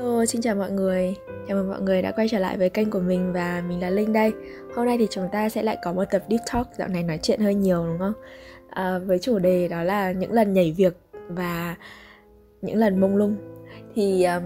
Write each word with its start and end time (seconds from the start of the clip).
Hello, 0.00 0.24
xin 0.24 0.42
chào 0.42 0.54
mọi 0.54 0.70
người. 0.70 1.14
Chào 1.48 1.56
mừng 1.56 1.68
mọi 1.68 1.80
người 1.80 2.02
đã 2.02 2.12
quay 2.12 2.28
trở 2.28 2.38
lại 2.38 2.58
với 2.58 2.70
kênh 2.70 2.90
của 2.90 3.00
mình 3.00 3.32
và 3.32 3.62
mình 3.68 3.80
là 3.80 3.90
Linh 3.90 4.12
đây. 4.12 4.32
Hôm 4.74 4.86
nay 4.86 4.98
thì 4.98 5.06
chúng 5.10 5.28
ta 5.32 5.48
sẽ 5.48 5.62
lại 5.62 5.78
có 5.82 5.92
một 5.92 6.04
tập 6.10 6.22
Deep 6.30 6.40
Talk 6.52 6.66
Dạo 6.78 6.88
này 6.88 7.02
nói 7.02 7.18
chuyện 7.22 7.40
hơi 7.40 7.54
nhiều 7.54 7.86
đúng 7.86 7.98
không? 7.98 8.12
À, 8.70 8.98
với 8.98 9.18
chủ 9.18 9.38
đề 9.38 9.68
đó 9.68 9.82
là 9.82 10.12
những 10.12 10.32
lần 10.32 10.52
nhảy 10.52 10.74
việc 10.76 10.96
và 11.28 11.76
những 12.62 12.76
lần 12.76 13.00
mông 13.00 13.16
lung. 13.16 13.36
Thì 13.94 14.24
um, 14.24 14.42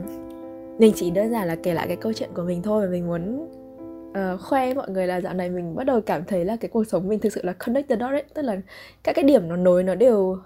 mình 0.78 0.92
chỉ 0.96 1.10
đơn 1.10 1.30
giản 1.32 1.48
là 1.48 1.56
kể 1.62 1.74
lại 1.74 1.86
cái 1.88 1.96
câu 1.96 2.12
chuyện 2.12 2.30
của 2.34 2.42
mình 2.42 2.62
thôi 2.62 2.86
Và 2.86 2.90
mình 2.92 3.06
muốn 3.06 3.48
uh, 4.10 4.40
khoe 4.40 4.74
mọi 4.74 4.90
người 4.90 5.06
là 5.06 5.20
dạo 5.20 5.34
này 5.34 5.50
mình 5.50 5.74
bắt 5.74 5.84
đầu 5.84 6.00
cảm 6.00 6.24
thấy 6.24 6.44
là 6.44 6.56
cái 6.56 6.68
cuộc 6.68 6.84
sống 6.84 7.08
mình 7.08 7.18
thực 7.18 7.32
sự 7.32 7.40
là 7.44 7.52
connected 7.52 8.00
dot 8.00 8.10
ấy. 8.10 8.24
Tức 8.34 8.42
là 8.42 8.56
các 9.04 9.12
cái 9.12 9.24
điểm 9.24 9.48
nó 9.48 9.56
nối 9.56 9.82
nó 9.82 9.94
đều 9.94 10.38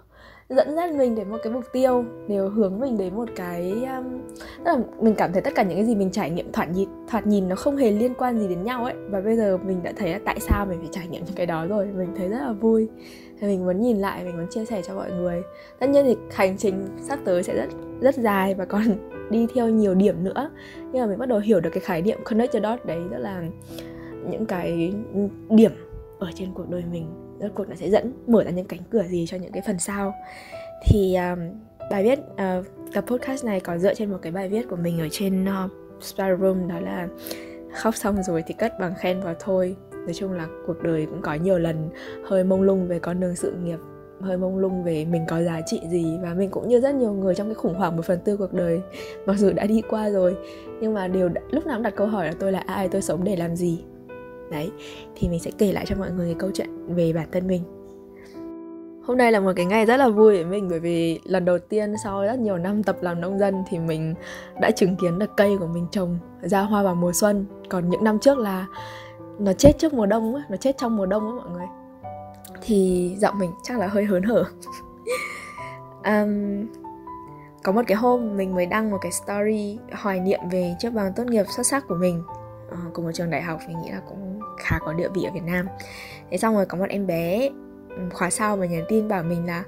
dẫn 0.48 0.76
dắt 0.76 0.94
mình 0.94 1.14
đến 1.14 1.30
một 1.30 1.36
cái 1.42 1.52
mục 1.52 1.64
tiêu 1.72 2.04
đều 2.28 2.48
hướng 2.48 2.80
mình 2.80 2.98
đến 2.98 3.14
một 3.14 3.28
cái 3.36 3.70
um, 3.70 4.20
tức 4.64 4.72
là 4.72 4.78
mình 5.00 5.14
cảm 5.14 5.32
thấy 5.32 5.42
tất 5.42 5.54
cả 5.54 5.62
những 5.62 5.78
cái 5.78 5.86
gì 5.86 5.94
mình 5.94 6.10
trải 6.10 6.30
nghiệm 6.30 6.52
thoạt 6.52 6.70
nhìn 6.70 6.88
thoạt 7.08 7.26
nhìn 7.26 7.48
nó 7.48 7.56
không 7.56 7.76
hề 7.76 7.90
liên 7.90 8.14
quan 8.14 8.38
gì 8.38 8.48
đến 8.48 8.64
nhau 8.64 8.84
ấy. 8.84 8.94
Và 9.10 9.20
bây 9.20 9.36
giờ 9.36 9.58
mình 9.58 9.82
đã 9.82 9.92
thấy 9.96 10.12
là 10.12 10.18
tại 10.24 10.40
sao 10.40 10.66
mình 10.66 10.78
phải 10.78 10.88
trải 10.92 11.08
nghiệm 11.08 11.24
những 11.24 11.34
cái 11.34 11.46
đó 11.46 11.66
rồi. 11.66 11.86
Mình 11.86 12.08
thấy 12.16 12.28
rất 12.28 12.38
là 12.38 12.52
vui. 12.52 12.88
Thì 13.40 13.46
mình 13.46 13.64
muốn 13.64 13.80
nhìn 13.80 13.96
lại 13.96 14.24
mình 14.24 14.36
muốn 14.36 14.46
chia 14.50 14.64
sẻ 14.64 14.82
cho 14.82 14.94
mọi 14.94 15.10
người. 15.10 15.42
Tất 15.78 15.90
nhiên 15.90 16.04
thì 16.04 16.16
hành 16.32 16.56
trình 16.56 16.88
sắp 17.02 17.18
tới 17.24 17.42
sẽ 17.42 17.54
rất 17.56 17.68
rất 18.00 18.14
dài 18.14 18.54
và 18.54 18.64
còn 18.64 18.82
đi 19.30 19.46
theo 19.54 19.68
nhiều 19.68 19.94
điểm 19.94 20.24
nữa. 20.24 20.50
Nhưng 20.92 21.02
mà 21.02 21.06
mình 21.06 21.18
bắt 21.18 21.28
đầu 21.28 21.38
hiểu 21.38 21.60
được 21.60 21.70
cái 21.72 21.80
khái 21.80 22.02
niệm 22.02 22.18
connect 22.24 22.52
the 22.52 22.60
dot 22.60 22.86
đấy 22.86 23.00
rất 23.10 23.18
là 23.18 23.42
những 24.30 24.46
cái 24.46 24.94
ừ, 25.14 25.20
điểm 25.48 25.72
ở 26.18 26.30
trên 26.34 26.48
cuộc 26.54 26.70
đời 26.70 26.84
mình 26.92 27.27
rốt 27.40 27.50
cuộc 27.54 27.68
nó 27.68 27.74
sẽ 27.74 27.90
dẫn 27.90 28.12
mở 28.26 28.44
ra 28.44 28.50
những 28.50 28.66
cánh 28.66 28.80
cửa 28.90 29.02
gì 29.02 29.26
cho 29.28 29.36
những 29.36 29.52
cái 29.52 29.62
phần 29.66 29.78
sau. 29.78 30.14
Thì 30.86 31.16
um, 31.16 31.38
bài 31.90 32.04
viết 32.04 32.18
uh, 32.18 32.66
tập 32.92 33.04
podcast 33.06 33.44
này 33.44 33.60
có 33.60 33.78
dựa 33.78 33.94
trên 33.94 34.10
một 34.10 34.18
cái 34.22 34.32
bài 34.32 34.48
viết 34.48 34.68
của 34.68 34.76
mình 34.76 35.00
ở 35.00 35.08
trên 35.10 35.44
ờ, 35.44 35.64
uh, 35.64 36.04
Spider 36.04 36.40
Room 36.40 36.68
đó 36.68 36.80
là 36.80 37.08
khóc 37.74 37.96
xong 37.96 38.22
rồi 38.22 38.42
thì 38.46 38.54
cất 38.58 38.72
bằng 38.80 38.94
khen 38.98 39.20
vào 39.20 39.34
thôi. 39.40 39.76
Nói 39.92 40.14
chung 40.14 40.32
là 40.32 40.46
cuộc 40.66 40.82
đời 40.82 41.06
cũng 41.06 41.22
có 41.22 41.34
nhiều 41.34 41.58
lần 41.58 41.90
hơi 42.24 42.44
mông 42.44 42.62
lung 42.62 42.88
về 42.88 42.98
con 42.98 43.20
đường 43.20 43.36
sự 43.36 43.52
nghiệp 43.64 43.78
hơi 44.20 44.36
mông 44.36 44.58
lung 44.58 44.84
về 44.84 45.04
mình 45.04 45.24
có 45.28 45.42
giá 45.42 45.60
trị 45.66 45.80
gì 45.90 46.18
và 46.22 46.34
mình 46.34 46.50
cũng 46.50 46.68
như 46.68 46.80
rất 46.80 46.94
nhiều 46.94 47.12
người 47.12 47.34
trong 47.34 47.46
cái 47.46 47.54
khủng 47.54 47.74
hoảng 47.74 47.96
một 47.96 48.04
phần 48.04 48.18
tư 48.24 48.36
cuộc 48.36 48.52
đời 48.52 48.80
mặc 49.26 49.34
dù 49.38 49.52
đã 49.52 49.66
đi 49.66 49.82
qua 49.88 50.10
rồi. 50.10 50.36
Nhưng 50.80 50.94
mà 50.94 51.08
điều 51.08 51.28
lúc 51.50 51.66
nào 51.66 51.76
cũng 51.76 51.82
đặt 51.82 51.96
câu 51.96 52.06
hỏi 52.06 52.26
là 52.26 52.32
tôi 52.38 52.52
là 52.52 52.58
ai 52.66 52.88
tôi 52.88 53.02
sống 53.02 53.24
để 53.24 53.36
làm 53.36 53.56
gì? 53.56 53.84
Đấy 54.50 54.70
thì 55.16 55.28
mình 55.28 55.40
sẽ 55.40 55.50
kể 55.58 55.72
lại 55.72 55.84
cho 55.86 55.96
mọi 55.96 56.10
người 56.10 56.26
cái 56.26 56.36
câu 56.38 56.50
chuyện 56.54 56.94
về 56.94 57.12
bản 57.12 57.28
thân 57.32 57.46
mình. 57.46 57.62
Hôm 59.08 59.16
nay 59.16 59.32
là 59.32 59.40
một 59.40 59.52
cái 59.56 59.66
ngày 59.66 59.86
rất 59.86 59.96
là 59.96 60.08
vui 60.08 60.34
với 60.34 60.44
mình 60.44 60.68
bởi 60.68 60.80
vì 60.80 61.20
lần 61.24 61.44
đầu 61.44 61.58
tiên 61.58 61.94
sau 62.04 62.22
rất 62.22 62.38
nhiều 62.38 62.58
năm 62.58 62.82
tập 62.82 62.96
làm 63.00 63.20
nông 63.20 63.38
dân 63.38 63.64
thì 63.68 63.78
mình 63.78 64.14
đã 64.60 64.70
chứng 64.70 64.96
kiến 64.96 65.18
được 65.18 65.36
cây 65.36 65.56
của 65.58 65.66
mình 65.66 65.86
trồng 65.90 66.18
ra 66.40 66.60
hoa 66.60 66.82
vào 66.82 66.94
mùa 66.94 67.12
xuân. 67.12 67.46
Còn 67.68 67.88
những 67.88 68.04
năm 68.04 68.18
trước 68.18 68.38
là 68.38 68.66
nó 69.38 69.52
chết 69.52 69.72
trước 69.78 69.94
mùa 69.94 70.06
đông 70.06 70.34
á 70.34 70.42
nó 70.48 70.56
chết 70.56 70.78
trong 70.78 70.96
mùa 70.96 71.06
đông 71.06 71.26
á 71.26 71.44
mọi 71.44 71.50
người. 71.50 71.66
Thì 72.62 73.10
giọng 73.18 73.38
mình 73.38 73.50
chắc 73.62 73.78
là 73.78 73.86
hơi 73.86 74.04
hớn 74.04 74.22
hở. 74.22 74.44
Um, 76.04 76.66
có 77.62 77.72
một 77.72 77.82
cái 77.86 77.96
hôm 77.96 78.36
mình 78.36 78.54
mới 78.54 78.66
đăng 78.66 78.90
một 78.90 78.98
cái 79.00 79.12
story 79.12 79.78
hoài 79.92 80.20
niệm 80.20 80.40
về 80.50 80.74
chiếc 80.78 80.90
bằng 80.90 81.12
tốt 81.16 81.24
nghiệp 81.26 81.44
xuất 81.56 81.66
sắc 81.66 81.88
của 81.88 81.94
mình. 81.94 82.22
Ờ, 82.68 82.76
uh, 82.86 82.94
của 82.94 83.02
một 83.02 83.10
trường 83.14 83.30
đại 83.30 83.42
học 83.42 83.60
mình 83.68 83.76
nghĩ 83.82 83.90
là 83.90 84.00
cũng 84.08 84.40
khá 84.58 84.78
có 84.78 84.92
địa 84.92 85.08
vị 85.14 85.24
ở 85.24 85.30
Việt 85.34 85.44
Nam. 85.44 85.66
Thế 86.30 86.38
xong 86.38 86.54
rồi 86.54 86.66
có 86.66 86.78
một 86.78 86.86
em 86.88 87.06
bé 87.06 87.50
ừ, 87.88 88.02
khóa 88.12 88.30
sau 88.30 88.56
mà 88.56 88.66
nhắn 88.66 88.84
tin 88.88 89.08
bảo 89.08 89.22
mình 89.22 89.46
là 89.46 89.64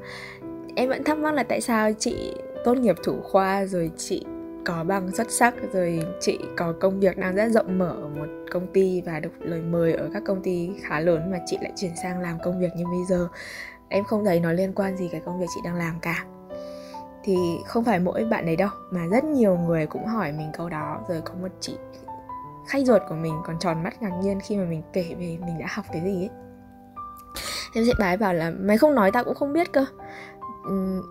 em 0.77 0.89
vẫn 0.89 1.05
thắc 1.05 1.19
mắc 1.19 1.35
là 1.35 1.43
tại 1.43 1.61
sao 1.61 1.93
chị 1.99 2.35
tốt 2.65 2.75
nghiệp 2.75 2.97
thủ 3.05 3.21
khoa 3.23 3.65
rồi 3.65 3.91
chị 3.97 4.25
có 4.65 4.85
bằng 4.85 5.11
xuất 5.11 5.31
sắc 5.31 5.55
rồi 5.73 6.07
chị 6.21 6.39
có 6.57 6.75
công 6.81 7.01
việc 7.01 7.19
đang 7.19 7.35
rất 7.35 7.49
rộng 7.49 7.79
mở 7.79 7.97
ở 8.03 8.09
một 8.09 8.27
công 8.51 8.67
ty 8.73 9.01
và 9.01 9.21
được 9.21 9.33
lời 9.39 9.61
mời 9.61 9.93
ở 9.93 10.11
các 10.15 10.23
công 10.27 10.43
ty 10.43 10.71
khá 10.83 11.01
lớn 11.01 11.31
mà 11.31 11.39
chị 11.47 11.59
lại 11.63 11.73
chuyển 11.77 11.93
sang 12.03 12.21
làm 12.21 12.39
công 12.43 12.61
việc 12.61 12.71
như 12.77 12.85
bây 12.87 13.05
giờ. 13.09 13.29
Em 13.89 14.05
không 14.05 14.25
thấy 14.25 14.41
nó 14.41 14.53
liên 14.53 14.73
quan 14.75 14.97
gì 14.97 15.09
cái 15.13 15.21
công 15.25 15.41
việc 15.41 15.47
chị 15.55 15.61
đang 15.65 15.75
làm 15.75 15.95
cả. 16.03 16.25
Thì 17.25 17.37
không 17.67 17.85
phải 17.85 17.99
mỗi 17.99 18.25
bạn 18.25 18.47
đấy 18.47 18.57
đâu 18.57 18.71
mà 18.91 19.07
rất 19.07 19.25
nhiều 19.25 19.57
người 19.57 19.87
cũng 19.87 20.07
hỏi 20.07 20.33
mình 20.33 20.51
câu 20.53 20.69
đó. 20.69 21.01
Rồi 21.09 21.21
có 21.25 21.35
một 21.35 21.49
chị 21.61 21.77
khách 22.71 22.87
ruột 22.87 23.03
của 23.09 23.15
mình 23.15 23.35
còn 23.45 23.59
tròn 23.59 23.83
mắt 23.83 24.03
ngạc 24.03 24.13
nhiên 24.23 24.41
khi 24.41 24.57
mà 24.57 24.65
mình 24.65 24.83
kể 24.93 25.03
về 25.19 25.39
mình 25.47 25.59
đã 25.59 25.67
học 25.71 25.85
cái 25.93 26.03
gì 26.03 26.23
ấy. 26.23 26.31
Em 27.75 27.85
chị 27.87 27.93
bái 27.99 28.17
bảo 28.17 28.35
là 28.35 28.51
mày 28.51 28.79
không 28.79 28.95
nói 28.95 29.11
tao 29.13 29.25
cũng 29.25 29.35
không 29.35 29.53
biết 29.53 29.73
cơ. 29.73 29.85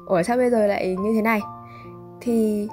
Ủa 0.07 0.23
sao 0.23 0.37
bây 0.37 0.49
giờ 0.49 0.67
lại 0.67 0.95
như 0.95 1.13
thế 1.13 1.21
này? 1.21 1.41
Thì 2.21 2.67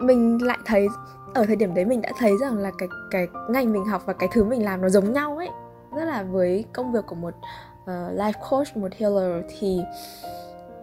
mình 0.00 0.42
lại 0.42 0.58
thấy 0.64 0.88
ở 1.34 1.46
thời 1.46 1.56
điểm 1.56 1.74
đấy 1.74 1.84
mình 1.84 2.02
đã 2.02 2.10
thấy 2.18 2.32
rằng 2.40 2.58
là 2.58 2.70
cái 2.78 2.88
cái 3.10 3.28
ngành 3.48 3.72
mình 3.72 3.84
học 3.84 4.02
và 4.06 4.12
cái 4.12 4.28
thứ 4.32 4.44
mình 4.44 4.64
làm 4.64 4.82
nó 4.82 4.88
giống 4.88 5.12
nhau 5.12 5.36
ấy. 5.36 5.48
Rất 5.96 6.04
là 6.04 6.22
với 6.22 6.64
công 6.72 6.92
việc 6.92 7.06
của 7.06 7.14
một 7.14 7.34
uh, 7.82 7.88
life 7.88 8.32
coach 8.50 8.76
một 8.76 8.88
healer 8.98 9.44
thì 9.48 9.80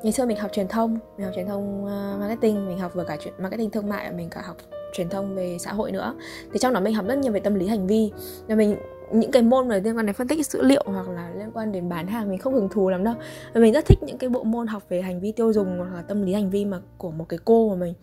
ngày 0.03 0.11
xưa 0.11 0.25
mình 0.25 0.37
học 0.37 0.51
truyền 0.53 0.67
thông 0.67 0.99
mình 1.17 1.25
học 1.25 1.35
truyền 1.35 1.47
thông 1.47 1.85
uh, 1.85 2.19
marketing 2.19 2.67
mình 2.67 2.79
học 2.79 2.91
vừa 2.93 3.03
cả 3.03 3.17
chuyện 3.19 3.33
marketing 3.37 3.69
thương 3.69 3.89
mại 3.89 4.11
mình 4.11 4.29
cả 4.29 4.41
học 4.45 4.55
truyền 4.93 5.09
thông 5.09 5.35
về 5.35 5.57
xã 5.59 5.73
hội 5.73 5.91
nữa. 5.91 6.15
Thì 6.53 6.59
trong 6.59 6.73
đó 6.73 6.79
mình 6.79 6.93
học 6.93 7.05
rất 7.07 7.17
nhiều 7.17 7.33
về 7.33 7.39
tâm 7.39 7.55
lý 7.55 7.67
hành 7.67 7.87
vi. 7.87 8.11
Và 8.47 8.55
mình, 8.55 8.77
những 9.13 9.31
cái 9.31 9.41
môn 9.41 9.67
này 9.67 9.81
liên 9.81 9.97
quan 9.97 10.05
đến 10.05 10.15
phân 10.15 10.27
tích 10.27 10.47
dữ 10.47 10.61
liệu 10.61 10.83
hoặc 10.85 11.09
là 11.09 11.31
liên 11.37 11.51
quan 11.53 11.71
đến 11.71 11.89
bán 11.89 12.07
hàng 12.07 12.29
mình 12.29 12.39
không 12.39 12.53
hứng 12.53 12.69
thú 12.69 12.89
lắm 12.89 13.03
đâu. 13.03 13.13
Và 13.53 13.61
mình 13.61 13.73
rất 13.73 13.85
thích 13.85 13.99
những 14.01 14.17
cái 14.17 14.29
bộ 14.29 14.43
môn 14.43 14.67
học 14.67 14.83
về 14.89 15.01
hành 15.01 15.19
vi 15.19 15.31
tiêu 15.31 15.53
dùng 15.53 15.77
hoặc 15.77 15.93
là 15.95 16.01
tâm 16.01 16.21
lý 16.21 16.33
hành 16.33 16.49
vi 16.49 16.65
mà 16.65 16.81
của 16.97 17.11
một 17.11 17.25
cái 17.29 17.39
cô 17.45 17.69
mà 17.69 17.75
mình, 17.75 17.93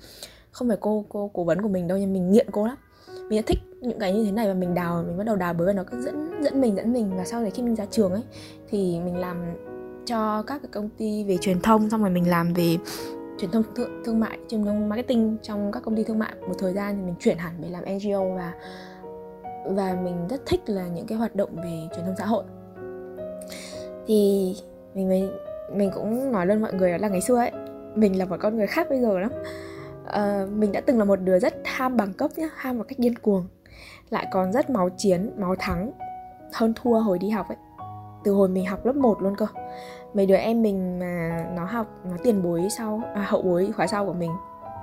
không 0.51 0.69
phải 0.69 0.77
cô 0.81 1.05
cô, 1.09 1.31
cố 1.33 1.45
vấn 1.45 1.63
của 1.63 1.69
mình 1.69 1.89
đâu 1.89 1.99
nhưng 1.99 2.13
mình 2.13 2.31
nghiện 2.31 2.47
cô 2.51 2.67
lắm. 2.67 2.77
Mình 3.29 3.43
thích 3.47 3.59
những 3.81 3.99
cái 3.99 4.13
như 4.13 4.25
thế 4.25 4.33
này 4.33 4.49
và 4.49 4.55
mình 4.55 4.75
đào, 4.75 5.05
mình 5.07 5.19
bắt 5.19 5.25
đầu 5.25 5.37
đào 5.37 5.55
bới 5.55 5.67
và 5.67 5.73
nó 5.73 5.85
cứ 5.91 6.01
dẫn 6.01 6.43
dẫn 6.43 6.61
mình 6.61 6.77
dẫn 6.77 6.93
mình. 6.93 7.17
Và 7.17 7.25
sau 7.25 7.43
đấy 7.43 7.51
khi 7.51 7.63
mình 7.63 7.77
ra 7.77 7.85
trường 7.91 8.13
ấy, 8.13 8.23
thì 8.69 9.01
mình 9.05 9.17
làm 9.17 9.37
cho 10.07 10.43
các 10.43 10.63
cái 10.63 10.69
công 10.73 10.89
ty 10.89 11.25
về 11.25 11.37
truyền 11.37 11.61
thông, 11.61 11.91
xong 11.91 12.01
rồi 12.01 12.11
mình 12.11 12.31
làm 12.31 12.55
về 12.55 12.77
truyền 13.39 13.51
thông 13.51 13.63
thương, 13.75 14.03
thương 14.05 14.21
mại 14.21 14.39
truyền 14.49 14.65
thông 14.65 14.89
marketing 14.89 15.37
trong 15.43 15.73
các 15.73 15.83
công 15.83 15.97
ty 15.97 16.05
thương 16.05 16.19
mại. 16.19 16.35
Một 16.49 16.55
thời 16.59 16.73
gian 16.73 16.97
thì 16.97 17.03
mình 17.03 17.15
chuyển 17.21 17.39
hẳn 17.39 17.53
về 17.63 17.69
làm 17.69 17.85
NGO 17.85 18.25
và 18.35 18.53
và 19.65 19.97
mình 20.05 20.29
rất 20.29 20.47
thích 20.47 20.61
là 20.67 20.89
những 20.89 21.07
cái 21.07 21.19
hoạt 21.19 21.37
động 21.37 21.57
về 21.57 21.89
truyền 21.95 22.05
thông 22.07 22.17
xã 22.19 22.27
hội. 22.27 22.45
Thì 24.07 24.55
mình 24.95 25.09
mới 25.09 25.31
mình 25.73 25.91
cũng 25.95 26.33
nói 26.33 26.47
luôn 26.47 26.63
mọi 26.63 26.75
người 26.75 26.99
là 26.99 27.09
ngày 27.09 27.21
xưa 27.21 27.37
ấy 27.37 27.51
mình 27.95 28.19
là 28.19 28.25
một 28.25 28.37
con 28.41 28.57
người 28.57 28.67
khác 28.67 28.87
bây 28.91 29.01
giờ 29.01 29.19
lắm. 29.19 29.31
Uh, 30.07 30.53
mình 30.53 30.73
đã 30.73 30.81
từng 30.81 30.99
là 30.99 31.05
một 31.05 31.17
đứa 31.17 31.39
rất 31.39 31.55
ham 31.65 31.97
bằng 31.97 32.13
cấp 32.13 32.31
nhá 32.37 32.49
ham 32.57 32.79
một 32.79 32.85
cách 32.89 32.99
điên 32.99 33.15
cuồng 33.19 33.47
lại 34.11 34.27
còn 34.33 34.53
rất 34.53 34.71
máu 34.71 34.89
chiến 34.97 35.31
máu 35.37 35.55
thắng 35.59 35.91
hơn 36.53 36.73
thua 36.77 37.01
hồi 37.01 37.19
đi 37.19 37.31
học 37.31 37.49
ấy. 37.49 37.57
Từ 38.25 38.33
hồi 38.33 38.49
mình 38.49 38.67
học 38.67 38.87
lớp 38.87 38.97
1 38.97 39.23
luôn 39.23 39.35
cơ 39.37 39.47
mấy 40.17 40.27
đứa 40.27 40.35
em 40.35 40.63
mình 40.63 40.99
mà 40.99 41.45
nó 41.57 41.65
học 41.65 41.87
nó 42.11 42.17
tiền 42.23 42.43
bối 42.43 42.69
sau 42.71 43.03
à, 43.15 43.27
hậu 43.29 43.43
bối 43.43 43.73
khóa 43.77 43.87
sau 43.87 44.07
của 44.07 44.13
mình 44.13 44.31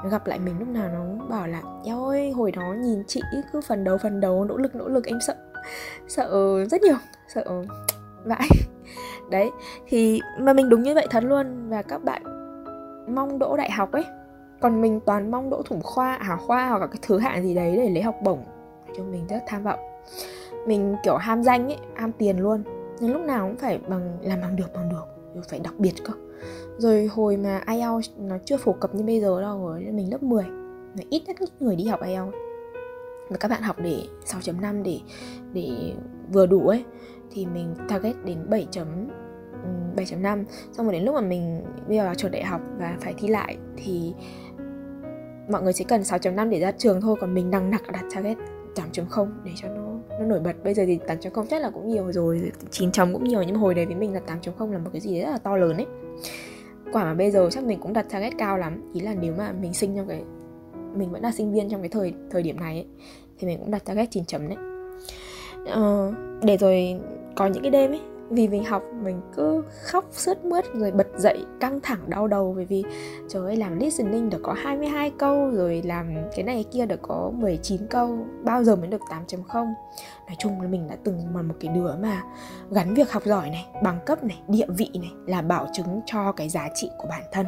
nó 0.03 0.09
gặp 0.09 0.27
lại 0.27 0.39
mình 0.39 0.59
lúc 0.59 0.67
nào 0.67 0.89
nó 0.94 1.25
bảo 1.29 1.47
là 1.47 1.61
eo 1.85 2.05
ơi 2.05 2.31
hồi 2.31 2.51
đó 2.51 2.73
nhìn 2.73 3.03
chị 3.07 3.21
cứ 3.53 3.61
phần 3.61 3.83
đầu 3.83 3.97
phần 3.97 4.19
đầu 4.19 4.45
nỗ 4.45 4.57
lực 4.57 4.75
nỗ 4.75 4.88
lực 4.88 5.05
em 5.05 5.19
sợ 5.22 5.35
sợ 6.07 6.57
rất 6.66 6.81
nhiều 6.81 6.95
sợ 7.27 7.43
vãi. 8.23 8.47
Đấy 9.31 9.51
thì 9.88 10.22
mà 10.39 10.53
mình 10.53 10.69
đúng 10.69 10.83
như 10.83 10.93
vậy 10.93 11.07
thật 11.09 11.23
luôn 11.23 11.69
và 11.69 11.81
các 11.81 12.03
bạn 12.03 12.23
mong 13.16 13.39
đỗ 13.39 13.57
đại 13.57 13.72
học 13.72 13.91
ấy 13.91 14.05
còn 14.61 14.81
mình 14.81 14.99
toàn 15.05 15.31
mong 15.31 15.49
đỗ 15.49 15.61
thủ 15.66 15.79
khoa 15.83 16.16
à 16.16 16.35
khoa 16.35 16.69
hoặc 16.69 16.81
là 16.81 16.88
cái 16.88 16.99
thứ 17.01 17.19
hạng 17.19 17.43
gì 17.43 17.55
đấy 17.55 17.75
để 17.77 17.89
lấy 17.89 18.03
học 18.03 18.16
bổng 18.23 18.43
cho 18.97 19.03
mình 19.03 19.27
rất 19.27 19.43
tham 19.47 19.63
vọng. 19.63 19.79
Mình 20.67 20.95
kiểu 21.03 21.17
ham 21.17 21.43
danh 21.43 21.67
ấy 21.67 21.77
ham 21.95 22.11
tiền 22.11 22.39
luôn 22.39 22.63
nên 22.99 23.11
lúc 23.11 23.22
nào 23.22 23.47
cũng 23.47 23.57
phải 23.57 23.79
bằng 23.88 24.17
làm 24.22 24.41
bằng 24.41 24.55
được 24.55 24.73
bằng 24.73 24.89
được 24.89 25.22
phải 25.49 25.59
đặc 25.59 25.73
biệt 25.77 25.94
cơ. 26.03 26.13
Rồi 26.77 27.05
hồi 27.05 27.38
mà 27.38 27.61
IELTS 27.67 28.11
nó 28.17 28.38
chưa 28.45 28.57
phổ 28.57 28.73
cập 28.73 28.95
như 28.95 29.03
bây 29.03 29.21
giờ 29.21 29.41
đâu 29.41 29.67
rồi 29.67 29.79
mình 29.79 30.11
lớp 30.11 30.23
10 30.23 30.44
là 30.97 31.03
ít 31.09 31.23
nhất 31.27 31.38
người 31.59 31.75
đi 31.75 31.85
học 31.85 31.99
IELTS. 32.01 32.35
Mà 33.29 33.37
các 33.37 33.47
bạn 33.47 33.61
học 33.61 33.75
để 33.84 33.97
6.5 34.25 34.84
để 34.84 34.99
để 35.53 35.93
vừa 36.34 36.46
đủ 36.46 36.67
ấy, 36.67 36.84
thì 37.31 37.46
mình 37.46 37.75
target 37.90 38.16
đến 38.25 38.49
7 38.49 38.67
7.5 39.96 40.43
xong 40.72 40.85
rồi 40.85 40.93
đến 40.93 41.03
lúc 41.03 41.16
mà 41.16 41.22
mình 41.22 41.63
bây 41.87 41.97
giờ 41.97 42.05
là 42.05 42.16
trường 42.16 42.31
đại 42.31 42.43
học 42.43 42.61
và 42.78 42.97
phải 43.02 43.13
thi 43.17 43.28
lại 43.28 43.58
thì 43.78 44.13
mọi 45.49 45.61
người 45.63 45.73
chỉ 45.73 45.84
cần 45.84 46.02
6.5 46.02 46.49
để 46.49 46.59
ra 46.59 46.72
trường 46.72 47.02
thôi, 47.02 47.16
còn 47.22 47.34
mình 47.34 47.52
đang 47.52 47.69
nặc 47.69 47.81
đặt 47.91 48.03
target 48.16 48.37
8.0 48.75 49.28
để 49.46 49.52
cho 49.55 49.67
nó 49.67 49.83
nó 50.23 50.29
nổi 50.29 50.40
bật. 50.40 50.64
Bây 50.64 50.73
giờ 50.73 50.84
thì 50.87 50.97
8.0 51.08 51.46
chắc 51.46 51.61
là 51.61 51.70
cũng 51.70 51.87
nhiều 51.87 52.11
rồi. 52.11 52.52
9 52.72 52.91
chấm 52.91 53.14
cũng 53.14 53.23
nhiều 53.23 53.43
nhưng 53.43 53.53
mà 53.53 53.59
hồi 53.59 53.73
đấy 53.73 53.85
với 53.85 53.96
mình 53.96 54.14
là 54.14 54.22
8.0 54.28 54.72
là 54.72 54.78
một 54.78 54.90
cái 54.93 55.02
gì 55.02 55.20
rất 55.22 55.29
là 55.31 55.37
to 55.37 55.58
lớn 55.58 55.78
ấy. 55.78 55.87
Quả 56.93 57.03
mà 57.03 57.14
bây 57.14 57.31
giờ 57.31 57.49
chắc 57.52 57.64
mình 57.64 57.79
cũng 57.79 57.93
đặt 57.93 58.05
target 58.09 58.34
cao 58.37 58.58
lắm. 58.58 58.91
Ý 58.93 59.02
là 59.02 59.14
nếu 59.22 59.34
mà 59.37 59.52
mình 59.61 59.73
sinh 59.73 59.96
trong 59.96 60.08
cái 60.08 60.23
mình 60.96 61.11
vẫn 61.11 61.22
là 61.22 61.31
sinh 61.31 61.53
viên 61.53 61.70
trong 61.70 61.81
cái 61.81 61.90
thời 61.90 62.14
thời 62.31 62.43
điểm 62.43 62.59
này 62.59 62.75
ấy, 62.75 62.85
thì 63.40 63.47
mình 63.47 63.59
cũng 63.59 63.72
đặt 63.72 63.85
target 63.85 64.11
9 64.11 64.25
chấm 64.25 64.47
đấy. 64.47 64.58
Ờ, 65.66 66.14
để 66.43 66.58
rồi 66.58 66.96
có 67.35 67.47
những 67.47 67.64
cái 67.64 67.72
đêm 67.72 67.91
ấy 67.91 68.02
vì 68.35 68.47
mình 68.47 68.64
học, 68.64 68.84
mình 69.03 69.22
cứ 69.35 69.64
khóc 69.84 70.06
sướt 70.12 70.46
mướt 70.46 70.66
rồi 70.74 70.91
bật 70.91 71.08
dậy 71.18 71.46
căng 71.59 71.80
thẳng 71.84 72.00
đau 72.08 72.28
đầu 72.28 72.53
bởi 72.56 72.66
vì, 72.66 72.84
trời 73.30 73.46
ơi, 73.46 73.56
làm 73.56 73.80
listening 73.80 74.30
được 74.30 74.40
có 74.44 74.53
22 74.53 75.12
câu, 75.18 75.52
rồi 75.52 75.82
làm 75.85 76.16
cái 76.35 76.44
này 76.44 76.66
kia 76.72 76.85
được 76.85 77.00
có 77.02 77.32
19 77.35 77.88
câu, 77.88 78.18
bao 78.44 78.64
giờ 78.64 78.76
mới 78.76 78.88
được 78.88 79.02
8.0 79.28 79.74
nói 80.28 80.35
chung 80.40 80.62
là 80.62 80.68
mình 80.68 80.88
đã 80.88 80.96
từng 81.03 81.35
là 81.35 81.41
một 81.41 81.56
cái 81.59 81.72
đứa 81.76 81.96
mà 81.96 82.24
gắn 82.72 82.94
việc 82.94 83.12
học 83.12 83.24
giỏi 83.26 83.50
này, 83.50 83.66
bằng 83.84 84.00
cấp 84.06 84.24
này, 84.24 84.41
địa 84.47 84.66
vị 84.78 84.90
này 84.94 85.12
là 85.26 85.41
bảo 85.41 85.68
chứng 85.74 86.02
cho 86.06 86.32
cái 86.32 86.50
giá 86.50 86.70
trị 86.76 86.90
của 86.97 87.08
bản 87.09 87.24
thân. 87.32 87.46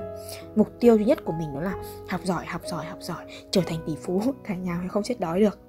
Mục 0.56 0.68
tiêu 0.80 0.96
duy 0.98 1.06
nhất 1.06 1.26
của 1.26 1.34
mình 1.40 1.54
đó 1.54 1.62
là 1.62 1.74
học 2.10 2.22
giỏi 2.24 2.46
học 2.46 2.62
giỏi 2.66 2.86
học 2.86 3.00
giỏi, 3.02 3.26
trở 3.52 3.62
thành 3.66 3.80
tỷ 3.88 3.96
phú. 4.02 4.22
Cả 4.44 4.56
nhà 4.56 4.82
không 4.90 5.04
chết 5.04 5.20
đói 5.20 5.40
được 5.40 5.65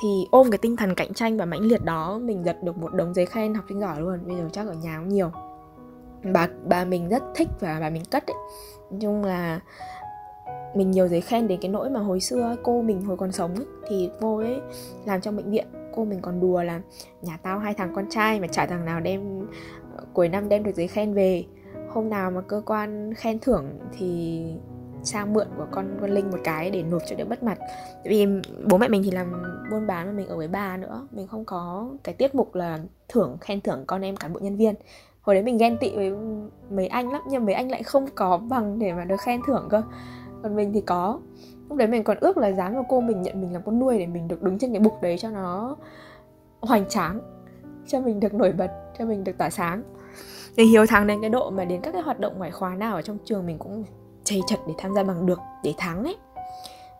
thì 0.00 0.26
ôm 0.30 0.50
cái 0.50 0.58
tinh 0.58 0.76
thần 0.76 0.94
cạnh 0.94 1.14
tranh 1.14 1.36
và 1.36 1.44
mãnh 1.44 1.62
liệt 1.62 1.84
đó 1.84 2.18
mình 2.18 2.44
giật 2.44 2.62
được 2.62 2.78
một 2.78 2.94
đống 2.94 3.14
giấy 3.14 3.26
khen 3.26 3.54
học 3.54 3.64
sinh 3.68 3.80
giỏi 3.80 4.00
luôn. 4.00 4.18
Bây 4.26 4.36
giờ 4.36 4.48
chắc 4.52 4.66
ở 4.66 4.74
nhà 4.74 4.98
cũng 4.98 5.08
nhiều. 5.08 5.30
Bà 6.32 6.48
bà 6.64 6.84
mình 6.84 7.08
rất 7.08 7.22
thích 7.34 7.48
và 7.60 7.78
bà 7.80 7.90
mình 7.90 8.02
cất 8.10 8.26
ấy. 8.26 8.36
Nhưng 8.90 9.24
là 9.24 9.60
mình 10.74 10.90
nhiều 10.90 11.08
giấy 11.08 11.20
khen 11.20 11.48
đến 11.48 11.60
cái 11.60 11.70
nỗi 11.70 11.90
mà 11.90 12.00
hồi 12.00 12.20
xưa 12.20 12.56
cô 12.62 12.82
mình 12.82 13.02
hồi 13.02 13.16
còn 13.16 13.32
sống 13.32 13.54
ấy, 13.54 13.66
thì 13.88 14.10
vô 14.20 14.36
ấy 14.36 14.60
làm 15.04 15.20
trong 15.20 15.36
bệnh 15.36 15.50
viện. 15.50 15.66
Cô 15.94 16.04
mình 16.04 16.20
còn 16.22 16.40
đùa 16.40 16.62
là 16.62 16.80
nhà 17.22 17.38
tao 17.42 17.58
hai 17.58 17.74
thằng 17.74 17.92
con 17.94 18.06
trai 18.10 18.40
mà 18.40 18.46
chả 18.46 18.66
thằng 18.66 18.84
nào 18.84 19.00
đem 19.00 19.46
ờ, 19.96 20.04
cuối 20.12 20.28
năm 20.28 20.48
đem 20.48 20.64
được 20.64 20.74
giấy 20.74 20.88
khen 20.88 21.14
về. 21.14 21.44
Hôm 21.88 22.10
nào 22.10 22.30
mà 22.30 22.40
cơ 22.40 22.62
quan 22.66 23.14
khen 23.14 23.38
thưởng 23.38 23.78
thì 23.98 24.42
sang 25.02 25.32
mượn 25.32 25.46
của 25.56 25.66
con 25.70 25.98
con 26.00 26.10
linh 26.10 26.30
một 26.30 26.38
cái 26.44 26.70
để 26.70 26.82
nộp 26.82 27.02
cho 27.06 27.16
đỡ 27.16 27.24
mất 27.24 27.42
mặt. 27.42 27.58
Vì 28.04 28.26
bố 28.70 28.78
mẹ 28.78 28.88
mình 28.88 29.02
thì 29.04 29.10
làm 29.10 29.42
buôn 29.70 29.86
bán 29.86 30.06
mà 30.06 30.12
mình 30.12 30.28
ở 30.28 30.36
với 30.36 30.48
bà 30.48 30.76
nữa. 30.76 31.06
Mình 31.10 31.26
không 31.26 31.44
có 31.44 31.90
cái 32.04 32.14
tiết 32.14 32.34
mục 32.34 32.54
là 32.54 32.78
thưởng, 33.08 33.36
khen 33.40 33.60
thưởng 33.60 33.84
con 33.86 34.02
em 34.02 34.16
cán 34.16 34.32
bộ 34.32 34.40
nhân 34.40 34.56
viên. 34.56 34.74
Hồi 35.20 35.34
đấy 35.34 35.42
mình 35.42 35.58
ghen 35.58 35.76
tị 35.80 35.96
với 35.96 36.12
mấy 36.70 36.86
anh 36.86 37.12
lắm, 37.12 37.22
nhưng 37.28 37.44
mấy 37.44 37.54
anh 37.54 37.70
lại 37.70 37.82
không 37.82 38.06
có 38.14 38.36
bằng 38.36 38.78
để 38.78 38.92
mà 38.92 39.04
được 39.04 39.20
khen 39.20 39.40
thưởng 39.46 39.68
cơ. 39.70 39.82
Còn 40.42 40.56
mình 40.56 40.72
thì 40.72 40.80
có. 40.80 41.20
Lúc 41.68 41.78
đấy 41.78 41.88
mình 41.88 42.04
còn 42.04 42.16
ước 42.20 42.36
là 42.36 42.52
dám 42.52 42.74
cho 42.74 42.82
cô 42.88 43.00
mình 43.00 43.22
nhận 43.22 43.40
mình 43.40 43.52
làm 43.52 43.62
con 43.62 43.78
nuôi 43.78 43.98
để 43.98 44.06
mình 44.06 44.28
được 44.28 44.42
đứng 44.42 44.58
trên 44.58 44.72
cái 44.72 44.80
bục 44.80 45.02
đấy 45.02 45.18
cho 45.18 45.30
nó 45.30 45.76
hoành 46.60 46.88
tráng, 46.88 47.20
cho 47.86 48.00
mình 48.00 48.20
được 48.20 48.34
nổi 48.34 48.52
bật, 48.52 48.70
cho 48.98 49.04
mình 49.04 49.24
được 49.24 49.38
tỏa 49.38 49.50
sáng. 49.50 49.82
Thì 50.56 50.64
hiếu 50.64 50.86
thắng 50.86 51.06
đến 51.06 51.20
cái 51.20 51.30
độ 51.30 51.50
mà 51.50 51.64
đến 51.64 51.80
các 51.80 51.92
cái 51.92 52.02
hoạt 52.02 52.20
động 52.20 52.38
ngoại 52.38 52.50
khóa 52.50 52.74
nào 52.74 52.94
ở 52.94 53.02
trong 53.02 53.18
trường 53.24 53.46
mình 53.46 53.58
cũng 53.58 53.84
chầy 54.28 54.40
chật 54.46 54.58
để 54.66 54.74
tham 54.78 54.94
gia 54.94 55.02
bằng 55.02 55.26
được, 55.26 55.38
để 55.62 55.74
thắng 55.78 56.04
ấy. 56.04 56.16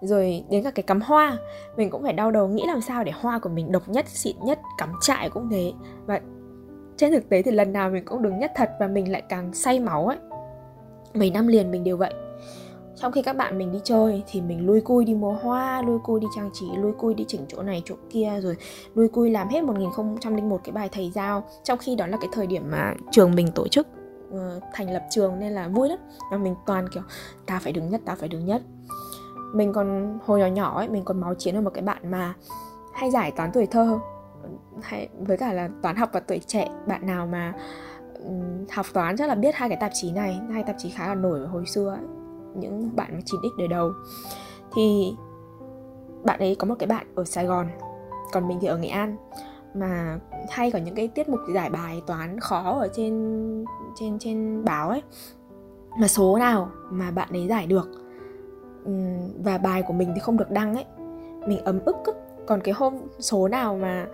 Rồi 0.01 0.45
đến 0.51 0.65
cả 0.65 0.71
cái 0.71 0.83
cắm 0.83 1.01
hoa, 1.01 1.39
mình 1.77 1.91
cũng 1.91 2.03
phải 2.03 2.13
đau 2.13 2.31
đầu 2.31 2.49
nghĩ 2.49 2.65
làm 2.67 2.81
sao 2.81 3.05
để 3.05 3.13
hoa 3.21 3.39
của 3.39 3.49
mình 3.49 3.73
độc 3.73 3.89
nhất, 3.89 4.09
xịn 4.09 4.37
nhất, 4.45 4.61
cắm 4.79 4.93
trại 5.01 5.31
cũng 5.31 5.51
thế. 5.51 5.73
Và 6.07 6.21
trên 6.97 7.13
thực 7.13 7.29
tế 7.29 7.43
thì 7.43 7.51
lần 7.51 7.73
nào 7.73 7.91
mình 7.91 8.05
cũng 8.05 8.23
đứng 8.23 8.39
nhất 8.39 8.53
thật 8.57 8.71
và 8.81 8.87
mình 8.87 9.13
lại 9.13 9.23
càng 9.29 9.55
say 9.55 9.81
máu 9.81 10.07
ấy. 10.07 10.19
Mấy 11.15 11.31
năm 11.31 11.47
liền 11.47 11.71
mình 11.71 11.85
đều 11.85 11.97
vậy. 11.97 12.15
Trong 12.97 13.13
khi 13.13 13.23
các 13.23 13.37
bạn 13.37 13.59
mình 13.59 13.73
đi 13.73 13.79
chơi 13.85 14.23
thì 14.27 14.41
mình 14.41 14.67
lui 14.67 14.81
cui 14.81 15.05
đi 15.05 15.15
mua 15.15 15.33
hoa, 15.33 15.83
lui 15.83 15.99
cui 16.05 16.21
đi 16.21 16.27
trang 16.37 16.51
trí, 16.53 16.67
lui 16.77 16.93
cui 16.93 17.15
đi 17.15 17.25
chỉnh 17.29 17.41
chỗ 17.49 17.63
này, 17.63 17.83
chỗ 17.85 17.95
kia, 18.11 18.33
rồi 18.41 18.57
lui 18.95 19.09
cui 19.09 19.31
làm 19.31 19.49
hết 19.49 19.65
1001 19.65 20.61
cái 20.65 20.73
bài 20.73 20.89
thầy 20.93 21.11
giao. 21.11 21.45
Trong 21.63 21.79
khi 21.79 21.97
đó 21.97 22.07
là 22.07 22.17
cái 22.21 22.29
thời 22.33 22.47
điểm 22.47 22.71
mà 22.71 22.95
trường 23.11 23.35
mình 23.35 23.49
tổ 23.55 23.69
chức 23.69 23.87
uh, 24.35 24.63
thành 24.73 24.91
lập 24.91 25.03
trường 25.11 25.39
nên 25.39 25.53
là 25.53 25.69
vui 25.69 25.89
lắm. 25.89 25.99
Và 26.31 26.39
mình 26.39 26.55
toàn 26.67 26.89
kiểu 26.89 27.03
ta 27.47 27.59
phải 27.59 27.73
đứng 27.73 27.89
nhất 27.91 28.01
ta 28.05 28.15
phải 28.15 28.29
đứng 28.29 28.45
nhất. 28.45 28.63
Mình 29.55 29.73
còn 29.73 30.19
hồi 30.25 30.41
nhỏ 30.41 30.47
nhỏ 30.47 30.79
ấy 30.79 30.89
mình 30.89 31.05
còn 31.05 31.21
máu 31.21 31.35
chiến 31.35 31.55
với 31.55 31.63
một 31.63 31.71
cái 31.75 31.83
bạn 31.83 32.11
mà 32.11 32.35
hay 32.95 33.11
giải 33.11 33.31
toán 33.31 33.53
tuổi 33.53 33.67
thơ. 33.67 33.99
Hay 34.83 35.09
với 35.19 35.37
cả 35.37 35.53
là 35.53 35.69
toán 35.83 35.97
học 35.97 36.11
và 36.13 36.21
tuổi 36.21 36.41
trẻ 36.47 36.69
bạn 36.87 37.07
nào 37.07 37.27
mà 37.27 37.53
um, 38.25 38.67
học 38.73 38.87
toán 38.93 39.17
chắc 39.17 39.29
là 39.29 39.35
biết 39.35 39.55
hai 39.55 39.69
cái 39.69 39.79
tạp 39.81 39.91
chí 39.95 40.13
này 40.13 40.41
hai 40.53 40.63
tạp 40.63 40.77
chí 40.79 40.91
khá 40.91 41.09
là 41.09 41.15
nổi 41.15 41.47
hồi 41.47 41.67
xưa 41.67 41.89
ấy. 41.89 42.05
những 42.55 42.97
bạn 42.97 43.11
mà 43.13 43.21
9x 43.25 43.51
đời 43.59 43.69
đầu. 43.69 43.93
Thì 44.75 45.15
bạn 46.25 46.39
ấy 46.41 46.55
có 46.55 46.67
một 46.67 46.75
cái 46.79 46.87
bạn 46.87 47.07
ở 47.15 47.25
Sài 47.25 47.47
Gòn 47.47 47.69
còn 48.33 48.49
mình 48.49 48.59
thì 48.61 48.67
ở 48.67 48.79
Nghệ 48.79 48.89
An. 48.89 49.17
Mà 49.75 50.19
hay 50.50 50.71
có 50.71 50.79
những 50.79 50.95
cái 50.95 51.09
tiết 51.09 51.29
mục 51.29 51.41
giải 51.55 51.71
bài 51.71 52.03
toán 52.06 52.41
khó 52.41 52.79
ở 52.81 52.89
trên 52.93 53.65
trên 53.97 54.19
trên 54.19 54.65
báo 54.65 54.89
ấy. 54.89 55.03
Mà 56.00 56.09
số 56.09 56.39
nào 56.39 56.71
mà 56.91 57.11
bạn 57.11 57.29
ấy 57.33 57.47
giải 57.49 57.67
được 57.67 57.89
và 59.45 59.59
bài 59.59 59.83
của 59.83 59.93
mình 59.93 60.12
thì 60.15 60.21
không 60.21 60.37
được 60.37 60.50
đăng 60.50 60.75
ấy 60.75 60.85
mình 61.47 61.65
ấm 61.65 61.81
ức 61.85 61.97
ấy. 62.05 62.15
còn 62.47 62.61
cái 62.61 62.75
hôm 62.75 62.99
số 63.19 63.49
nào 63.49 63.77
mà 63.77 64.06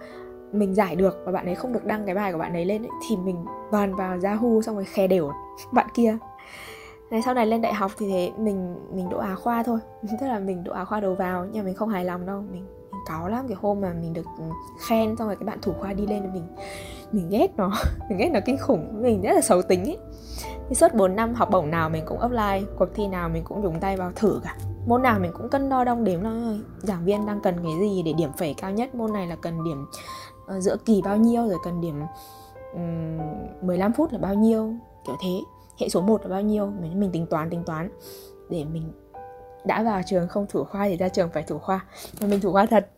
mình 0.52 0.74
giải 0.74 0.96
được 0.96 1.22
và 1.24 1.32
bạn 1.32 1.46
ấy 1.46 1.54
không 1.54 1.72
được 1.72 1.84
đăng 1.84 2.06
cái 2.06 2.14
bài 2.14 2.32
của 2.32 2.38
bạn 2.38 2.52
ấy 2.52 2.64
lên 2.64 2.82
ấy, 2.82 2.90
thì 3.08 3.16
mình 3.16 3.44
toàn 3.70 3.94
vào 3.94 4.18
Yahoo 4.22 4.60
xong 4.62 4.74
rồi 4.74 4.84
khe 4.84 5.06
đều 5.06 5.30
bạn 5.72 5.86
kia. 5.94 6.16
Này 7.10 7.22
sau 7.22 7.34
này 7.34 7.46
lên 7.46 7.62
đại 7.62 7.74
học 7.74 7.92
thì 7.98 8.06
thế 8.08 8.32
mình 8.38 8.76
mình 8.94 9.08
đỗ 9.08 9.18
á 9.18 9.34
khoa 9.34 9.62
thôi. 9.62 9.78
Tức 10.20 10.26
là 10.26 10.38
mình 10.38 10.64
đỗ 10.64 10.72
á 10.72 10.84
khoa 10.84 11.00
đầu 11.00 11.14
vào 11.14 11.44
nhưng 11.44 11.62
mà 11.62 11.66
mình 11.66 11.74
không 11.74 11.88
hài 11.88 12.04
lòng 12.04 12.26
đâu 12.26 12.42
mình 12.52 12.66
cáu 13.06 13.28
lắm 13.28 13.48
cái 13.48 13.56
hôm 13.60 13.80
mà 13.80 13.92
mình 14.00 14.12
được 14.12 14.26
ừ, 14.38 14.44
khen 14.88 15.16
xong 15.16 15.26
rồi 15.26 15.36
cái 15.36 15.46
bạn 15.46 15.58
thủ 15.62 15.72
khoa 15.80 15.92
đi 15.92 16.06
lên 16.06 16.22
thì 16.22 16.28
mình 16.28 16.46
mình 17.12 17.28
ghét 17.30 17.56
nó 17.56 17.72
mình 18.08 18.18
ghét 18.18 18.28
nó 18.32 18.40
kinh 18.44 18.58
khủng 18.58 19.02
mình 19.02 19.22
rất 19.22 19.32
là 19.34 19.40
xấu 19.40 19.62
tính 19.62 19.84
ấy. 19.84 19.98
Thì 20.68 20.74
suốt 20.74 20.94
4 20.94 21.16
năm 21.16 21.34
học 21.34 21.48
bổng 21.50 21.70
nào 21.70 21.90
mình 21.90 22.04
cũng 22.06 22.18
apply 22.18 22.66
cuộc 22.78 22.88
thi 22.94 23.08
nào 23.08 23.28
mình 23.28 23.44
cũng 23.44 23.62
dùng 23.62 23.80
tay 23.80 23.96
vào 23.96 24.12
thử 24.16 24.40
cả. 24.44 24.56
Môn 24.86 25.02
nào 25.02 25.20
mình 25.20 25.32
cũng 25.34 25.48
cân 25.48 25.68
đo 25.68 25.84
đong 25.84 26.04
đếm 26.04 26.22
nó 26.22 26.30
giảng 26.78 27.04
viên 27.04 27.26
đang 27.26 27.40
cần 27.40 27.56
cái 27.62 27.72
gì 27.80 28.02
để 28.02 28.12
điểm 28.12 28.30
phẩy 28.38 28.54
cao 28.54 28.70
nhất? 28.70 28.94
Môn 28.94 29.12
này 29.12 29.26
là 29.26 29.36
cần 29.36 29.64
điểm 29.64 29.86
uh, 30.56 30.62
giữa 30.62 30.76
kỳ 30.84 31.02
bao 31.02 31.16
nhiêu 31.16 31.48
rồi 31.48 31.58
cần 31.64 31.80
điểm 31.80 32.02
um, 32.74 33.66
15 33.66 33.92
phút 33.92 34.12
là 34.12 34.18
bao 34.18 34.34
nhiêu? 34.34 34.74
Kiểu 35.06 35.16
thế. 35.22 35.40
Hệ 35.80 35.88
số 35.88 36.00
1 36.00 36.22
là 36.22 36.28
bao 36.28 36.42
nhiêu? 36.42 36.72
Mình 36.80 37.00
mình 37.00 37.10
tính 37.12 37.26
toán 37.26 37.50
tính 37.50 37.64
toán. 37.64 37.90
Để 38.50 38.64
mình 38.64 38.92
đã 39.64 39.82
vào 39.82 40.00
trường 40.06 40.28
không 40.28 40.46
thủ 40.48 40.64
khoa 40.64 40.88
thì 40.88 40.96
ra 40.96 41.08
trường 41.08 41.30
phải 41.30 41.42
thủ 41.42 41.58
khoa. 41.58 41.80
Mà 42.20 42.26
mình 42.26 42.40
thủ 42.40 42.52
khoa 42.52 42.66
thật 42.66 42.90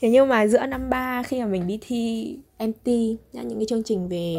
thế 0.00 0.10
nhưng 0.10 0.28
mà 0.28 0.46
giữa 0.46 0.66
năm 0.66 0.90
ba 0.90 1.22
khi 1.22 1.40
mà 1.40 1.46
mình 1.46 1.66
đi 1.66 1.78
thi 1.82 2.38
MT 2.58 2.86
những 3.32 3.56
cái 3.56 3.66
chương 3.68 3.82
trình 3.82 4.08
về 4.08 4.34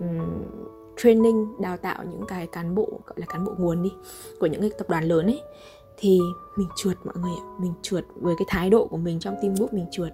um, 0.00 0.44
training 0.96 1.46
đào 1.60 1.76
tạo 1.76 2.04
những 2.10 2.26
cái 2.28 2.46
cán 2.46 2.74
bộ 2.74 2.88
gọi 3.06 3.14
là 3.16 3.26
cán 3.26 3.44
bộ 3.44 3.52
nguồn 3.58 3.82
đi 3.82 3.90
của 4.40 4.46
những 4.46 4.60
cái 4.60 4.70
tập 4.78 4.90
đoàn 4.90 5.04
lớn 5.04 5.26
ấy 5.26 5.40
thì 6.00 6.20
mình 6.56 6.68
trượt 6.76 6.96
mọi 7.04 7.14
người 7.22 7.32
ạ. 7.40 7.46
Mình 7.60 7.72
trượt 7.82 8.04
với 8.14 8.34
cái 8.38 8.46
thái 8.48 8.70
độ 8.70 8.86
của 8.86 8.96
mình 8.96 9.20
trong 9.20 9.34
team 9.42 9.54
group 9.54 9.74
mình 9.74 9.86
trượt. 9.90 10.12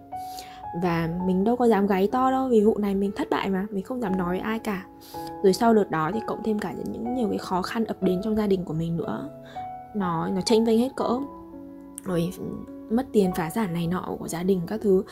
Và 0.83 1.09
mình 1.27 1.45
đâu 1.45 1.57
có 1.57 1.65
dám 1.65 1.87
gáy 1.87 2.09
to 2.13 2.31
đâu 2.31 2.49
vì 2.49 2.61
vụ 2.61 2.79
này 2.79 2.95
mình 2.95 3.13
thất 3.13 3.31
bại 3.31 3.51
mà 3.51 3.67
mình 3.71 3.83
không 3.83 4.01
dám 4.01 4.17
nói 4.17 4.39
ai 4.39 4.59
cả. 4.59 4.87
Rồi 5.43 5.53
sau 5.53 5.75
đợt 5.75 5.91
đó 5.91 6.11
thì 6.15 6.21
cộng 6.27 6.43
thêm 6.43 6.59
cả 6.59 6.73
những 6.73 7.15
nhiều 7.15 7.29
cái 7.29 7.39
khó 7.39 7.63
khăn 7.63 7.85
ập 7.85 8.03
đến 8.03 8.21
trong 8.25 8.37
gia 8.37 8.47
đình 8.47 8.65
của 8.65 8.75
mình 8.75 8.97
nữa. 8.97 9.29
Nó 9.95 10.29
nó 10.29 10.41
tranh 10.41 10.65
vênh 10.65 10.79
hết 10.79 10.91
cỡ. 10.97 11.19
Rồi 12.05 12.31
mất 12.97 13.07
tiền 13.13 13.31
phá 13.37 13.51
sản 13.51 13.73
này 13.73 13.87
nọ 13.87 14.17
của 14.19 14.29
gia 14.29 14.43
đình 14.43 14.61
các 14.67 14.81
thứ. 14.83 15.03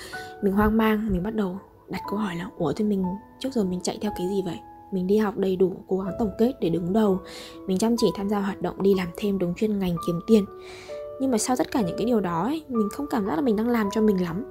Mình 0.42 0.52
hoang 0.52 0.76
mang 0.76 1.08
mình 1.12 1.22
bắt 1.22 1.34
đầu 1.34 1.58
đặt 1.88 2.02
câu 2.10 2.18
hỏi 2.18 2.36
là 2.36 2.48
ủa 2.58 2.72
thì 2.72 2.84
mình 2.84 3.04
trước 3.38 3.52
giờ 3.52 3.64
mình 3.64 3.80
chạy 3.80 3.98
theo 4.00 4.12
cái 4.18 4.28
gì 4.28 4.42
vậy? 4.44 4.58
Mình 4.92 5.06
đi 5.06 5.16
học 5.16 5.36
đầy 5.36 5.56
đủ 5.56 5.72
cố 5.88 5.98
gắng 5.98 6.14
tổng 6.18 6.30
kết 6.38 6.52
để 6.60 6.68
đứng 6.68 6.92
đầu. 6.92 7.18
Mình 7.66 7.78
chăm 7.78 7.94
chỉ 7.98 8.06
tham 8.16 8.28
gia 8.28 8.40
hoạt 8.40 8.62
động 8.62 8.82
đi 8.82 8.94
làm 8.94 9.08
thêm 9.16 9.38
đúng 9.38 9.54
chuyên 9.54 9.78
ngành 9.78 9.96
kiếm 10.06 10.20
tiền. 10.26 10.44
Nhưng 11.20 11.30
mà 11.30 11.38
sau 11.38 11.56
tất 11.56 11.70
cả 11.70 11.80
những 11.80 11.96
cái 11.96 12.06
điều 12.06 12.20
đó 12.20 12.42
ấy, 12.42 12.64
mình 12.68 12.88
không 12.92 13.06
cảm 13.10 13.26
giác 13.26 13.34
là 13.34 13.40
mình 13.40 13.56
đang 13.56 13.68
làm 13.68 13.88
cho 13.92 14.00
mình 14.00 14.22
lắm. 14.22 14.44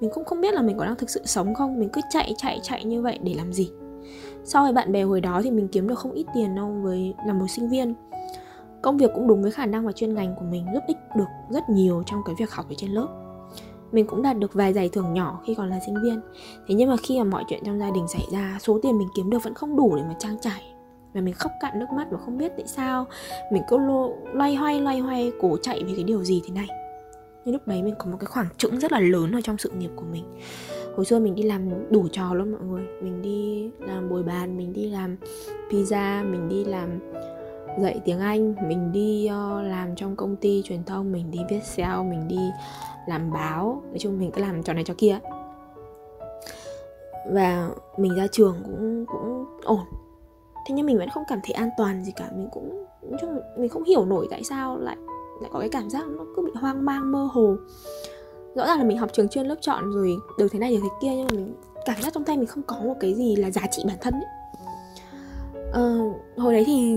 Mình 0.00 0.10
cũng 0.14 0.24
không 0.24 0.40
biết 0.40 0.54
là 0.54 0.62
mình 0.62 0.78
có 0.78 0.84
đang 0.84 0.96
thực 0.96 1.10
sự 1.10 1.20
sống 1.24 1.54
không. 1.54 1.80
Mình 1.80 1.88
cứ 1.92 2.00
chạy 2.10 2.34
chạy 2.36 2.60
chạy 2.62 2.84
như 2.84 3.02
vậy 3.02 3.18
để 3.22 3.34
làm 3.34 3.52
gì? 3.52 3.70
So 4.44 4.62
với 4.62 4.72
bạn 4.72 4.92
bè 4.92 5.02
hồi 5.02 5.20
đó 5.20 5.40
thì 5.44 5.50
mình 5.50 5.68
kiếm 5.68 5.88
được 5.88 5.98
không 5.98 6.12
ít 6.12 6.26
tiền 6.34 6.54
đâu 6.54 6.80
với 6.82 7.14
là 7.26 7.32
một 7.32 7.46
sinh 7.48 7.68
viên 7.68 7.94
công 8.84 8.96
việc 8.96 9.10
cũng 9.14 9.28
đúng 9.28 9.42
với 9.42 9.50
khả 9.50 9.66
năng 9.66 9.86
và 9.86 9.92
chuyên 9.92 10.14
ngành 10.14 10.34
của 10.38 10.44
mình 10.44 10.66
giúp 10.74 10.82
ích 10.86 10.96
được 11.16 11.24
rất 11.50 11.68
nhiều 11.70 12.02
trong 12.06 12.22
cái 12.24 12.34
việc 12.38 12.50
học 12.50 12.66
ở 12.68 12.74
trên 12.78 12.90
lớp. 12.90 13.08
Mình 13.92 14.06
cũng 14.06 14.22
đạt 14.22 14.38
được 14.38 14.54
vài 14.54 14.72
giải 14.72 14.88
thưởng 14.88 15.14
nhỏ 15.14 15.40
khi 15.46 15.54
còn 15.54 15.70
là 15.70 15.80
sinh 15.86 15.94
viên. 16.02 16.20
Thế 16.66 16.74
nhưng 16.74 16.90
mà 16.90 16.96
khi 16.96 17.18
mà 17.18 17.24
mọi 17.24 17.44
chuyện 17.48 17.60
trong 17.64 17.78
gia 17.78 17.90
đình 17.90 18.08
xảy 18.08 18.22
ra 18.32 18.58
số 18.60 18.78
tiền 18.82 18.98
mình 18.98 19.08
kiếm 19.16 19.30
được 19.30 19.38
vẫn 19.44 19.54
không 19.54 19.76
đủ 19.76 19.96
để 19.96 20.02
mà 20.02 20.14
trang 20.18 20.36
trải. 20.40 20.62
Và 21.14 21.20
mình 21.20 21.34
khóc 21.34 21.52
cạn 21.60 21.78
nước 21.78 21.86
mắt 21.96 22.06
và 22.10 22.18
không 22.18 22.38
biết 22.38 22.52
tại 22.56 22.66
sao 22.66 23.06
mình 23.52 23.62
cứ 23.68 23.78
lo, 23.78 24.08
loay 24.32 24.54
hoay 24.54 24.80
loay 24.80 24.98
hoay 24.98 25.32
cố 25.40 25.56
chạy 25.62 25.84
vì 25.86 25.94
cái 25.94 26.04
điều 26.04 26.24
gì 26.24 26.42
thế 26.46 26.54
này. 26.54 26.68
Nhưng 27.44 27.54
lúc 27.54 27.66
đấy 27.66 27.82
mình 27.82 27.94
có 27.98 28.06
một 28.10 28.16
cái 28.20 28.26
khoảng 28.26 28.46
trũng 28.58 28.80
rất 28.80 28.92
là 28.92 29.00
lớn 29.00 29.32
ở 29.32 29.40
trong 29.40 29.58
sự 29.58 29.70
nghiệp 29.70 29.90
của 29.96 30.06
mình. 30.12 30.24
Hồi 30.96 31.04
xưa 31.04 31.18
mình 31.18 31.34
đi 31.34 31.42
làm 31.42 31.90
đủ 31.90 32.08
trò 32.12 32.34
luôn 32.34 32.52
mọi 32.52 32.60
người. 32.60 32.84
Mình 33.02 33.22
đi 33.22 33.70
làm 33.86 34.08
bồi 34.08 34.22
bàn 34.22 34.56
mình 34.56 34.72
đi 34.72 34.90
làm 34.90 35.16
pizza 35.70 36.30
mình 36.30 36.48
đi 36.48 36.64
làm 36.64 36.88
dạy 37.78 38.00
tiếng 38.04 38.20
anh 38.20 38.54
mình 38.68 38.92
đi 38.92 39.28
uh, 39.30 39.64
làm 39.64 39.96
trong 39.96 40.16
công 40.16 40.36
ty 40.36 40.62
truyền 40.62 40.84
thông 40.84 41.12
mình 41.12 41.30
đi 41.30 41.38
viết 41.50 41.64
sale 41.64 42.10
mình 42.10 42.28
đi 42.28 42.50
làm 43.06 43.32
báo. 43.32 43.82
Nói 43.88 43.98
chung 43.98 44.18
mình 44.18 44.30
cứ 44.30 44.40
làm 44.42 44.62
trò 44.62 44.72
này 44.72 44.84
trò 44.84 44.94
kia. 44.98 45.18
Và 47.32 47.70
mình 47.96 48.14
ra 48.14 48.26
trường 48.26 48.56
cũng 48.64 49.04
cũng 49.06 49.44
ổn. 49.64 49.84
Thế 50.66 50.74
nhưng 50.74 50.86
mình 50.86 50.98
vẫn 50.98 51.08
không 51.08 51.24
cảm 51.28 51.40
thấy 51.44 51.52
an 51.52 51.70
toàn 51.76 52.04
gì 52.04 52.12
cả. 52.16 52.30
Mình 52.36 52.48
cũng 52.52 52.84
mình 53.56 53.68
không 53.68 53.84
hiểu 53.84 54.04
nổi 54.04 54.26
tại 54.30 54.44
sao 54.44 54.78
lại 54.78 54.96
lại 55.40 55.50
có 55.52 55.60
cái 55.60 55.68
cảm 55.68 55.90
giác 55.90 56.06
nó 56.06 56.24
cứ 56.36 56.42
bị 56.42 56.50
hoang 56.54 56.84
mang 56.84 57.12
mơ 57.12 57.28
hồ. 57.32 57.56
Rõ 58.54 58.66
ràng 58.66 58.78
là 58.78 58.84
mình 58.84 58.98
học 58.98 59.10
trường 59.12 59.28
chuyên 59.28 59.46
lớp 59.46 59.56
chọn 59.60 59.92
rồi 59.92 60.16
được 60.38 60.48
thế 60.52 60.58
này 60.58 60.72
được 60.72 60.80
thế 60.82 60.88
kia 61.02 61.10
nhưng 61.16 61.26
mà 61.26 61.32
mình 61.32 61.54
cảm 61.84 62.02
giác 62.02 62.12
trong 62.12 62.24
tay 62.24 62.36
mình 62.36 62.46
không 62.46 62.62
có 62.62 62.76
một 62.76 62.94
cái 63.00 63.14
gì 63.14 63.36
là 63.36 63.50
giá 63.50 63.62
trị 63.70 63.82
bản 63.86 63.96
thân 64.00 64.14
ấy 64.14 64.33
uh, 65.80 66.16
hồi 66.36 66.52
đấy 66.52 66.64
thì 66.66 66.96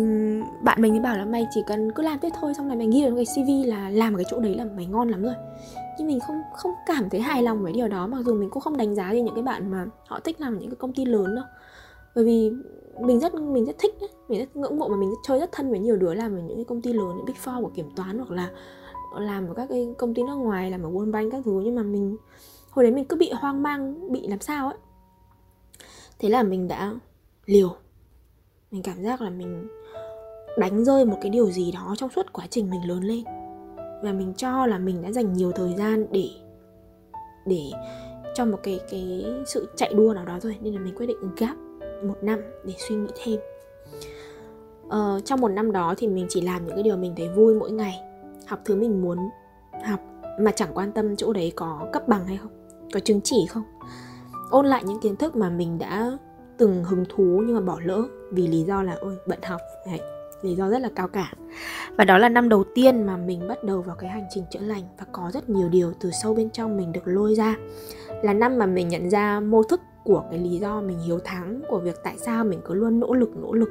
bạn 0.64 0.82
mình 0.82 0.94
thì 0.94 1.00
bảo 1.00 1.18
là 1.18 1.26
mày 1.26 1.48
chỉ 1.52 1.64
cần 1.68 1.92
cứ 1.92 2.04
làm 2.04 2.20
thế 2.22 2.30
thôi 2.40 2.54
xong 2.54 2.68
này 2.68 2.78
mày 2.78 2.88
ghi 2.88 3.04
được 3.06 3.16
cái 3.16 3.26
cv 3.26 3.70
là 3.70 3.90
làm 3.90 4.14
ở 4.14 4.18
cái 4.18 4.26
chỗ 4.30 4.40
đấy 4.40 4.56
là 4.56 4.66
mày 4.76 4.86
ngon 4.86 5.10
lắm 5.10 5.24
rồi. 5.24 5.34
Nhưng 5.98 6.08
mình 6.08 6.20
không 6.20 6.42
không 6.56 6.72
cảm 6.86 7.10
thấy 7.10 7.20
hài 7.20 7.44
lòng 7.44 7.64
với 7.64 7.74
điều 7.74 7.88
đó 7.88 8.08
mặc 8.08 8.18
dù 8.26 8.34
mình 8.34 8.50
cũng 8.50 8.62
không 8.62 8.78
đánh 8.78 8.96
giá 8.96 9.12
gì 9.12 9.22
những 9.22 9.36
cái 9.36 9.44
bạn 9.44 9.72
mà 9.72 9.86
họ 10.08 10.20
thích 10.20 10.42
làm 10.42 10.60
những 10.60 10.70
cái 10.70 10.76
công 10.76 10.94
ty 10.94 11.06
lớn 11.06 11.36
đâu. 11.36 11.46
Bởi 12.16 12.26
vì 12.26 12.52
mình 13.02 13.20
rất 13.20 13.34
mình 13.34 13.66
rất 13.66 13.76
thích 13.80 13.96
ấy. 14.00 14.10
mình 14.28 14.40
rất 14.40 14.56
ngưỡng 14.56 14.80
mộ 14.80 14.90
và 14.90 14.96
mình 14.96 15.10
rất 15.10 15.18
chơi 15.24 15.40
rất 15.40 15.52
thân 15.52 15.70
với 15.70 15.80
nhiều 15.80 15.98
đứa 15.98 16.14
làm 16.14 16.36
ở 16.36 16.42
những 16.42 16.58
cái 16.58 16.66
công 16.66 16.82
ty 16.82 16.94
lớn 16.94 17.18
những 17.18 17.26
big 17.26 17.36
four 17.44 17.62
của 17.62 17.72
kiểm 17.76 17.90
toán 17.96 18.18
hoặc 18.18 18.32
là 18.32 18.50
làm 19.20 19.48
ở 19.48 19.54
các 19.54 19.66
cái 19.70 19.90
công 19.98 20.14
ty 20.14 20.24
nước 20.24 20.36
ngoài 20.36 20.72
làm 20.72 20.84
ở 20.84 20.90
World 20.90 21.12
Bank 21.12 21.32
các 21.32 21.42
thứ. 21.46 21.62
Nhưng 21.64 21.76
mà 21.76 21.84
mình 21.84 22.18
hồi 22.70 22.86
đấy 22.86 22.92
mình 22.92 23.06
cứ 23.06 23.16
bị 23.16 23.32
hoang 23.32 23.64
mang 23.64 24.12
bị 24.12 24.28
làm 24.28 24.40
sao 24.40 24.68
ấy. 24.68 24.78
Thế 26.20 26.30
là 26.30 26.44
mình 26.44 26.68
đã 26.68 26.94
liều 27.46 27.76
mình 28.72 28.84
cảm 28.84 29.04
giác 29.04 29.22
là 29.22 29.30
mình 29.30 29.68
đánh 30.58 30.86
rơi 30.86 31.06
một 31.06 31.18
cái 31.22 31.30
điều 31.30 31.52
gì 31.52 31.72
đó 31.72 31.96
trong 31.98 32.10
suốt 32.10 32.34
quá 32.34 32.48
trình 32.50 32.70
mình 32.70 32.88
lớn 32.88 33.04
lên. 33.04 33.24
Và 34.04 34.12
mình 34.14 34.34
cho 34.38 34.66
là 34.66 34.78
mình 34.78 35.02
đã 35.02 35.12
dành 35.12 35.34
nhiều 35.34 35.52
thời 35.52 35.74
gian 35.74 36.06
để 36.12 36.30
để 37.46 37.62
cho 38.36 38.46
một 38.46 38.58
cái 38.64 38.80
cái 38.90 39.26
sự 39.46 39.70
chạy 39.76 39.94
đua 39.94 40.14
nào 40.14 40.26
đó 40.26 40.40
thôi. 40.42 40.58
Nên 40.62 40.74
là 40.74 40.80
mình 40.80 40.96
quyết 40.96 41.06
định 41.06 41.18
gap 41.38 41.58
một 42.04 42.18
năm 42.22 42.42
để 42.66 42.74
suy 42.78 42.96
nghĩ 42.96 43.10
thêm. 43.24 43.40
Ờ, 44.90 45.20
trong 45.26 45.42
một 45.42 45.48
năm 45.48 45.72
đó 45.72 45.94
thì 45.98 46.08
mình 46.08 46.26
chỉ 46.30 46.42
làm 46.42 46.68
những 46.68 46.76
cái 46.76 46.84
điều 46.84 46.98
mình 46.98 47.14
thấy 47.18 47.30
vui 47.30 47.54
mỗi 47.54 47.72
ngày. 47.72 48.00
Học 48.48 48.60
thứ 48.66 48.76
mình 48.76 49.02
muốn 49.02 49.18
học 49.86 50.00
mà 50.40 50.52
chẳng 50.52 50.72
quan 50.74 50.92
tâm 50.92 51.16
chỗ 51.16 51.34
đấy 51.34 51.54
có 51.56 51.88
cấp 51.94 52.08
bằng 52.08 52.26
hay 52.26 52.38
không 52.38 52.52
có 52.94 53.00
chứng 53.00 53.22
chỉ 53.22 53.46
không. 53.50 53.64
Ôn 54.50 54.66
lại 54.66 54.84
những 54.86 55.00
kiến 55.00 55.16
thức 55.16 55.36
mà 55.36 55.50
mình 55.50 55.78
đã 55.78 56.18
từng 56.58 56.84
hứng 56.84 57.06
thú 57.10 57.44
nhưng 57.46 57.56
mà 57.56 57.62
bỏ 57.62 57.80
lỡ 57.84 58.04
vì 58.32 58.48
lý 58.48 58.64
do 58.64 58.84
là, 58.84 58.98
ôi, 59.00 59.18
bận 59.26 59.40
học. 59.42 59.62
Đấy, 59.86 60.00
lý 60.42 60.56
do 60.56 60.70
rất 60.70 60.80
là 60.80 60.90
cao 60.96 61.08
cả. 61.08 61.34
Và 61.98 62.06
đó 62.06 62.18
là 62.18 62.30
năm 62.30 62.50
đầu 62.50 62.64
tiên 62.76 63.04
mà 63.04 63.18
mình 63.18 63.48
bắt 63.48 63.64
đầu 63.64 63.82
vào 63.82 63.96
cái 63.96 64.10
hành 64.10 64.26
trình 64.30 64.44
chữa 64.52 64.60
lành 64.60 64.84
và 65.00 65.06
có 65.12 65.32
rất 65.34 65.50
nhiều 65.50 65.70
điều 65.70 65.94
từ 66.00 66.12
sâu 66.12 66.34
bên 66.34 66.50
trong 66.50 66.78
mình 66.78 66.92
được 66.92 67.02
lôi 67.06 67.36
ra. 67.36 67.56
Là 68.24 68.34
năm 68.34 68.58
mà 68.58 68.66
mình 68.66 68.88
nhận 68.88 69.10
ra 69.10 69.40
mô 69.40 69.64
thức 69.64 69.82
của 70.04 70.24
cái 70.32 70.40
lý 70.40 70.58
do 70.58 70.82
mình 70.82 71.00
hiếu 71.00 71.20
thắng, 71.20 71.62
của 71.70 71.80
việc 71.80 71.96
tại 72.04 72.16
sao 72.18 72.44
mình 72.44 72.62
cứ 72.66 72.74
luôn 72.74 73.00
nỗ 73.00 73.14
lực 73.14 73.30
nỗ 73.38 73.54
lực, 73.54 73.70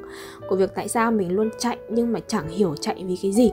của 0.49 0.57
việc 0.57 0.75
tại 0.75 0.89
sao 0.89 1.13
mình 1.13 1.33
luôn 1.33 1.51
chạy 1.59 1.79
nhưng 1.91 2.13
mà 2.13 2.21
chẳng 2.27 2.49
hiểu 2.49 2.75
chạy 2.81 3.05
vì 3.07 3.19
cái 3.23 3.33
gì. 3.33 3.53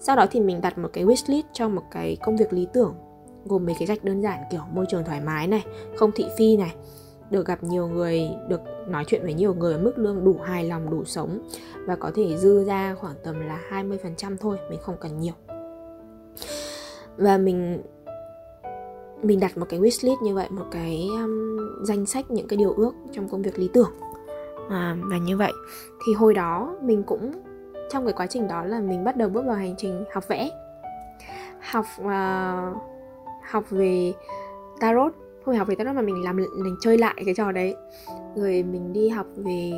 Sau 0.00 0.16
đó 0.16 0.26
thì 0.30 0.40
mình 0.40 0.60
đặt 0.60 0.78
một 0.78 0.88
cái 0.92 1.04
wishlist 1.04 1.42
cho 1.52 1.68
một 1.68 1.82
cái 1.90 2.16
công 2.22 2.36
việc 2.36 2.52
lý 2.52 2.66
tưởng, 2.72 2.94
gồm 3.44 3.66
mấy 3.66 3.74
cái 3.78 3.86
gạch 3.86 4.04
đơn 4.04 4.22
giản, 4.22 4.38
kiểu 4.50 4.60
môi 4.72 4.86
trường 4.88 5.04
thoải 5.04 5.20
mái 5.20 5.46
này, 5.46 5.64
không 5.96 6.10
thị 6.14 6.24
phi 6.38 6.56
này 6.56 6.74
được 7.34 7.46
gặp 7.46 7.62
nhiều 7.62 7.88
người 7.88 8.28
được 8.48 8.60
nói 8.88 9.04
chuyện 9.06 9.22
với 9.22 9.34
nhiều 9.34 9.54
người 9.54 9.72
ở 9.72 9.78
mức 9.78 9.92
lương 9.98 10.24
đủ 10.24 10.38
hài 10.42 10.64
lòng 10.64 10.90
đủ 10.90 11.04
sống 11.04 11.48
và 11.86 11.96
có 11.96 12.10
thể 12.14 12.36
dư 12.36 12.64
ra 12.64 12.94
khoảng 12.94 13.14
tầm 13.24 13.40
là 13.40 13.60
20% 13.70 14.36
thôi 14.40 14.58
mình 14.70 14.78
không 14.82 14.96
cần 15.00 15.20
nhiều. 15.20 15.32
Và 17.16 17.38
mình 17.38 17.82
mình 19.22 19.40
đặt 19.40 19.58
một 19.58 19.66
cái 19.68 19.80
wishlist 19.80 20.22
như 20.22 20.34
vậy 20.34 20.48
một 20.50 20.64
cái 20.70 21.08
um, 21.10 21.84
danh 21.84 22.06
sách 22.06 22.30
những 22.30 22.48
cái 22.48 22.56
điều 22.56 22.72
ước 22.72 22.92
trong 23.12 23.28
công 23.28 23.42
việc 23.42 23.58
lý 23.58 23.68
tưởng. 23.72 23.90
À, 24.68 24.96
và 25.10 25.18
như 25.18 25.36
vậy 25.36 25.52
thì 26.06 26.12
hồi 26.12 26.34
đó 26.34 26.76
mình 26.82 27.02
cũng 27.02 27.32
trong 27.90 28.04
cái 28.04 28.12
quá 28.12 28.26
trình 28.26 28.48
đó 28.48 28.64
là 28.64 28.80
mình 28.80 29.04
bắt 29.04 29.16
đầu 29.16 29.28
bước 29.28 29.44
vào 29.46 29.56
hành 29.56 29.74
trình 29.78 30.04
học 30.12 30.28
vẽ 30.28 30.50
học 31.60 31.84
uh, 32.00 32.76
học 33.42 33.64
về 33.70 34.12
tarot 34.80 35.23
không 35.44 35.52
phải 35.52 35.58
học 35.58 35.68
về 35.68 35.74
tarot 35.74 35.96
mà 35.96 36.02
mình 36.02 36.24
làm, 36.24 36.36
mình 36.36 36.76
chơi 36.80 36.98
lại 36.98 37.22
cái 37.24 37.34
trò 37.34 37.52
đấy. 37.52 37.76
Rồi 38.34 38.62
mình 38.62 38.92
đi 38.92 39.08
học 39.08 39.26
về 39.36 39.72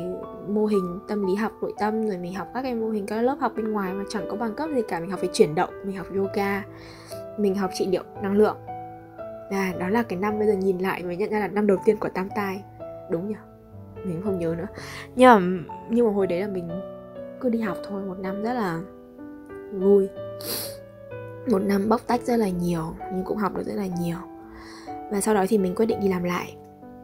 mô 0.47 0.65
hình 0.65 0.99
tâm 1.07 1.27
lý 1.27 1.35
học, 1.35 1.51
nội 1.61 1.73
tâm, 1.79 2.07
rồi 2.07 2.17
mình 2.17 2.33
học 2.33 2.47
các 2.53 2.61
cái 2.61 2.75
mô 2.75 2.89
hình 2.89 3.05
các 3.05 3.21
lớp 3.21 3.37
học 3.39 3.51
bên 3.55 3.71
ngoài 3.71 3.93
mà 3.93 4.03
chẳng 4.09 4.27
có 4.29 4.35
bằng 4.35 4.55
cấp 4.55 4.69
gì 4.75 4.81
cả. 4.87 4.99
Mình 4.99 5.09
học 5.09 5.21
về 5.21 5.29
chuyển 5.33 5.55
động, 5.55 5.69
mình 5.83 5.97
học 5.97 6.07
yoga, 6.15 6.63
mình 7.37 7.55
học 7.55 7.71
trị 7.73 7.87
liệu 7.87 8.03
năng 8.21 8.37
lượng. 8.37 8.57
Và 9.51 9.73
đó 9.79 9.89
là 9.89 10.03
cái 10.03 10.19
năm 10.19 10.39
bây 10.39 10.47
giờ 10.47 10.53
nhìn 10.53 10.77
lại 10.77 11.03
mới 11.03 11.17
nhận 11.17 11.29
ra 11.29 11.39
là 11.39 11.47
năm 11.47 11.67
đầu 11.67 11.77
tiên 11.85 11.97
của 11.97 12.09
tam 12.09 12.29
tai 12.35 12.63
đúng 13.11 13.27
nhỉ? 13.27 13.35
Mình 14.05 14.21
không 14.23 14.39
nhớ 14.39 14.55
nữa. 14.57 14.67
Nhưng 15.15 15.29
mà 15.29 15.39
nhưng 15.89 16.07
mà 16.07 16.13
hồi 16.13 16.27
đấy 16.27 16.41
là 16.41 16.47
mình 16.47 16.69
cứ 17.41 17.49
đi 17.49 17.59
học 17.59 17.77
thôi. 17.89 18.03
Một 18.07 18.19
năm 18.19 18.43
rất 18.43 18.53
là 18.53 18.81
vui. 19.73 20.09
Một 21.51 21.59
năm 21.59 21.89
bóc 21.89 22.01
tách 22.07 22.21
rất 22.21 22.37
là 22.37 22.49
nhiều, 22.49 22.95
nhưng 23.13 23.23
cũng 23.25 23.37
học 23.37 23.55
được 23.55 23.63
rất 23.65 23.75
là 23.75 23.87
nhiều 24.01 24.17
và 25.11 25.21
sau 25.21 25.35
đó 25.35 25.45
thì 25.49 25.57
mình 25.57 25.75
quyết 25.75 25.85
định 25.85 25.99
đi 25.99 26.07
làm 26.07 26.23
lại. 26.23 26.55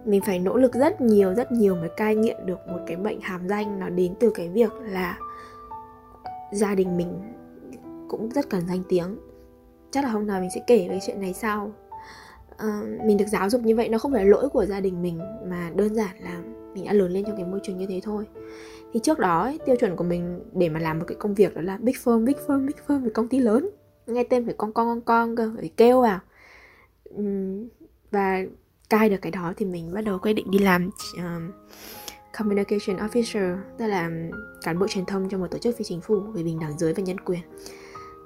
Mình 0.06 0.22
phải 0.22 0.40
nỗ 0.40 0.58
lực 0.58 0.74
rất 0.74 1.02
nhiều 1.02 1.34
rất 1.34 1.52
nhiều 1.52 1.76
mới 1.76 1.90
cai 1.98 2.16
nghiện 2.16 2.46
được 2.46 2.60
một 2.68 2.80
cái 2.88 2.98
bệnh 2.98 3.22
hàm 3.22 3.48
danh 3.48 3.80
nó 3.80 3.90
đến 3.90 4.14
từ 4.20 4.32
cái 4.36 4.50
việc 4.50 4.72
là 4.82 5.18
gia 6.52 6.76
đình 6.76 6.98
mình 6.98 7.22
cũng 8.08 8.30
rất 8.30 8.50
cần 8.50 8.62
danh 8.68 8.84
tiếng. 8.90 9.18
Chắc 9.92 10.04
là 10.04 10.10
hôm 10.10 10.28
nào 10.28 10.42
mình 10.42 10.50
sẽ 10.56 10.62
kể 10.68 10.88
về 10.90 11.00
chuyện 11.06 11.22
này 11.22 11.34
sau. 11.34 11.72
À, 12.58 12.82
mình 13.06 13.18
được 13.18 13.26
giáo 13.32 13.50
dục 13.50 13.62
như 13.62 13.76
vậy 13.76 13.90
nó 13.90 13.98
không 13.98 14.12
phải 14.12 14.26
lỗi 14.26 14.50
của 14.50 14.66
gia 14.66 14.80
đình 14.80 15.02
mình 15.02 15.20
mà 15.46 15.72
đơn 15.76 15.96
giản 15.96 16.16
là 16.20 16.42
mình 16.74 16.86
đã 16.86 16.94
lớn 16.94 17.12
lên 17.12 17.24
trong 17.26 17.36
cái 17.36 17.46
môi 17.46 17.60
trường 17.64 17.78
như 17.78 17.86
thế 17.90 18.02
thôi. 18.04 18.26
Thì 18.94 19.00
trước 19.00 19.20
đó 19.20 19.42
ấy, 19.42 19.60
tiêu 19.66 19.76
chuẩn 19.76 19.96
của 19.96 20.04
mình 20.04 20.40
để 20.54 20.70
mà 20.70 20.80
làm 20.80 21.00
một 21.00 21.06
cái 21.08 21.16
công 21.20 21.34
việc 21.34 21.56
đó 21.56 21.62
là 21.62 21.78
big 21.78 21.94
firm 22.04 22.26
big 22.26 22.36
firm 22.48 22.66
big 22.66 22.76
firm 22.88 23.04
về 23.04 23.10
công 23.10 23.28
ty 23.28 23.40
lớn. 23.40 23.70
Nghe 24.08 24.24
tên 24.24 24.46
phải 24.46 24.56
con 24.58 24.74
con 24.74 24.88
con 24.88 25.02
con 25.02 25.36
cơ 25.36 25.52
phải 25.58 25.72
kêu 25.78 26.02
vào 26.02 26.20
và 28.14 28.44
cai 28.90 29.10
được 29.10 29.18
cái 29.22 29.32
đó 29.32 29.54
thì 29.58 29.66
mình 29.66 29.94
bắt 29.94 30.02
đầu 30.02 30.20
quyết 30.20 30.34
định 30.34 30.52
đi 30.52 30.60
làm 30.60 30.90
um, 31.18 31.52
communication 32.38 32.98
officer 32.98 33.58
tức 33.78 33.88
là 33.88 34.10
cán 34.64 34.80
bộ 34.80 34.88
truyền 34.88 35.06
thông 35.06 35.30
cho 35.30 35.38
một 35.38 35.48
tổ 35.52 35.58
chức 35.58 35.78
phi 35.78 35.84
chính 35.84 36.02
phủ 36.02 36.20
về 36.20 36.44
bình 36.44 36.60
đẳng 36.60 36.78
giới 36.78 36.94
và 36.94 37.04
nhân 37.04 37.20
quyền. 37.20 37.42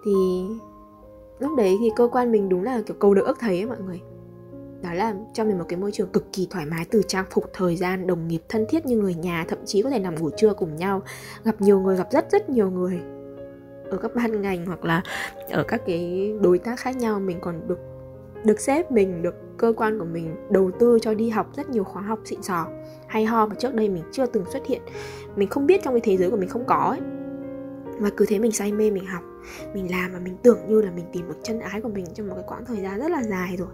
Thì 0.05 0.11
lúc 1.39 1.57
đấy 1.57 1.77
thì 1.79 1.89
cơ 1.95 2.07
quan 2.11 2.31
mình 2.31 2.49
đúng 2.49 2.63
là 2.63 2.81
kiểu 2.85 2.97
cầu 2.99 3.13
được 3.13 3.25
ước 3.25 3.37
thấy 3.39 3.57
ấy 3.57 3.65
mọi 3.65 3.77
người. 3.79 4.01
Đó 4.81 4.93
là 4.93 5.15
cho 5.33 5.45
mình 5.45 5.57
một 5.57 5.65
cái 5.67 5.79
môi 5.79 5.91
trường 5.91 6.09
cực 6.09 6.33
kỳ 6.33 6.47
thoải 6.49 6.65
mái 6.65 6.85
từ 6.91 7.01
trang 7.07 7.25
phục 7.31 7.49
thời 7.53 7.75
gian 7.75 8.07
đồng 8.07 8.27
nghiệp 8.27 8.41
thân 8.49 8.65
thiết 8.69 8.85
như 8.85 8.97
người 8.97 9.13
nhà 9.13 9.45
thậm 9.47 9.59
chí 9.65 9.81
có 9.81 9.89
thể 9.89 9.99
nằm 9.99 10.15
ngủ 10.15 10.29
trưa 10.37 10.53
cùng 10.53 10.75
nhau 10.75 11.01
gặp 11.43 11.61
nhiều 11.61 11.79
người 11.79 11.97
gặp 11.97 12.07
rất 12.11 12.31
rất 12.31 12.49
nhiều 12.49 12.69
người. 12.69 12.99
Ở 13.89 13.97
các 13.97 14.11
ban 14.15 14.41
ngành 14.41 14.65
hoặc 14.65 14.85
là 14.85 15.03
ở 15.49 15.63
các 15.63 15.81
cái 15.85 16.31
đối 16.41 16.59
tác 16.59 16.79
khác 16.79 16.95
nhau 16.95 17.19
mình 17.19 17.37
còn 17.41 17.67
được 17.67 17.79
được 18.45 18.59
sếp 18.59 18.91
mình, 18.91 19.21
được 19.21 19.35
cơ 19.57 19.73
quan 19.77 19.99
của 19.99 20.05
mình 20.05 20.35
đầu 20.49 20.71
tư 20.79 20.99
cho 21.01 21.13
đi 21.13 21.29
học 21.29 21.55
rất 21.55 21.69
nhiều 21.69 21.83
khóa 21.83 22.01
học 22.01 22.19
xịn 22.25 22.41
sò. 22.41 22.67
Hay 23.07 23.25
ho 23.25 23.45
mà 23.45 23.55
trước 23.55 23.73
đây 23.73 23.89
mình 23.89 24.03
chưa 24.11 24.25
từng 24.25 24.45
xuất 24.45 24.65
hiện. 24.65 24.81
Mình 25.35 25.49
không 25.49 25.67
biết 25.67 25.83
trong 25.83 25.93
cái 25.93 26.01
thế 26.03 26.17
giới 26.17 26.31
của 26.31 26.37
mình 26.37 26.49
không 26.49 26.65
có 26.65 26.75
ấy. 26.75 26.99
Và 27.99 28.09
cứ 28.17 28.25
thế 28.27 28.39
mình 28.39 28.51
say 28.51 28.71
mê 28.71 28.91
mình 28.91 29.05
học, 29.05 29.23
mình 29.73 29.91
làm 29.91 30.13
và 30.13 30.19
mình 30.19 30.37
tưởng 30.43 30.59
như 30.67 30.81
là 30.81 30.91
mình 30.91 31.05
tìm 31.13 31.27
được 31.27 31.37
chân 31.43 31.59
ái 31.59 31.81
của 31.81 31.89
mình 31.89 32.05
trong 32.13 32.27
một 32.27 32.33
cái 32.35 32.43
quãng 32.47 32.65
thời 32.65 32.81
gian 32.81 32.99
rất 32.99 33.11
là 33.11 33.23
dài 33.23 33.57
rồi. 33.57 33.69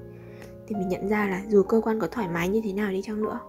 Thì 0.68 0.76
mình 0.76 0.90
nhận 0.90 1.10
ra 1.10 1.28
là 1.28 1.42
dù 1.48 1.64
cơ 1.64 1.82
quan 1.84 2.00
có 2.00 2.08
thoải 2.08 2.28
mái 2.30 2.50
như 2.50 2.62
thế 2.64 2.74
nào 2.74 2.92
đi 2.92 3.02
chăng 3.02 3.22
nữa, 3.22 3.40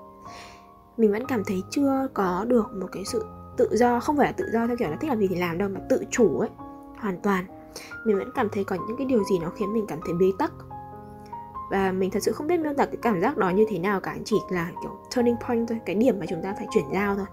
mình 0.97 1.12
vẫn 1.12 1.26
cảm 1.26 1.44
thấy 1.44 1.62
chưa 1.71 2.09
có 2.14 2.44
được 2.49 2.75
một 2.75 2.87
cái 2.92 3.02
sự 3.04 3.25
tự 3.56 3.68
do, 3.73 4.00
không 4.00 4.16
phải 4.16 4.26
là 4.26 4.33
tự 4.33 4.44
do 4.52 4.66
theo 4.66 4.76
kiểu 4.76 4.90
là 4.90 4.97
thích 5.00 5.09
làm 5.09 5.18
gì 5.18 5.26
thì 5.28 5.37
làm 5.37 5.59
đâu, 5.59 5.68
mà 5.68 5.80
tự 5.88 6.04
chủ 6.11 6.38
ấy, 6.38 6.50
hoàn 6.99 7.21
toàn. 7.23 7.44
Mình 8.06 8.18
vẫn 8.18 8.28
cảm 8.35 8.49
thấy 8.52 8.64
có 8.64 8.76
những 8.88 8.97
cái 8.97 9.06
điều 9.06 9.25
gì 9.25 9.38
nó 9.38 9.50
khiến 9.50 9.73
mình 9.75 9.85
cảm 9.88 9.99
thấy 10.04 10.14
bế 10.14 10.26
tắc 10.38 10.52
và 11.71 11.92
mình 11.92 12.11
thật 12.11 12.23
sự 12.23 12.33
không 12.33 12.47
biết 12.47 12.61
miêu 12.61 12.75
tả 12.75 12.87
cái 12.87 12.97
cảm 13.02 13.21
giác 13.21 13.37
đó 13.37 13.50
như 13.50 13.64
thế 13.68 13.78
nào 13.78 14.00
cả 14.00 14.16
chỉ 14.25 14.37
là 14.50 14.71
kiểu 14.83 14.99
turning 15.16 15.37
point 15.49 15.68
thôi 15.68 15.80
cái 15.87 15.94
điểm 15.94 16.21
mà 16.21 16.26
chúng 16.26 16.42
ta 16.42 16.54
phải 16.59 16.66
chuyển 16.71 16.85
giao 16.92 17.16
thôi. 17.16 17.26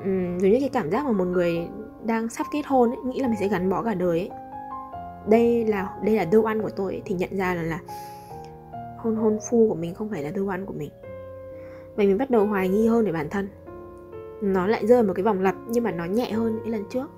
Uhm, 0.00 0.38
giống 0.38 0.50
như 0.50 0.56
cái 0.60 0.70
cảm 0.72 0.90
giác 0.90 1.04
mà 1.04 1.12
một 1.12 1.24
người 1.24 1.68
đang 2.04 2.28
sắp 2.28 2.46
kết 2.52 2.62
hôn 2.66 2.90
ấy, 2.90 2.98
nghĩ 3.04 3.20
là 3.20 3.28
mình 3.28 3.36
sẽ 3.40 3.48
gắn 3.48 3.70
bó 3.70 3.82
cả 3.82 3.94
đời 3.94 4.18
ấy. 4.18 4.30
Đây 5.28 5.64
là 5.64 5.94
đây 6.04 6.16
là 6.16 6.24
the 6.24 6.38
ăn 6.44 6.62
của 6.62 6.70
tôi 6.70 6.92
ấy, 6.92 7.02
thì 7.04 7.14
nhận 7.14 7.36
ra 7.36 7.54
là 7.54 7.62
là 7.62 7.78
hôn 8.98 9.16
hôn 9.16 9.38
phu 9.50 9.68
của 9.68 9.74
mình 9.74 9.94
không 9.94 10.08
phải 10.08 10.22
là 10.22 10.30
the 10.30 10.42
ăn 10.48 10.66
của 10.66 10.74
mình. 10.74 10.90
Và 11.96 12.04
mình 12.04 12.18
bắt 12.18 12.30
đầu 12.30 12.46
hoài 12.46 12.68
nghi 12.68 12.86
hơn 12.86 13.04
về 13.04 13.12
bản 13.12 13.28
thân. 13.30 13.48
Nó 14.42 14.66
lại 14.66 14.86
rơi 14.86 15.02
một 15.02 15.12
cái 15.16 15.22
vòng 15.22 15.40
lặp 15.40 15.54
nhưng 15.68 15.84
mà 15.84 15.90
nó 15.90 16.04
nhẹ 16.04 16.30
hơn 16.30 16.56
những 16.56 16.68
lần 16.68 16.84
trước. 16.90 17.10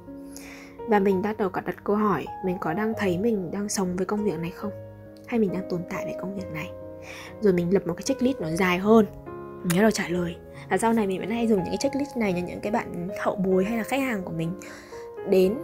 Và 0.88 0.98
mình 0.98 1.22
bắt 1.22 1.36
đầu 1.36 1.48
cả 1.48 1.60
đặt 1.60 1.84
câu 1.84 1.96
hỏi 1.96 2.26
mình 2.44 2.56
có 2.60 2.74
đang 2.74 2.92
thấy 2.98 3.18
mình 3.18 3.50
đang 3.50 3.68
sống 3.68 3.96
với 3.96 4.06
công 4.06 4.24
việc 4.24 4.38
này 4.38 4.50
không? 4.50 4.89
Hay 5.30 5.40
mình 5.40 5.52
đang 5.52 5.68
tồn 5.70 5.80
tại 5.90 6.04
với 6.04 6.14
công 6.20 6.34
việc 6.34 6.52
này? 6.52 6.70
Rồi 7.40 7.52
mình 7.52 7.74
lập 7.74 7.86
một 7.86 7.94
cái 7.96 8.02
checklist 8.02 8.40
nó 8.40 8.50
dài 8.50 8.78
hơn. 8.78 9.06
Mình 9.62 9.68
nhớ 9.74 9.82
đầu 9.82 9.90
trả 9.90 10.08
lời. 10.08 10.36
Và 10.70 10.78
sau 10.78 10.92
này 10.92 11.06
mình 11.06 11.20
vẫn 11.20 11.30
hay 11.30 11.46
dùng 11.46 11.58
những 11.58 11.68
cái 11.68 11.76
checklist 11.76 12.16
này 12.16 12.32
cho 12.32 12.46
những 12.46 12.60
cái 12.60 12.72
bạn 12.72 13.08
hậu 13.20 13.36
bồi 13.36 13.64
hay 13.64 13.78
là 13.78 13.84
khách 13.84 14.00
hàng 14.00 14.22
của 14.22 14.32
mình. 14.32 14.52
Đến 15.30 15.58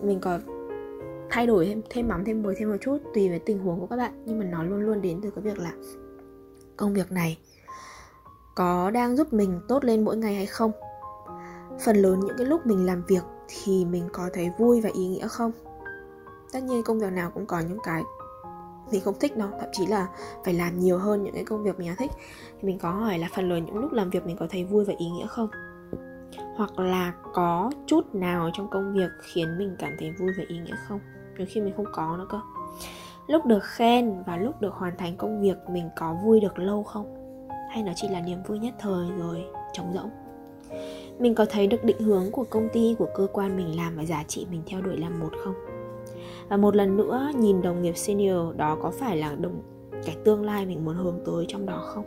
mình 0.00 0.20
có 0.20 0.38
thay 1.30 1.46
đổi 1.46 1.66
thêm 1.66 1.82
thêm 1.90 2.08
mắm, 2.08 2.24
thêm 2.24 2.42
muối 2.42 2.54
thêm 2.58 2.70
một 2.70 2.76
chút, 2.80 2.98
tùy 3.14 3.28
với 3.28 3.38
tình 3.38 3.58
huống 3.58 3.80
của 3.80 3.86
các 3.86 3.96
bạn. 3.96 4.22
Nhưng 4.26 4.38
mà 4.38 4.44
nó 4.44 4.62
luôn 4.62 4.80
luôn 4.80 5.02
đến 5.02 5.20
từ 5.22 5.30
cái 5.30 5.42
việc 5.42 5.58
là 5.58 5.72
công 6.76 6.94
việc 6.94 7.12
này 7.12 7.38
có 8.54 8.90
đang 8.90 9.16
giúp 9.16 9.32
mình 9.32 9.60
tốt 9.68 9.84
lên 9.84 10.04
mỗi 10.04 10.16
ngày 10.16 10.34
hay 10.34 10.46
không? 10.46 10.72
Phần 11.84 11.96
lớn 11.96 12.20
những 12.20 12.36
cái 12.38 12.46
lúc 12.46 12.66
mình 12.66 12.86
làm 12.86 13.02
việc 13.08 13.22
thì 13.48 13.84
mình 13.84 14.08
có 14.12 14.28
thấy 14.32 14.50
vui 14.58 14.80
và 14.80 14.90
ý 14.94 15.06
nghĩa 15.06 15.28
không? 15.28 15.52
Tất 16.52 16.62
nhiên 16.62 16.82
công 16.82 17.00
việc 17.00 17.12
nào 17.12 17.30
cũng 17.30 17.46
có 17.46 17.60
những 17.60 17.78
cái 17.84 18.02
mình 18.92 19.00
không 19.00 19.18
thích 19.20 19.36
đâu 19.36 19.48
thậm 19.60 19.68
chí 19.72 19.86
là 19.86 20.08
phải 20.44 20.54
làm 20.54 20.78
nhiều 20.78 20.98
hơn 20.98 21.22
những 21.22 21.34
cái 21.34 21.44
công 21.44 21.62
việc 21.62 21.78
mình 21.78 21.94
thích. 21.98 22.10
Thì 22.60 22.68
mình 22.68 22.78
có 22.78 22.90
hỏi 22.90 23.18
là 23.18 23.28
phần 23.34 23.48
lớn 23.48 23.64
những 23.66 23.78
lúc 23.78 23.92
làm 23.92 24.10
việc 24.10 24.26
mình 24.26 24.36
có 24.36 24.46
thấy 24.50 24.64
vui 24.64 24.84
và 24.84 24.94
ý 24.98 25.06
nghĩa 25.10 25.26
không? 25.26 25.48
Hoặc 26.56 26.78
là 26.78 27.12
có 27.32 27.70
chút 27.86 28.14
nào 28.14 28.50
trong 28.54 28.70
công 28.70 28.94
việc 28.94 29.10
khiến 29.20 29.58
mình 29.58 29.76
cảm 29.78 29.92
thấy 29.98 30.10
vui 30.20 30.30
và 30.38 30.44
ý 30.48 30.58
nghĩa 30.58 30.76
không? 30.88 31.00
Đôi 31.38 31.46
khi 31.46 31.60
mình 31.60 31.74
không 31.76 31.86
có 31.92 32.16
nữa 32.16 32.26
cơ. 32.30 32.40
Lúc 33.26 33.46
được 33.46 33.64
khen 33.64 34.22
và 34.26 34.36
lúc 34.36 34.60
được 34.60 34.74
hoàn 34.74 34.96
thành 34.96 35.16
công 35.16 35.40
việc 35.40 35.56
mình 35.70 35.88
có 35.96 36.16
vui 36.24 36.40
được 36.40 36.58
lâu 36.58 36.82
không? 36.82 37.14
Hay 37.70 37.82
nó 37.82 37.92
chỉ 37.96 38.08
là 38.08 38.20
niềm 38.20 38.42
vui 38.42 38.58
nhất 38.58 38.74
thời 38.78 39.10
rồi, 39.18 39.44
trống 39.72 39.92
rỗng? 39.94 40.10
Mình 41.18 41.34
có 41.34 41.46
thấy 41.50 41.66
được 41.66 41.84
định 41.84 42.00
hướng 42.00 42.30
của 42.30 42.44
công 42.50 42.68
ty, 42.72 42.94
của 42.98 43.08
cơ 43.14 43.26
quan 43.32 43.56
mình 43.56 43.76
làm 43.76 43.96
và 43.96 44.04
giá 44.04 44.24
trị 44.28 44.46
mình 44.50 44.62
theo 44.66 44.80
đuổi 44.80 44.96
là 44.96 45.08
một 45.10 45.30
không? 45.44 45.54
Và 46.48 46.56
một 46.56 46.76
lần 46.76 46.96
nữa, 46.96 47.30
nhìn 47.36 47.62
đồng 47.62 47.82
nghiệp 47.82 47.96
senior 47.96 48.56
đó 48.56 48.78
có 48.82 48.90
phải 48.90 49.16
là 49.16 49.34
đồng 49.34 49.62
cái 50.04 50.16
tương 50.24 50.44
lai 50.44 50.66
mình 50.66 50.84
muốn 50.84 50.94
hướng 50.94 51.18
tới 51.26 51.44
trong 51.48 51.66
đó 51.66 51.82
không? 51.84 52.04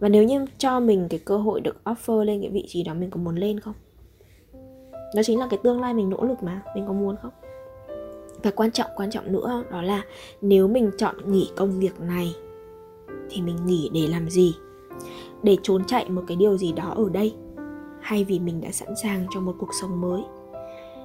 Và 0.00 0.08
nếu 0.08 0.24
như 0.24 0.46
cho 0.58 0.80
mình 0.80 1.06
cái 1.10 1.20
cơ 1.24 1.36
hội 1.36 1.60
được 1.60 1.76
offer 1.84 2.24
lên 2.24 2.40
cái 2.40 2.50
vị 2.50 2.64
trí 2.68 2.82
đó, 2.82 2.94
mình 2.94 3.10
có 3.10 3.20
muốn 3.20 3.36
lên 3.36 3.60
không? 3.60 3.74
Đó 5.16 5.22
chính 5.24 5.38
là 5.38 5.46
cái 5.50 5.58
tương 5.62 5.80
lai 5.80 5.94
mình 5.94 6.10
nỗ 6.10 6.24
lực 6.24 6.42
mà, 6.42 6.62
mình 6.74 6.84
có 6.86 6.92
muốn 6.92 7.16
không? 7.22 7.32
Và 8.42 8.50
quan 8.50 8.70
trọng 8.70 8.90
quan 8.96 9.10
trọng 9.10 9.32
nữa 9.32 9.64
đó 9.70 9.82
là 9.82 10.04
nếu 10.40 10.68
mình 10.68 10.90
chọn 10.98 11.32
nghỉ 11.32 11.50
công 11.56 11.80
việc 11.80 12.00
này, 12.00 12.34
thì 13.30 13.42
mình 13.42 13.56
nghỉ 13.66 13.90
để 13.94 14.06
làm 14.06 14.30
gì? 14.30 14.54
Để 15.42 15.56
trốn 15.62 15.84
chạy 15.84 16.10
một 16.10 16.22
cái 16.26 16.36
điều 16.36 16.56
gì 16.56 16.72
đó 16.72 16.92
ở 16.96 17.08
đây? 17.12 17.34
Hay 18.00 18.24
vì 18.24 18.38
mình 18.38 18.60
đã 18.60 18.70
sẵn 18.70 18.88
sàng 19.02 19.26
cho 19.34 19.40
một 19.40 19.54
cuộc 19.58 19.70
sống 19.80 20.00
mới? 20.00 20.22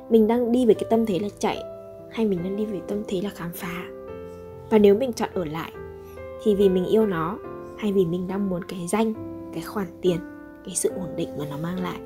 Mình 0.10 0.28
đang 0.28 0.52
đi 0.52 0.66
về 0.66 0.74
cái 0.74 0.86
tâm 0.90 1.06
thế 1.06 1.20
là 1.20 1.28
chạy, 1.40 1.64
hay 2.12 2.26
mình 2.26 2.44
đang 2.44 2.56
đi 2.56 2.66
về 2.66 2.82
tâm 2.88 3.04
thế 3.08 3.22
là 3.22 3.30
khám 3.30 3.52
phá? 3.54 3.84
Và 4.70 4.78
nếu 4.78 4.96
mình 4.96 5.14
chọn 5.14 5.30
ở 5.34 5.46
lại, 5.46 5.72
thì 6.44 6.56
vì 6.56 6.70
mình 6.70 6.86
yêu 6.86 7.06
nó, 7.06 7.38
hay 7.78 7.92
vì 7.92 8.06
mình 8.06 8.28
đang 8.28 8.50
muốn 8.50 8.64
cái 8.64 8.88
danh, 8.88 9.14
cái 9.54 9.64
khoản 9.64 9.88
tiền, 10.02 10.18
cái 10.66 10.76
sự 10.76 10.90
ổn 10.90 11.10
định 11.16 11.30
mà 11.40 11.46
nó 11.50 11.58
mang 11.58 11.84
lại? 11.84 12.00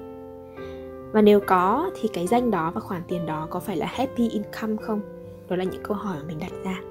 Và 1.11 1.21
nếu 1.21 1.39
có, 1.47 1.91
thì 2.01 2.09
cái 2.13 2.27
danh 2.27 2.51
đó 2.51 2.71
và 2.75 2.81
khoản 2.81 3.01
tiền 3.07 3.25
đó 3.25 3.47
có 3.49 3.59
phải 3.59 3.77
là 3.77 3.85
happy 3.85 4.29
income 4.29 4.75
không? 4.81 5.01
Đó 5.49 5.55
là 5.55 5.63
những 5.63 5.83
câu 5.83 5.97
hỏi 5.97 6.17
mà 6.19 6.27
mình 6.27 6.39
đặt 6.39 6.51
ra. 6.63 6.81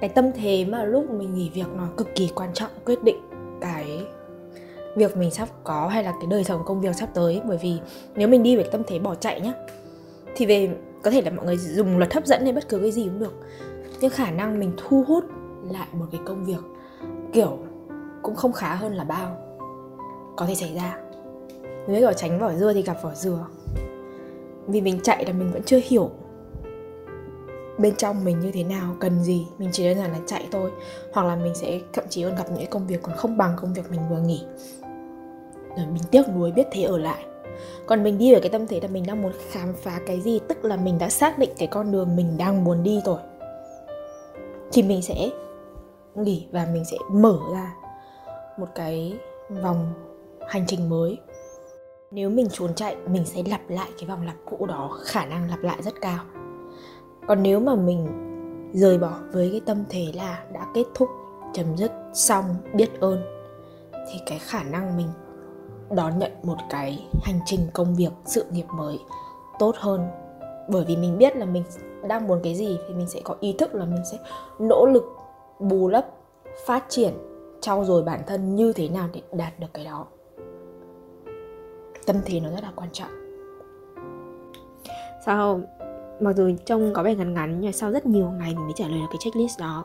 Cái 0.00 0.08
tâm 0.08 0.24
thế 0.34 0.64
mà 0.64 0.84
lúc 0.84 1.10
mình 1.10 1.34
nghỉ 1.34 1.50
việc 1.54 1.66
nó 1.76 1.88
cực 1.96 2.14
kỳ 2.14 2.30
quan 2.34 2.50
trọng, 2.54 2.70
quyết 2.84 3.04
định 3.04 3.18
cái 3.60 4.06
việc 4.96 5.16
mình 5.16 5.30
sắp 5.30 5.48
có 5.64 5.88
hay 5.88 6.04
là 6.04 6.12
cái 6.12 6.26
đời 6.30 6.44
sống, 6.44 6.62
công 6.64 6.80
việc 6.80 6.94
sắp 6.94 7.08
tới. 7.14 7.40
Bởi 7.48 7.58
vì 7.62 7.78
nếu 8.14 8.28
mình 8.28 8.42
đi 8.42 8.56
về 8.56 8.62
tâm 8.72 8.82
thế 8.86 8.98
bỏ 8.98 9.14
chạy 9.14 9.40
nhá 9.40 9.52
thì 10.36 10.46
về 10.46 10.76
có 11.02 11.10
thể 11.10 11.22
là 11.22 11.30
mọi 11.30 11.46
người 11.46 11.56
dùng 11.56 11.98
luật 11.98 12.14
hấp 12.14 12.26
dẫn 12.26 12.42
hay 12.42 12.52
bất 12.52 12.68
cứ 12.68 12.78
cái 12.78 12.92
gì 12.92 13.04
cũng 13.04 13.18
được. 13.18 13.34
Nhưng 14.00 14.10
khả 14.10 14.30
năng 14.30 14.58
mình 14.58 14.72
thu 14.76 15.04
hút 15.08 15.24
lại 15.70 15.88
một 15.92 16.06
cái 16.12 16.20
công 16.24 16.44
việc 16.44 16.60
kiểu 17.32 17.58
cũng 18.22 18.34
không 18.34 18.52
khá 18.52 18.74
hơn 18.74 18.94
là 18.94 19.04
bao 19.04 19.36
có 20.36 20.46
thể 20.46 20.54
xảy 20.54 20.74
ra. 20.74 20.98
Nếu 21.88 22.00
kiểu 22.00 22.12
tránh 22.12 22.38
vỏ 22.38 22.52
dưa 22.52 22.72
thì 22.72 22.82
gặp 22.82 22.96
vỏ 23.02 23.14
dừa. 23.14 23.46
Vì 24.66 24.80
mình 24.80 25.00
chạy 25.02 25.24
là 25.24 25.32
mình 25.32 25.52
vẫn 25.52 25.62
chưa 25.62 25.80
hiểu 25.84 26.10
bên 27.78 27.96
trong 27.96 28.24
mình 28.24 28.40
như 28.40 28.50
thế 28.52 28.64
nào, 28.64 28.96
cần 29.00 29.22
gì, 29.22 29.46
mình 29.58 29.68
chỉ 29.72 29.84
đơn 29.84 29.98
giản 29.98 30.10
là 30.10 30.18
chạy 30.26 30.46
thôi. 30.50 30.70
Hoặc 31.12 31.26
là 31.26 31.36
mình 31.36 31.54
sẽ 31.54 31.80
thậm 31.92 32.04
chí 32.08 32.22
còn 32.22 32.36
gặp 32.36 32.44
những 32.50 32.70
công 32.70 32.86
việc 32.86 33.02
còn 33.02 33.16
không 33.16 33.36
bằng 33.36 33.52
công 33.56 33.74
việc 33.74 33.90
mình 33.90 34.00
vừa 34.10 34.20
nghỉ. 34.20 34.42
Rồi 35.76 35.86
mình 35.86 36.02
tiếc 36.10 36.28
nuối 36.28 36.52
biết 36.52 36.66
thế 36.72 36.82
ở 36.82 36.98
lại 36.98 37.24
còn 37.86 38.02
mình 38.02 38.18
đi 38.18 38.32
ở 38.32 38.40
cái 38.40 38.48
tâm 38.50 38.66
thế 38.66 38.80
là 38.80 38.88
mình 38.88 39.06
đang 39.06 39.22
muốn 39.22 39.32
khám 39.50 39.74
phá 39.82 40.00
cái 40.06 40.20
gì? 40.20 40.40
Tức 40.48 40.64
là 40.64 40.76
mình 40.76 40.98
đã 40.98 41.08
xác 41.08 41.38
định 41.38 41.50
cái 41.58 41.68
con 41.68 41.92
đường 41.92 42.16
mình 42.16 42.36
đang 42.38 42.64
muốn 42.64 42.82
đi 42.82 43.00
rồi. 43.04 43.18
Thì 44.72 44.82
mình 44.82 45.02
sẽ 45.02 45.30
nghỉ 46.14 46.46
và 46.52 46.68
mình 46.72 46.84
sẽ 46.84 46.96
mở 47.10 47.38
ra 47.52 47.74
một 48.58 48.68
cái 48.74 49.18
vòng 49.62 49.92
hành 50.48 50.64
trình 50.66 50.88
mới. 50.88 51.18
Nếu 52.10 52.30
mình 52.30 52.48
trốn 52.52 52.74
chạy, 52.74 52.96
mình 52.96 53.24
sẽ 53.24 53.42
lặp 53.46 53.60
lại 53.68 53.88
cái 53.98 54.08
vòng 54.08 54.26
lặp 54.26 54.36
cũ 54.44 54.66
đó, 54.66 54.98
khả 55.04 55.24
năng 55.26 55.50
lặp 55.50 55.62
lại 55.62 55.82
rất 55.82 55.94
cao. 56.00 56.24
Còn 57.26 57.42
nếu 57.42 57.60
mà 57.60 57.74
mình 57.74 58.08
rời 58.74 58.98
bỏ 58.98 59.18
với 59.32 59.48
cái 59.50 59.60
tâm 59.66 59.84
thế 59.88 60.04
là 60.14 60.44
đã 60.52 60.66
kết 60.74 60.84
thúc, 60.94 61.08
chấm 61.54 61.76
dứt, 61.76 61.92
xong, 62.14 62.44
biết 62.74 63.00
ơn, 63.00 63.22
thì 63.92 64.20
cái 64.26 64.38
khả 64.38 64.62
năng 64.62 64.96
mình 64.96 65.08
đón 65.96 66.18
nhận 66.18 66.32
một 66.42 66.56
cái 66.70 67.06
hành 67.22 67.38
trình 67.46 67.60
công 67.72 67.94
việc, 67.94 68.10
sự 68.24 68.44
nghiệp 68.50 68.66
mới 68.74 68.98
tốt 69.58 69.74
hơn. 69.78 70.08
Bởi 70.68 70.84
vì 70.84 70.96
mình 70.96 71.18
biết 71.18 71.36
là 71.36 71.44
mình 71.44 71.62
đang 72.08 72.26
muốn 72.26 72.40
cái 72.42 72.54
gì 72.54 72.78
thì 72.88 72.94
mình 72.94 73.08
sẽ 73.08 73.20
có 73.24 73.36
ý 73.40 73.52
thức 73.58 73.74
là 73.74 73.84
mình 73.84 74.04
sẽ 74.12 74.18
nỗ 74.58 74.86
lực 74.86 75.04
bù 75.58 75.88
lấp, 75.88 76.06
phát 76.66 76.84
triển, 76.88 77.12
trau 77.60 77.84
dồi 77.84 78.02
bản 78.02 78.20
thân 78.26 78.56
như 78.56 78.72
thế 78.72 78.88
nào 78.88 79.08
để 79.12 79.22
đạt 79.32 79.60
được 79.60 79.66
cái 79.72 79.84
đó. 79.84 80.06
Tâm 82.06 82.16
thế 82.24 82.40
nó 82.40 82.50
rất 82.50 82.62
là 82.62 82.72
quan 82.76 82.88
trọng. 82.92 83.10
Sau 85.26 85.60
mặc 86.20 86.36
dù 86.36 86.50
trông 86.64 86.92
có 86.94 87.02
vẻ 87.02 87.14
ngắn 87.14 87.34
ngắn, 87.34 87.60
nhưng 87.60 87.68
mà 87.68 87.72
sau 87.72 87.90
rất 87.90 88.06
nhiều 88.06 88.30
ngày 88.30 88.54
mình 88.54 88.64
mới 88.64 88.72
trả 88.76 88.88
lời 88.88 88.98
được 88.98 89.06
cái 89.10 89.18
checklist 89.20 89.60
đó. 89.60 89.84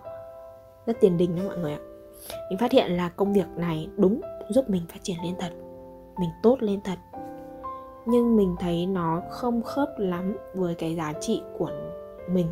Rất 0.86 0.97
tiền 1.00 1.17
đình 1.17 1.36
đó 1.36 1.41
mọi 1.47 1.58
người 1.58 1.74
ạ. 1.74 1.80
Mình 2.50 2.60
phát 2.60 2.71
hiện 2.71 2.91
là 2.97 3.10
công 3.10 3.34
việc 3.34 3.47
này 3.56 3.89
đúng 3.97 4.21
giúp 4.50 4.69
mình 4.69 4.82
phát 4.89 5.00
triển 5.04 5.17
lên 5.24 5.36
thật 5.39 5.50
mình 6.21 6.29
tốt 6.43 6.57
lên 6.60 6.81
thật. 6.84 6.99
Nhưng 8.05 8.36
mình 8.36 8.55
thấy 8.60 8.86
nó 8.86 9.21
không 9.29 9.62
khớp 9.62 9.89
lắm 9.97 10.38
với 10.55 10.75
cái 10.75 10.95
giá 10.95 11.13
trị 11.21 11.41
của 11.57 11.71
mình 12.29 12.47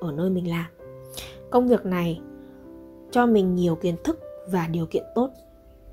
ở 0.00 0.12
nơi 0.12 0.30
mình 0.30 0.50
làm. 0.50 0.66
Công 1.50 1.68
việc 1.68 1.86
này 1.86 2.20
cho 3.10 3.26
mình 3.26 3.54
nhiều 3.54 3.74
kiến 3.74 3.96
thức 4.04 4.20
và 4.50 4.66
điều 4.66 4.86
kiện 4.86 5.04
tốt 5.14 5.30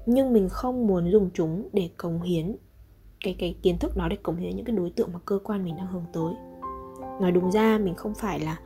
nhưng 0.06 0.34
mình 0.34 0.50
không 0.50 0.88
muốn 0.88 1.12
dùng 1.12 1.30
chúng 1.34 1.70
để 1.74 1.89
cống 1.98 2.22
hiến 2.22 2.56
cái 3.24 3.36
cái 3.39 3.58
kiến 3.62 3.78
thức 3.80 3.98
đó 3.98 4.08
để 4.08 4.15
cống 4.15 4.36
hiến 4.36 4.56
những 4.56 4.65
cái 4.65 4.76
đối 4.76 4.89
tượng 4.89 5.13
mà 5.13 5.20
cơ 5.26 5.39
quan 5.44 5.63
mình 5.63 5.76
đang 5.76 5.88
hướng 5.88 6.06
tới. 6.13 6.34
Nói 7.22 7.32
đúng 7.32 7.52
ra 7.52 7.78
mình 7.78 7.96
không 7.96 8.13
phải 8.13 8.39
là 8.39 8.60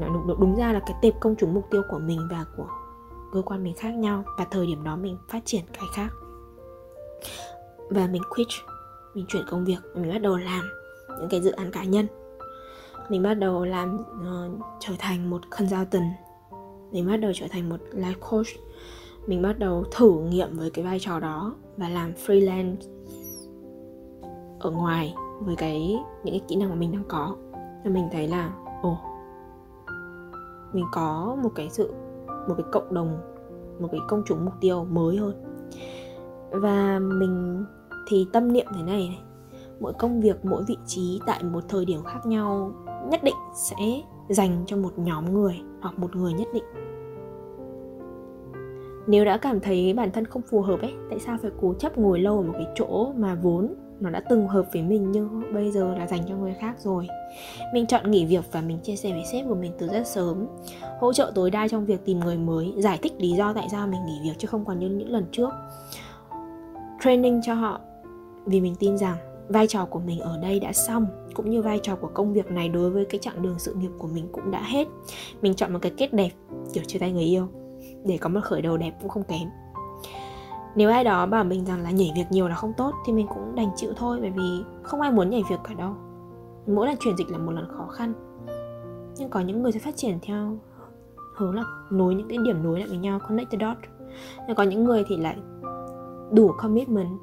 đúng, 0.00 0.40
đúng 0.40 0.56
ra 0.56 0.72
là 0.72 0.80
cái 0.80 0.96
tệp 1.02 1.14
công 1.20 1.34
chúng 1.38 1.54
mục 1.54 1.64
tiêu 1.70 1.82
của 1.90 1.98
mình 1.98 2.20
và 2.30 2.44
của 2.56 2.66
cơ 3.32 3.42
quan 3.42 3.64
mình 3.64 3.74
khác 3.74 3.90
nhau 3.90 4.24
và 4.38 4.46
thời 4.50 4.66
điểm 4.66 4.84
đó 4.84 4.96
mình 4.96 5.18
phát 5.28 5.42
triển 5.44 5.64
cái 5.72 5.86
khác 5.94 6.08
và 7.90 8.06
mình 8.06 8.22
quit 8.30 8.46
mình 9.14 9.26
chuyển 9.28 9.42
công 9.50 9.64
việc 9.64 9.78
mình 9.94 10.12
bắt 10.12 10.18
đầu 10.18 10.36
làm 10.36 10.70
những 11.20 11.28
cái 11.28 11.40
dự 11.40 11.50
án 11.50 11.70
cá 11.70 11.84
nhân. 11.84 12.06
Mình 13.08 13.22
bắt 13.22 13.34
đầu 13.34 13.64
làm 13.64 13.96
uh, 13.96 14.60
trở 14.80 14.92
thành 14.98 15.30
một 15.30 15.40
consultant. 15.50 16.12
Mình 16.92 17.06
bắt 17.06 17.16
đầu 17.16 17.32
trở 17.34 17.46
thành 17.50 17.68
một 17.68 17.76
life 17.92 18.18
coach. 18.30 18.46
Mình 19.26 19.42
bắt 19.42 19.58
đầu 19.58 19.84
thử 19.90 20.20
nghiệm 20.20 20.56
với 20.56 20.70
cái 20.70 20.84
vai 20.84 20.98
trò 21.00 21.20
đó 21.20 21.54
và 21.76 21.88
làm 21.88 22.12
freelance 22.26 22.76
ở 24.60 24.70
ngoài 24.70 25.14
với 25.40 25.56
cái 25.56 25.96
những 26.24 26.34
cái 26.34 26.42
kỹ 26.48 26.56
năng 26.56 26.68
mà 26.68 26.74
mình 26.74 26.92
đang 26.92 27.04
có. 27.08 27.36
Và 27.54 27.90
mình 27.90 28.08
thấy 28.12 28.28
là 28.28 28.52
ồ 28.82 28.98
mình 30.72 30.84
có 30.92 31.36
một 31.42 31.50
cái 31.54 31.70
sự 31.70 31.92
một 32.48 32.54
cái 32.56 32.66
cộng 32.72 32.94
đồng 32.94 33.20
một 33.80 33.88
cái 33.92 34.00
công 34.08 34.22
chúng 34.26 34.44
mục 34.44 34.54
tiêu 34.60 34.84
mới 34.84 35.16
hơn 35.16 35.47
và 36.50 36.98
mình 36.98 37.64
thì 38.08 38.26
tâm 38.32 38.52
niệm 38.52 38.66
thế 38.74 38.82
này 38.82 39.08
này. 39.08 39.20
Mỗi 39.80 39.92
công 39.98 40.20
việc, 40.20 40.44
mỗi 40.44 40.62
vị 40.68 40.76
trí 40.86 41.20
tại 41.26 41.42
một 41.42 41.64
thời 41.68 41.84
điểm 41.84 42.02
khác 42.04 42.26
nhau 42.26 42.72
nhất 43.10 43.24
định 43.24 43.34
sẽ 43.54 44.02
dành 44.28 44.64
cho 44.66 44.76
một 44.76 44.92
nhóm 44.96 45.34
người 45.34 45.60
hoặc 45.80 45.98
một 45.98 46.16
người 46.16 46.32
nhất 46.32 46.48
định. 46.54 46.64
Nếu 49.06 49.24
đã 49.24 49.36
cảm 49.36 49.60
thấy 49.60 49.92
bản 49.92 50.10
thân 50.12 50.24
không 50.24 50.42
phù 50.50 50.60
hợp 50.60 50.80
ấy, 50.80 50.94
tại 51.10 51.18
sao 51.18 51.36
phải 51.42 51.50
cố 51.60 51.74
chấp 51.74 51.98
ngồi 51.98 52.20
lâu 52.20 52.36
ở 52.36 52.42
một 52.42 52.52
cái 52.52 52.66
chỗ 52.74 53.12
mà 53.16 53.34
vốn 53.34 53.74
nó 54.00 54.10
đã 54.10 54.20
từng 54.20 54.48
hợp 54.48 54.66
với 54.72 54.82
mình 54.82 55.12
nhưng 55.12 55.54
bây 55.54 55.70
giờ 55.70 55.94
là 55.94 56.06
dành 56.06 56.20
cho 56.28 56.36
người 56.36 56.54
khác 56.60 56.80
rồi? 56.80 57.06
Mình 57.74 57.86
chọn 57.86 58.10
nghỉ 58.10 58.26
việc 58.26 58.44
và 58.52 58.60
mình 58.60 58.78
chia 58.78 58.96
sẻ 58.96 59.12
với 59.12 59.24
sếp 59.32 59.46
của 59.48 59.54
mình 59.54 59.72
từ 59.78 59.88
rất 59.88 60.06
sớm, 60.06 60.46
hỗ 61.00 61.12
trợ 61.12 61.32
tối 61.34 61.50
đa 61.50 61.68
trong 61.68 61.86
việc 61.86 62.04
tìm 62.04 62.20
người 62.20 62.36
mới, 62.36 62.74
giải 62.76 62.98
thích 63.02 63.12
lý 63.18 63.32
do 63.32 63.52
tại 63.52 63.68
sao 63.70 63.86
mình 63.86 64.00
nghỉ 64.06 64.20
việc 64.24 64.38
chứ 64.38 64.48
không 64.48 64.64
còn 64.64 64.78
như 64.78 64.88
những 64.88 65.10
lần 65.10 65.24
trước 65.32 65.50
training 67.00 67.40
cho 67.42 67.54
họ. 67.54 67.80
Vì 68.46 68.60
mình 68.60 68.74
tin 68.74 68.98
rằng 68.98 69.16
vai 69.48 69.66
trò 69.66 69.84
của 69.84 70.00
mình 70.00 70.20
ở 70.20 70.38
đây 70.42 70.60
đã 70.60 70.72
xong, 70.72 71.06
cũng 71.34 71.50
như 71.50 71.62
vai 71.62 71.80
trò 71.82 71.96
của 71.96 72.10
công 72.14 72.32
việc 72.32 72.50
này 72.50 72.68
đối 72.68 72.90
với 72.90 73.04
cái 73.04 73.18
chặng 73.18 73.42
đường 73.42 73.58
sự 73.58 73.74
nghiệp 73.74 73.90
của 73.98 74.08
mình 74.08 74.28
cũng 74.32 74.50
đã 74.50 74.62
hết. 74.62 74.88
Mình 75.42 75.54
chọn 75.54 75.72
một 75.72 75.78
cái 75.82 75.92
kết 75.96 76.12
đẹp, 76.12 76.30
kiểu 76.72 76.84
chia 76.84 76.98
tay 76.98 77.12
người 77.12 77.22
yêu. 77.22 77.48
Để 78.04 78.18
có 78.18 78.28
một 78.28 78.40
khởi 78.42 78.62
đầu 78.62 78.76
đẹp 78.76 78.92
cũng 79.00 79.08
không 79.08 79.24
kém. 79.24 79.48
Nếu 80.76 80.90
ai 80.90 81.04
đó 81.04 81.26
bảo 81.26 81.44
mình 81.44 81.64
rằng 81.64 81.82
là 81.82 81.90
nhảy 81.90 82.12
việc 82.16 82.26
nhiều 82.30 82.48
là 82.48 82.54
không 82.54 82.72
tốt, 82.76 82.92
thì 83.06 83.12
mình 83.12 83.26
cũng 83.26 83.54
đành 83.54 83.70
chịu 83.76 83.92
thôi, 83.96 84.18
bởi 84.20 84.30
vì 84.30 84.64
không 84.82 85.00
ai 85.00 85.12
muốn 85.12 85.30
nhảy 85.30 85.42
việc 85.50 85.60
cả 85.64 85.74
đâu. 85.74 85.94
Mỗi 86.66 86.86
lần 86.86 86.96
chuyển 87.00 87.16
dịch 87.16 87.30
là 87.30 87.38
một 87.38 87.52
lần 87.52 87.68
khó 87.76 87.86
khăn. 87.86 88.12
Nhưng 89.18 89.30
có 89.30 89.40
những 89.40 89.62
người 89.62 89.72
sẽ 89.72 89.78
phát 89.78 89.96
triển 89.96 90.18
theo 90.22 90.58
hướng 91.36 91.54
là 91.54 91.62
nối 91.90 92.14
những 92.14 92.28
cái 92.28 92.38
điểm 92.44 92.62
nối 92.62 92.78
lại 92.78 92.88
với 92.88 92.98
nhau, 92.98 93.18
connect 93.28 93.50
the 93.50 93.58
dot 93.60 93.76
nhưng 94.46 94.56
có 94.56 94.62
những 94.62 94.84
người 94.84 95.04
thì 95.08 95.16
lại 95.16 95.36
đủ 96.32 96.52
commitment 96.58 97.18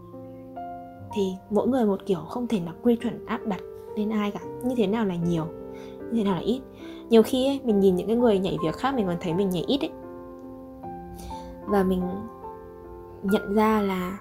thì 1.13 1.33
mỗi 1.49 1.67
người 1.67 1.85
một 1.85 2.05
kiểu 2.05 2.19
không 2.19 2.47
thể 2.47 2.59
là 2.65 2.73
quy 2.83 2.95
chuẩn 2.95 3.25
áp 3.25 3.39
đặt 3.45 3.61
lên 3.95 4.09
ai 4.09 4.31
cả. 4.31 4.39
Như 4.63 4.75
thế 4.75 4.87
nào 4.87 5.05
là 5.05 5.15
nhiều 5.15 5.45
như 6.11 6.17
thế 6.17 6.23
nào 6.23 6.33
là 6.33 6.41
ít. 6.41 6.61
Nhiều 7.09 7.23
khi 7.23 7.47
ấy, 7.47 7.59
mình 7.63 7.79
nhìn 7.79 7.95
những 7.95 8.07
cái 8.07 8.15
người 8.15 8.39
nhảy 8.39 8.57
việc 8.63 8.75
khác 8.75 8.95
mình 8.95 9.05
còn 9.07 9.17
thấy 9.21 9.33
mình 9.33 9.49
nhảy 9.49 9.63
ít 9.67 9.81
ấy. 9.81 9.91
Và 11.65 11.83
mình 11.83 12.01
nhận 13.23 13.53
ra 13.53 13.81
là 13.81 14.17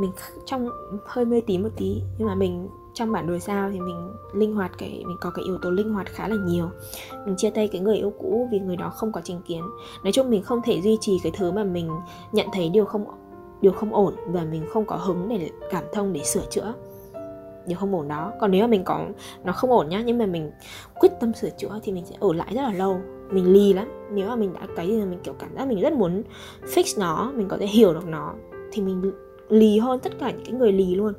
mình 0.00 0.10
trong 0.46 0.68
hơi 1.06 1.24
mê 1.24 1.40
tí 1.40 1.58
một 1.58 1.68
tí 1.76 2.02
nhưng 2.18 2.28
mà 2.28 2.34
mình 2.34 2.68
trong 2.94 3.12
bản 3.12 3.26
đồ 3.26 3.38
sao 3.38 3.70
thì 3.70 3.80
mình 3.80 4.12
linh 4.32 4.54
hoạt 4.54 4.78
cái 4.78 5.04
mình 5.06 5.16
có 5.20 5.30
cái 5.30 5.44
yếu 5.44 5.58
tố 5.58 5.70
linh 5.70 5.92
hoạt 5.92 6.06
khá 6.06 6.28
là 6.28 6.36
nhiều. 6.46 6.68
Mình 7.26 7.34
chia 7.36 7.50
tay 7.50 7.68
cái 7.68 7.80
người 7.80 7.96
yêu 7.96 8.12
cũ 8.18 8.48
vì 8.52 8.58
người 8.60 8.76
đó 8.76 8.90
không 8.90 9.12
có 9.12 9.20
chính 9.24 9.40
kiến. 9.42 9.62
Nói 10.04 10.12
chung 10.12 10.30
mình 10.30 10.42
không 10.42 10.60
thể 10.64 10.80
duy 10.80 10.98
trì 11.00 11.18
cái 11.22 11.32
thứ 11.36 11.52
mà 11.52 11.64
mình 11.64 11.90
nhận 12.32 12.46
thấy 12.52 12.68
điều 12.68 12.84
không 12.84 13.04
điều 13.60 13.72
không 13.72 13.94
ổn 13.94 14.14
và 14.26 14.44
mình 14.44 14.62
không 14.72 14.84
có 14.84 14.96
hứng 14.96 15.28
để 15.28 15.50
cảm 15.70 15.84
thông, 15.92 16.12
để 16.12 16.22
sửa 16.24 16.46
chữa. 16.50 16.74
Điều 17.66 17.78
không 17.78 17.94
ổn 17.94 18.08
đó. 18.08 18.32
Còn 18.40 18.50
nếu 18.50 18.60
mà 18.60 18.66
mình 18.66 18.84
có, 18.84 19.06
nó 19.44 19.52
không 19.52 19.70
ổn 19.70 19.88
nhá, 19.88 20.02
nhưng 20.06 20.18
mà 20.18 20.26
mình 20.26 20.50
quyết 21.00 21.12
tâm 21.20 21.34
sửa 21.34 21.50
chữa 21.50 21.80
thì 21.82 21.92
mình 21.92 22.06
sẽ 22.06 22.16
ở 22.20 22.32
lại 22.32 22.54
rất 22.54 22.62
là 22.62 22.72
lâu. 22.72 23.00
Mình 23.30 23.52
lì 23.52 23.72
lắm. 23.72 23.88
Nếu 24.12 24.28
mà 24.28 24.36
mình 24.36 24.52
đã 24.52 24.60
cái 24.76 24.86
gì 24.88 25.04
mình, 25.04 25.18
kiểu, 25.24 25.34
cảm 25.38 25.56
giác 25.56 25.68
mình 25.68 25.80
rất 25.80 25.92
muốn 25.92 26.22
fix 26.74 27.00
nó, 27.00 27.32
mình 27.34 27.48
có 27.48 27.56
thể 27.56 27.66
hiểu 27.66 27.94
được 27.94 28.06
nó, 28.06 28.34
thì 28.72 28.82
mình 28.82 29.12
lì 29.48 29.78
hơn 29.78 30.00
tất 30.00 30.12
cả 30.18 30.30
những 30.30 30.44
cái 30.44 30.54
người 30.54 30.72
lì 30.72 30.94
luôn. 30.94 31.12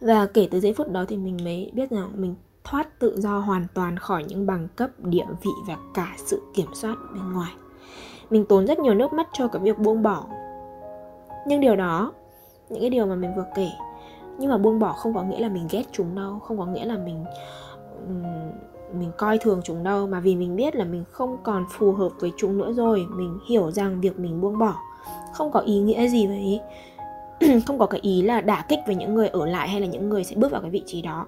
Và 0.00 0.26
kể 0.26 0.48
từ 0.50 0.60
giây 0.60 0.74
phút 0.74 0.90
đó 0.90 1.04
thì 1.08 1.16
mình 1.16 1.36
mới 1.44 1.70
biết 1.74 1.90
rằng 1.90 2.10
mình 2.14 2.34
thoát 2.64 2.98
tự 2.98 3.14
do 3.16 3.38
hoàn 3.38 3.66
toàn 3.74 3.96
khỏi 3.96 4.24
những 4.28 4.46
bằng 4.46 4.68
cấp, 4.76 4.90
địa 4.98 5.26
vị 5.42 5.50
và 5.68 5.76
cả 5.94 6.14
sự 6.16 6.40
kiểm 6.54 6.68
soát 6.74 6.96
bên 7.14 7.32
ngoài. 7.32 7.52
Mình 8.30 8.44
tốn 8.46 8.66
rất 8.66 8.78
nhiều 8.78 8.94
nước 8.94 9.12
mắt 9.12 9.28
cho 9.32 9.48
cái 9.48 9.62
việc 9.62 9.78
buông 9.78 10.02
bỏ 10.02 10.26
nhưng 11.46 11.60
điều 11.60 11.76
đó, 11.76 12.12
những 12.68 12.80
cái 12.80 12.90
điều 12.90 13.06
mà 13.06 13.14
mình 13.14 13.34
vừa 13.36 13.46
kể, 13.54 13.68
nhưng 14.38 14.50
mà 14.50 14.58
buông 14.58 14.78
bỏ 14.78 14.92
không 14.92 15.14
có 15.14 15.22
nghĩa 15.22 15.40
là 15.40 15.48
mình 15.48 15.66
ghét 15.70 15.84
chúng 15.92 16.14
đâu, 16.14 16.38
không 16.38 16.58
có 16.58 16.66
nghĩa 16.66 16.84
là 16.84 16.96
mình 16.96 17.24
mình 18.98 19.10
coi 19.16 19.38
thường 19.38 19.60
chúng 19.64 19.82
đâu. 19.82 20.06
Mà 20.06 20.20
vì 20.20 20.36
mình 20.36 20.56
biết 20.56 20.76
là 20.76 20.84
mình 20.84 21.04
không 21.10 21.36
còn 21.42 21.64
phù 21.70 21.92
hợp 21.92 22.10
với 22.20 22.32
chúng 22.36 22.58
nữa 22.58 22.72
rồi, 22.72 23.06
mình 23.10 23.38
hiểu 23.48 23.70
rằng 23.70 24.00
việc 24.00 24.18
mình 24.18 24.40
buông 24.40 24.58
bỏ 24.58 24.74
không 25.34 25.50
có 25.50 25.60
ý 25.60 25.78
nghĩa 25.78 26.08
gì 26.08 26.26
với 26.26 26.60
không 27.66 27.78
có 27.78 27.86
cái 27.86 28.00
ý 28.00 28.22
là 28.22 28.40
đả 28.40 28.64
kích 28.68 28.78
với 28.86 28.94
những 28.94 29.14
người 29.14 29.28
ở 29.28 29.46
lại 29.46 29.68
hay 29.68 29.80
là 29.80 29.86
những 29.86 30.08
người 30.08 30.24
sẽ 30.24 30.36
bước 30.36 30.52
vào 30.52 30.60
cái 30.60 30.70
vị 30.70 30.82
trí 30.86 31.02
đó. 31.02 31.26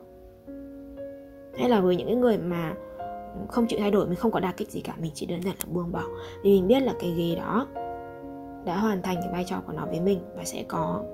Hay 1.59 1.69
là 1.69 1.81
với 1.81 1.97
những 1.97 2.07
cái 2.07 2.17
người 2.17 2.39
mà 2.39 2.75
không 3.49 3.67
chịu 3.67 3.79
thay 3.81 3.91
đổi, 3.91 4.07
mình 4.07 4.17
không 4.17 4.31
có 4.31 4.41
đả 4.41 4.53
kích 4.53 4.71
gì 4.71 4.81
cả, 4.81 4.95
mình 5.01 5.11
chỉ 5.15 5.27
đơn 5.27 5.43
giản 5.43 5.55
là 5.59 5.73
buông 5.73 5.93
bỏ. 5.93 6.03
Vì 6.43 6.51
mình 6.51 6.69
biết 6.69 6.81
là 6.81 6.95
cái 7.01 7.11
ghế 7.11 7.37
đó 7.37 7.67
đã 8.67 8.79
hoàn 8.79 9.03
thành 9.03 9.17
cái 9.21 9.33
vai 9.33 9.45
trò 9.45 9.61
của 9.67 9.73
nó 9.73 9.87
với 9.87 10.01
mình 10.01 10.21
và 10.37 10.45
sẽ 10.45 10.65
có 10.69 11.05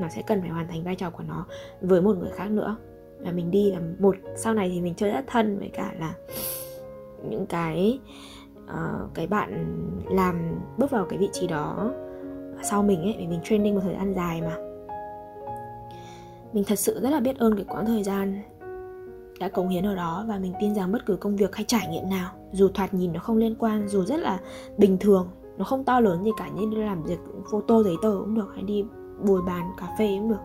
nó 0.00 0.08
sẽ 0.08 0.22
cần 0.22 0.40
phải 0.40 0.50
hoàn 0.50 0.68
thành 0.68 0.84
vai 0.84 0.96
trò 0.96 1.10
của 1.10 1.22
nó 1.28 1.46
với 1.80 2.02
một 2.02 2.16
người 2.16 2.30
khác 2.30 2.50
nữa. 2.50 2.76
Và 3.18 3.32
mình 3.32 3.50
đi 3.50 3.72
là 3.72 3.80
một 3.98 4.16
sau 4.36 4.54
này 4.54 4.70
thì 4.74 4.80
mình 4.80 4.94
chơi 4.94 5.10
rất 5.10 5.24
thân 5.26 5.58
với 5.58 5.70
cả 5.72 5.92
là 5.98 6.14
những 7.28 7.46
cái 7.46 8.00
uh, 8.64 9.14
cái 9.14 9.26
bạn 9.26 9.66
làm 10.10 10.60
bước 10.78 10.90
vào 10.90 11.06
cái 11.08 11.18
vị 11.18 11.28
trí 11.32 11.46
đó 11.46 11.92
sau 12.62 12.82
mình 12.82 13.02
ấy 13.02 13.16
vì 13.18 13.26
mình 13.26 13.40
training 13.44 13.74
một 13.74 13.80
thời 13.84 13.94
gian 13.94 14.14
dài 14.14 14.40
mà. 14.40 14.56
Mình 16.52 16.64
thật 16.64 16.78
sự 16.78 17.00
rất 17.00 17.10
là 17.10 17.20
biết 17.20 17.38
ơn 17.38 17.56
cái 17.56 17.64
quãng 17.68 17.86
thời 17.86 18.02
gian 18.02 18.42
đã 19.40 19.48
cống 19.48 19.68
hiến 19.68 19.86
ở 19.86 19.94
đó 19.94 20.24
và 20.28 20.38
mình 20.38 20.52
tin 20.60 20.74
rằng 20.74 20.92
bất 20.92 21.06
cứ 21.06 21.16
công 21.16 21.36
việc 21.36 21.56
hay 21.56 21.64
trải 21.64 21.88
nghiệm 21.88 22.10
nào 22.10 22.30
dù 22.52 22.68
thoạt 22.74 22.94
nhìn 22.94 23.12
nó 23.12 23.20
không 23.20 23.36
liên 23.36 23.54
quan 23.58 23.88
dù 23.88 24.04
rất 24.04 24.20
là 24.20 24.40
bình 24.78 24.98
thường 24.98 25.28
nó 25.58 25.64
không 25.64 25.84
to 25.84 26.00
lớn 26.00 26.24
gì 26.24 26.30
cả 26.36 26.48
như 26.48 26.66
đi 26.70 26.76
làm 26.76 27.02
việc 27.02 27.18
photo 27.50 27.82
giấy 27.82 27.96
tờ 28.02 28.10
cũng 28.20 28.34
được, 28.34 28.52
hay 28.54 28.62
đi 28.62 28.84
bồi 29.26 29.42
bàn 29.42 29.70
cà 29.76 29.86
phê 29.98 30.16
cũng 30.18 30.28
được. 30.28 30.42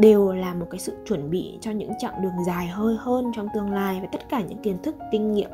Đều 0.00 0.32
là 0.32 0.54
một 0.54 0.66
cái 0.70 0.78
sự 0.78 0.96
chuẩn 1.06 1.30
bị 1.30 1.58
cho 1.60 1.70
những 1.70 1.92
chặng 1.98 2.22
đường 2.22 2.44
dài 2.46 2.66
hơi 2.66 2.96
hơn 2.98 3.32
trong 3.34 3.48
tương 3.54 3.70
lai 3.70 3.98
và 4.00 4.08
tất 4.12 4.28
cả 4.28 4.40
những 4.40 4.58
kiến 4.58 4.78
thức, 4.82 4.96
kinh 5.12 5.32
nghiệm 5.32 5.50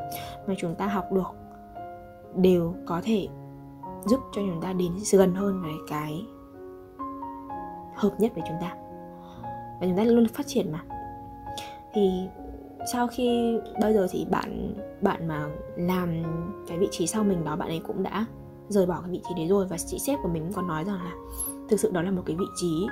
mà 0.47 0.55
chúng 0.59 0.75
ta 0.75 0.87
học 0.87 1.12
được 1.12 1.31
đều 2.35 2.75
có 2.87 3.01
thể 3.05 3.29
giúp 4.07 4.21
cho 4.33 4.43
chúng 4.47 4.61
ta 4.62 4.73
đến 4.73 4.93
gần 5.12 5.35
hơn 5.35 5.62
với 5.62 5.73
cái 5.88 6.27
hợp 7.95 8.11
nhất 8.19 8.33
với 8.35 8.45
chúng 8.49 8.57
ta. 8.61 8.75
Và 9.81 9.87
chúng 9.87 9.97
ta 9.97 10.05
luôn 10.05 10.29
phát 10.29 10.47
triển 10.47 10.73
mà. 10.73 10.81
Thì 11.93 12.29
sau 12.93 13.07
khi 13.07 13.59
bây 13.81 13.95
giờ 13.95 14.07
thì 14.11 14.27
bạn 14.31 14.75
bạn 15.02 15.28
mà 15.28 15.48
làm 15.76 16.08
cái 16.68 16.78
vị 16.78 16.88
trí 16.90 17.06
sau 17.06 17.24
mình 17.24 17.44
đó 17.44 17.56
bạn 17.56 17.68
ấy 17.68 17.82
cũng 17.86 18.02
đã 18.02 18.26
rời 18.68 18.86
bỏ 18.86 19.00
cái 19.00 19.10
vị 19.10 19.20
trí 19.28 19.34
đấy 19.34 19.48
rồi. 19.48 19.66
Và 19.66 19.78
chị 19.78 19.98
sếp 19.98 20.18
của 20.22 20.28
mình 20.28 20.42
cũng 20.42 20.52
có 20.52 20.62
nói 20.62 20.84
rằng 20.84 20.96
là 21.04 21.12
thực 21.68 21.80
sự 21.80 21.90
đó 21.90 22.02
là 22.02 22.10
một 22.10 22.22
cái 22.26 22.36
vị 22.36 22.46
trí 22.56 22.86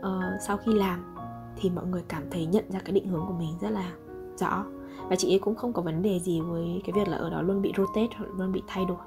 uh, 0.00 0.42
sau 0.46 0.56
khi 0.56 0.74
làm 0.74 1.14
thì 1.56 1.70
mọi 1.70 1.86
người 1.86 2.02
cảm 2.08 2.22
thấy 2.30 2.46
nhận 2.46 2.64
ra 2.68 2.80
cái 2.84 2.92
định 2.92 3.08
hướng 3.08 3.24
của 3.26 3.34
mình 3.34 3.54
rất 3.60 3.70
là 3.70 3.92
rõ. 4.36 4.64
Và 5.08 5.16
chị 5.16 5.32
ấy 5.32 5.38
cũng 5.38 5.54
không 5.54 5.72
có 5.72 5.82
vấn 5.82 6.02
đề 6.02 6.20
gì 6.20 6.40
với 6.40 6.82
cái 6.84 6.92
việc 6.92 7.08
là 7.08 7.16
ở 7.16 7.30
đó 7.30 7.42
luôn 7.42 7.62
bị 7.62 7.72
rotate 7.76 8.16
hoặc 8.16 8.26
luôn 8.36 8.52
bị 8.52 8.62
thay 8.66 8.84
đổi 8.84 8.98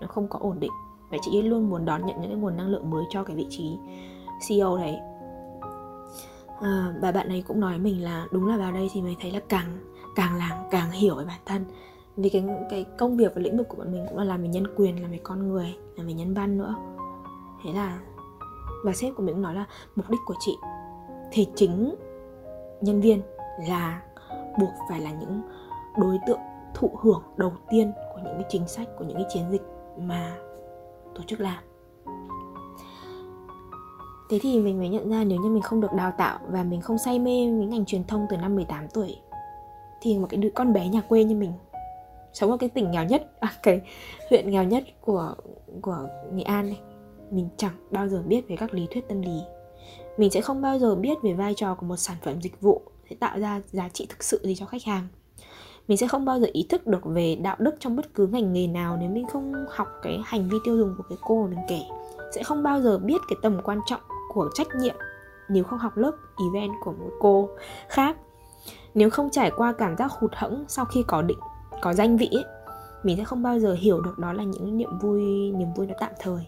nó 0.00 0.06
không 0.06 0.28
có 0.28 0.38
ổn 0.42 0.60
định. 0.60 0.72
Và 1.10 1.18
chị 1.22 1.38
ấy 1.38 1.42
luôn 1.42 1.70
muốn 1.70 1.84
đón 1.84 2.06
nhận 2.06 2.20
những 2.20 2.30
cái 2.30 2.40
nguồn 2.40 2.56
năng 2.56 2.68
lượng 2.68 2.90
mới 2.90 3.04
cho 3.10 3.24
cái 3.24 3.36
vị 3.36 3.46
trí 3.50 3.78
CEO 4.48 4.76
đấy. 4.76 4.96
À, 6.62 6.94
và 7.02 7.12
bạn 7.12 7.28
ấy 7.28 7.42
cũng 7.42 7.60
nói 7.60 7.78
mình 7.78 8.04
là 8.04 8.26
đúng 8.32 8.46
là 8.46 8.56
vào 8.56 8.72
đây 8.72 8.90
thì 8.92 9.02
mình 9.02 9.16
thấy 9.20 9.30
là 9.30 9.40
càng 9.48 9.78
càng 10.18 10.36
làm 10.36 10.58
càng 10.70 10.90
hiểu 10.90 11.14
về 11.14 11.24
bản 11.24 11.40
thân. 11.46 11.64
Vì 12.16 12.28
cái 12.28 12.44
cái 12.70 12.84
công 12.98 13.16
việc 13.16 13.32
và 13.34 13.40
lĩnh 13.42 13.56
vực 13.56 13.68
của 13.68 13.76
bọn 13.76 13.92
mình 13.92 14.06
cũng 14.08 14.18
là 14.18 14.24
làm 14.24 14.42
về 14.42 14.48
nhân 14.48 14.66
quyền, 14.76 15.02
làm 15.02 15.10
về 15.10 15.20
con 15.22 15.48
người, 15.48 15.76
làm 15.96 16.06
về 16.06 16.12
nhân 16.12 16.34
văn 16.34 16.58
nữa. 16.58 16.74
Thế 17.64 17.72
là, 17.72 17.98
và 18.84 18.92
sếp 18.92 19.14
của 19.16 19.22
mình 19.22 19.34
cũng 19.34 19.42
nói 19.42 19.54
là 19.54 19.64
mục 19.96 20.10
đích 20.10 20.20
của 20.26 20.34
chị 20.40 20.56
thì 21.32 21.48
chính 21.54 21.94
nhân 22.80 23.00
viên 23.00 23.22
là 23.68 24.02
buộc 24.60 24.70
phải 24.88 25.00
là 25.00 25.12
những 25.12 25.40
đối 25.96 26.18
tượng 26.26 26.40
thụ 26.74 26.90
hưởng 27.00 27.22
đầu 27.36 27.52
tiên 27.70 27.92
của 28.14 28.20
những 28.24 28.34
cái 28.34 28.46
chính 28.48 28.68
sách, 28.68 28.88
của 28.98 29.04
những 29.04 29.16
cái 29.16 29.26
chiến 29.28 29.44
dịch 29.50 29.62
mà 29.98 30.36
tổ 31.14 31.22
chức 31.26 31.40
làm. 31.40 31.62
Thế 34.30 34.38
thì 34.42 34.60
mình 34.60 34.78
mới 34.78 34.88
nhận 34.88 35.10
ra 35.10 35.24
nếu 35.24 35.40
như 35.40 35.48
mình 35.48 35.62
không 35.62 35.80
được 35.80 35.92
đào 35.92 36.12
tạo 36.18 36.38
và 36.48 36.62
mình 36.62 36.80
không 36.80 36.98
say 36.98 37.18
mê 37.18 37.46
những 37.46 37.70
ngành 37.70 37.84
truyền 37.84 38.04
thông 38.04 38.26
từ 38.30 38.36
năm 38.36 38.54
18 38.54 38.88
tuổi 38.88 39.16
thì 40.00 40.18
một 40.18 40.26
cái 40.30 40.38
đứa 40.38 40.50
con 40.54 40.72
bé 40.72 40.88
nhà 40.88 41.00
quê 41.00 41.24
như 41.24 41.36
mình 41.36 41.52
sống 42.32 42.50
ở 42.50 42.56
cái 42.56 42.68
tỉnh 42.68 42.90
nghèo 42.90 43.04
nhất 43.04 43.30
à, 43.40 43.52
cái 43.62 43.80
huyện 44.30 44.50
nghèo 44.50 44.64
nhất 44.64 44.84
của 45.00 45.34
của 45.82 46.08
Nghệ 46.32 46.42
An 46.42 46.66
này 46.66 46.80
mình 47.30 47.48
chẳng 47.56 47.74
bao 47.90 48.08
giờ 48.08 48.22
biết 48.26 48.48
về 48.48 48.56
các 48.56 48.74
lý 48.74 48.86
thuyết 48.90 49.08
tâm 49.08 49.22
lý. 49.22 49.40
Mình 50.16 50.30
sẽ 50.30 50.40
không 50.40 50.62
bao 50.62 50.78
giờ 50.78 50.94
biết 50.94 51.18
về 51.22 51.32
vai 51.32 51.54
trò 51.54 51.74
của 51.74 51.86
một 51.86 51.96
sản 51.96 52.16
phẩm 52.22 52.40
dịch 52.42 52.60
vụ 52.60 52.82
sẽ 53.10 53.16
tạo 53.20 53.38
ra 53.38 53.60
giá 53.72 53.88
trị 53.88 54.06
thực 54.08 54.24
sự 54.24 54.40
gì 54.44 54.54
cho 54.54 54.66
khách 54.66 54.84
hàng. 54.84 55.08
Mình 55.88 55.98
sẽ 55.98 56.08
không 56.08 56.24
bao 56.24 56.40
giờ 56.40 56.46
ý 56.52 56.66
thức 56.68 56.86
được 56.86 57.04
về 57.04 57.34
đạo 57.34 57.56
đức 57.58 57.74
trong 57.80 57.96
bất 57.96 58.14
cứ 58.14 58.26
ngành 58.26 58.52
nghề 58.52 58.66
nào 58.66 58.96
nếu 59.00 59.10
mình 59.10 59.26
không 59.32 59.52
học 59.70 59.88
cái 60.02 60.20
hành 60.24 60.48
vi 60.48 60.58
tiêu 60.64 60.78
dùng 60.78 60.94
của 60.96 61.04
cái 61.08 61.18
cô 61.22 61.42
mà 61.42 61.48
mình 61.48 61.64
kể. 61.68 61.80
Sẽ 62.34 62.42
không 62.42 62.62
bao 62.62 62.80
giờ 62.80 62.98
biết 62.98 63.20
cái 63.28 63.36
tầm 63.42 63.60
quan 63.64 63.80
trọng 63.86 64.00
của 64.34 64.50
trách 64.54 64.68
nhiệm 64.80 64.94
nếu 65.48 65.64
không 65.64 65.78
học 65.78 65.96
lớp 65.96 66.12
event 66.38 66.72
của 66.84 66.92
một 66.92 67.10
cô 67.20 67.48
khác 67.88 68.16
nếu 68.98 69.10
không 69.10 69.30
trải 69.30 69.50
qua 69.56 69.72
cảm 69.72 69.96
giác 69.96 70.12
hụt 70.12 70.30
hẫng 70.34 70.64
sau 70.68 70.84
khi 70.84 71.04
có 71.06 71.22
định 71.22 71.38
có 71.82 71.94
danh 71.94 72.16
vị 72.16 72.28
ấy, 72.32 72.44
mình 73.02 73.16
sẽ 73.16 73.24
không 73.24 73.42
bao 73.42 73.58
giờ 73.58 73.72
hiểu 73.72 74.00
được 74.00 74.18
đó 74.18 74.32
là 74.32 74.44
những 74.44 74.76
niềm 74.76 74.98
vui 74.98 75.22
niềm 75.52 75.68
vui 75.76 75.86
nó 75.86 75.94
tạm 76.00 76.12
thời. 76.18 76.46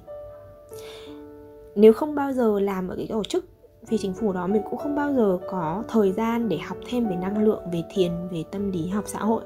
Nếu 1.75 1.93
không 1.93 2.15
bao 2.15 2.33
giờ 2.33 2.61
làm 2.61 2.89
ở 2.89 2.97
cái 2.97 3.07
tổ 3.11 3.25
chức 3.25 3.45
vì 3.89 3.99
chính 3.99 4.15
phủ 4.15 4.33
đó 4.33 4.47
mình 4.47 4.63
cũng 4.71 4.79
không 4.79 4.97
bao 4.97 5.13
giờ 5.13 5.39
có 5.51 5.83
thời 5.89 6.13
gian 6.13 6.49
để 6.49 6.59
học 6.59 6.79
thêm 6.89 7.09
về 7.09 7.17
năng 7.17 7.45
lượng 7.45 7.63
về 7.73 7.83
thiền 7.91 8.13
về 8.31 8.45
tâm 8.51 8.71
lý 8.71 8.89
học 8.89 9.05
xã 9.07 9.19
hội 9.19 9.43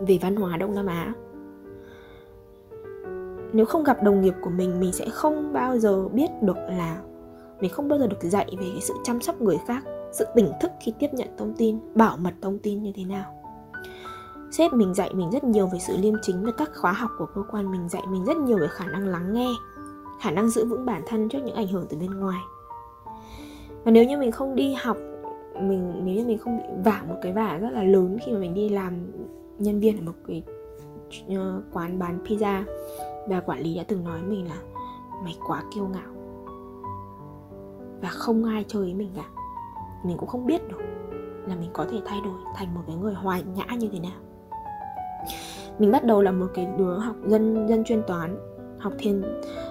về 0.00 0.18
văn 0.22 0.36
hóa 0.36 0.56
đông 0.56 0.74
nam 0.74 0.86
á. 0.86 1.12
Nếu 3.52 3.66
không 3.66 3.84
gặp 3.84 4.02
đồng 4.02 4.20
nghiệp 4.20 4.34
của 4.42 4.50
mình 4.50 4.80
mình 4.80 4.92
sẽ 4.92 5.08
không 5.08 5.52
bao 5.52 5.78
giờ 5.78 6.08
biết 6.08 6.30
được 6.42 6.56
là 6.68 7.02
mình 7.60 7.70
không 7.70 7.88
bao 7.88 7.98
giờ 7.98 8.06
được 8.06 8.22
dạy 8.22 8.46
về 8.50 8.66
cái 8.72 8.80
sự 8.80 8.94
chăm 9.04 9.20
sóc 9.20 9.40
người 9.40 9.58
khác 9.66 9.82
sự 10.12 10.24
tỉnh 10.34 10.52
thức 10.60 10.70
khi 10.80 10.92
tiếp 10.98 11.08
nhận 11.12 11.28
thông 11.38 11.54
tin, 11.58 11.78
bảo 11.94 12.16
mật 12.16 12.34
thông 12.42 12.58
tin 12.58 12.82
như 12.82 12.92
thế 12.94 13.04
nào. 13.04 13.34
Sếp 14.50 14.72
mình 14.72 14.94
dạy 14.94 15.14
mình 15.14 15.30
rất 15.30 15.44
nhiều 15.44 15.66
về 15.66 15.78
sự 15.78 15.96
liêm 15.96 16.14
chính 16.22 16.44
và 16.44 16.52
các 16.58 16.70
khóa 16.76 16.92
học 16.92 17.10
của 17.18 17.26
cơ 17.34 17.42
quan, 17.50 17.70
mình 17.70 17.88
dạy 17.88 18.02
mình 18.10 18.24
rất 18.24 18.36
nhiều 18.36 18.58
về 18.58 18.66
khả 18.70 18.86
năng 18.86 19.06
lắng 19.06 19.32
nghe, 19.32 19.48
khả 20.20 20.30
năng 20.30 20.50
giữ 20.50 20.64
vững 20.64 20.86
bản 20.86 21.02
thân 21.06 21.28
trước 21.28 21.38
những 21.44 21.54
ảnh 21.54 21.68
hưởng 21.68 21.86
từ 21.88 21.96
bên 21.96 22.10
ngoài. 22.10 22.40
Và 23.84 23.90
nếu 23.90 24.04
như 24.04 24.18
mình 24.18 24.30
không 24.30 24.54
đi 24.54 24.74
học, 24.74 24.96
mình, 25.54 26.02
nếu 26.04 26.14
như 26.14 26.24
mình 26.26 26.38
không 26.38 26.58
bị 26.58 26.64
vả 26.84 27.02
một 27.08 27.16
cái 27.22 27.32
vả 27.32 27.58
rất 27.60 27.70
là 27.70 27.82
lớn 27.82 28.18
khi 28.24 28.32
mà 28.32 28.38
mình 28.38 28.54
đi 28.54 28.68
làm 28.68 29.12
nhân 29.58 29.80
viên 29.80 29.96
ở 29.98 30.02
một 30.06 30.12
cái 30.26 30.42
ờ, 31.28 31.62
quán 31.72 31.98
bán 31.98 32.18
pizza, 32.24 32.62
và 33.28 33.40
quản 33.40 33.60
lý 33.60 33.76
đã 33.76 33.84
từng 33.88 34.04
nói 34.04 34.22
mình 34.22 34.48
là 34.48 34.56
mày 35.24 35.36
quá 35.46 35.62
kiêu 35.74 35.86
ngạo. 35.86 36.12
Và 38.02 38.08
không 38.08 38.44
ai 38.44 38.64
chơi 38.68 38.82
với 38.82 38.94
mình 38.94 39.10
cả 39.16 39.24
mình 40.04 40.16
cũng 40.16 40.28
không 40.28 40.46
biết 40.46 40.68
được 40.68 40.80
là 41.46 41.56
mình 41.56 41.70
có 41.72 41.86
thể 41.90 41.98
thay 42.04 42.20
đổi 42.24 42.34
thành 42.54 42.74
một 42.74 42.80
cái 42.86 42.96
người 42.96 43.14
hoài 43.14 43.42
nhã 43.42 43.64
như 43.78 43.88
thế 43.92 44.00
nào. 44.00 44.20
Mình 45.78 45.92
bắt 45.92 46.04
đầu 46.04 46.22
là 46.22 46.32
một 46.32 46.46
cái 46.54 46.68
đứa 46.78 46.98
học 46.98 47.16
dân 47.26 47.68
dân 47.68 47.84
chuyên 47.84 48.02
toán, 48.06 48.36
học 48.78 48.92
thiên 48.98 49.22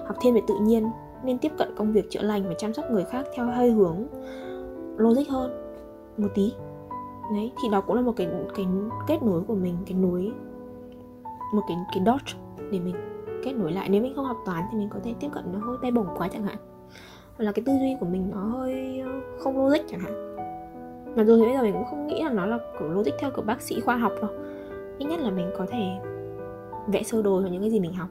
học 0.08 0.18
thiên 0.22 0.34
về 0.34 0.42
tự 0.48 0.56
nhiên, 0.62 0.90
nên 1.24 1.38
tiếp 1.38 1.52
cận 1.58 1.76
công 1.76 1.92
việc 1.92 2.10
chữa 2.10 2.22
lành 2.22 2.48
và 2.48 2.54
chăm 2.58 2.74
sóc 2.74 2.86
người 2.92 3.04
khác 3.04 3.26
theo 3.36 3.46
hơi 3.46 3.72
hướng 3.72 4.08
logic 4.98 5.30
hơn 5.30 5.52
một 6.18 6.28
tí. 6.36 6.54
Đấy, 7.34 7.52
thì 7.64 7.70
đó 7.70 7.82
cũng 7.82 7.96
là 7.96 8.02
một 8.02 8.14
cái 8.16 8.28
cái 8.56 8.66
kết 9.08 9.24
nối 9.24 9.42
của 9.42 9.56
mình, 9.56 9.78
cái 9.86 9.98
nối, 9.98 10.32
một 11.54 11.62
cái 11.68 11.78
cái 11.94 12.04
dot 12.06 12.22
để 12.72 12.80
mình 12.80 12.96
kết 13.44 13.54
nối 13.54 13.72
lại. 13.72 13.90
Nếu 13.90 14.02
mình 14.02 14.14
không 14.16 14.26
học 14.26 14.38
toán 14.46 14.64
thì 14.72 14.78
mình 14.78 14.90
có 14.90 15.00
thể 15.04 15.14
tiếp 15.20 15.28
cận 15.34 15.44
nó 15.54 15.60
hơi 15.60 15.78
tay 15.82 15.92
bổng 15.92 16.08
quá 16.18 16.28
chẳng 16.28 16.44
hạn 16.44 16.58
hoặc 17.40 17.46
là 17.46 17.52
cái 17.52 17.64
tư 17.66 17.74
duy 17.80 17.96
của 18.00 18.06
mình 18.06 18.32
nó 18.32 18.42
hơi 18.42 19.02
ờ, 19.06 19.12
không 19.40 19.66
logic 19.66 19.82
chẳng 19.90 20.00
hạn. 20.00 20.36
Mà 21.16 21.24
rồi 21.24 21.40
thì 21.40 21.46
bây 21.46 21.54
giờ 21.54 21.62
mình 21.62 21.74
cũng 21.74 21.86
không 21.90 22.08
nghĩ 22.08 22.24
là 22.24 22.30
nó 22.30 22.46
là 22.46 22.60
kiểu 22.80 22.90
logic 22.90 23.12
theo 23.20 23.32
kiểu 23.32 23.46
bác 23.46 23.62
sĩ 23.62 23.80
khoa 23.80 23.96
học 23.98 24.12
đâu. 24.22 24.32
Ít 24.98 25.06
nhất 25.06 25.20
là 25.20 25.30
mình 25.30 25.52
có 25.58 25.66
thể 25.72 25.98
vẽ 26.88 27.04
sơ 27.04 27.22
đồ 27.22 27.42
cho 27.42 27.48
những 27.48 27.62
cái 27.62 27.72
gì 27.72 27.80
mình 27.80 27.94
học. 27.94 28.08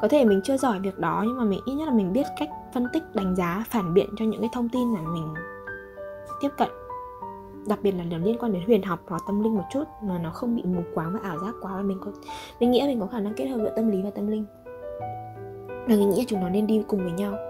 Có 0.00 0.08
thể 0.08 0.24
mình 0.24 0.40
chưa 0.44 0.56
giỏi 0.56 0.78
việc 0.80 0.98
đó, 0.98 1.22
nhưng 1.26 1.36
mà 1.36 1.44
mình, 1.44 1.60
ít 1.66 1.74
nhất 1.74 1.88
là 1.88 1.94
mình 1.94 2.12
biết 2.12 2.26
cách 2.38 2.48
phân 2.74 2.86
tích, 2.92 3.02
đánh 3.14 3.36
giá, 3.36 3.64
phản 3.68 3.94
biện 3.94 4.08
cho 4.16 4.24
những 4.24 4.40
cái 4.40 4.50
thông 4.52 4.68
tin 4.68 4.94
mà 4.94 5.00
mình 5.00 5.34
tiếp 6.40 6.50
cận. 6.58 6.68
Đặc 7.68 7.78
biệt 7.82 7.92
là 7.92 8.04
nó 8.10 8.18
liên 8.18 8.38
quan 8.38 8.52
đến 8.52 8.62
huyền 8.66 8.82
học 8.82 9.00
hoặc 9.06 9.22
tâm 9.26 9.42
linh 9.42 9.54
một 9.54 9.64
chút, 9.72 9.84
mà 10.02 10.18
nó 10.22 10.30
không 10.30 10.56
bị 10.56 10.62
mù 10.62 10.80
quáng 10.94 11.12
và 11.12 11.20
ảo 11.22 11.38
giác 11.38 11.54
quá 11.62 11.76
và 11.76 11.82
mình 11.82 11.98
có, 12.00 12.10
mình 12.60 12.70
nghĩ 12.70 12.82
mình 12.86 13.00
có 13.00 13.06
khả 13.06 13.20
năng 13.20 13.34
kết 13.34 13.46
hợp 13.46 13.58
giữa 13.58 13.72
tâm 13.76 13.88
lý 13.88 14.02
và 14.02 14.10
tâm 14.10 14.26
linh. 14.26 14.44
Và 15.68 15.94
mình 15.96 16.10
nghĩ 16.10 16.18
là 16.18 16.24
chúng 16.28 16.40
nó 16.40 16.48
nên 16.48 16.66
đi 16.66 16.84
cùng 16.88 17.02
với 17.02 17.12
nhau 17.12 17.45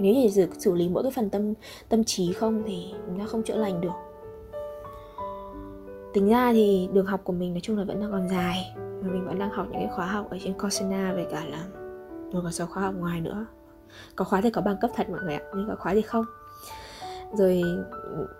nếu 0.00 0.14
chỉ 0.14 0.40
được 0.40 0.50
xử 0.58 0.74
lý 0.74 0.88
mỗi 0.88 1.02
cái 1.02 1.12
phần 1.12 1.30
tâm 1.30 1.54
tâm 1.88 2.04
trí 2.04 2.32
không 2.32 2.62
thì 2.66 2.94
chúng 3.06 3.18
ta 3.18 3.26
không 3.26 3.42
chữa 3.42 3.56
lành 3.56 3.80
được. 3.80 3.92
Tính 6.12 6.28
ra 6.28 6.52
thì 6.52 6.88
đường 6.92 7.06
học 7.06 7.20
của 7.24 7.32
mình 7.32 7.52
nói 7.52 7.60
chung 7.60 7.78
là 7.78 7.84
vẫn 7.84 8.00
đang 8.00 8.10
còn 8.10 8.28
dài 8.28 8.72
và 8.76 9.10
mình 9.12 9.26
vẫn 9.26 9.38
đang 9.38 9.50
học 9.50 9.66
những 9.70 9.80
cái 9.80 9.90
khóa 9.96 10.06
học 10.06 10.30
ở 10.30 10.38
trên 10.44 10.58
Coursera 10.58 11.12
về 11.12 11.26
cả 11.30 11.44
là 11.44 11.64
một 12.32 12.50
số 12.50 12.66
khóa 12.66 12.82
học 12.82 12.94
ngoài 12.98 13.20
nữa. 13.20 13.46
Có 14.16 14.24
khóa 14.24 14.40
thì 14.40 14.50
có 14.50 14.60
bằng 14.60 14.76
cấp 14.80 14.90
thật 14.94 15.10
mọi 15.10 15.20
người 15.22 15.34
ạ 15.34 15.42
nhưng 15.56 15.68
có 15.68 15.76
khóa 15.76 15.94
thì 15.94 16.02
không. 16.02 16.24
Rồi 17.32 17.62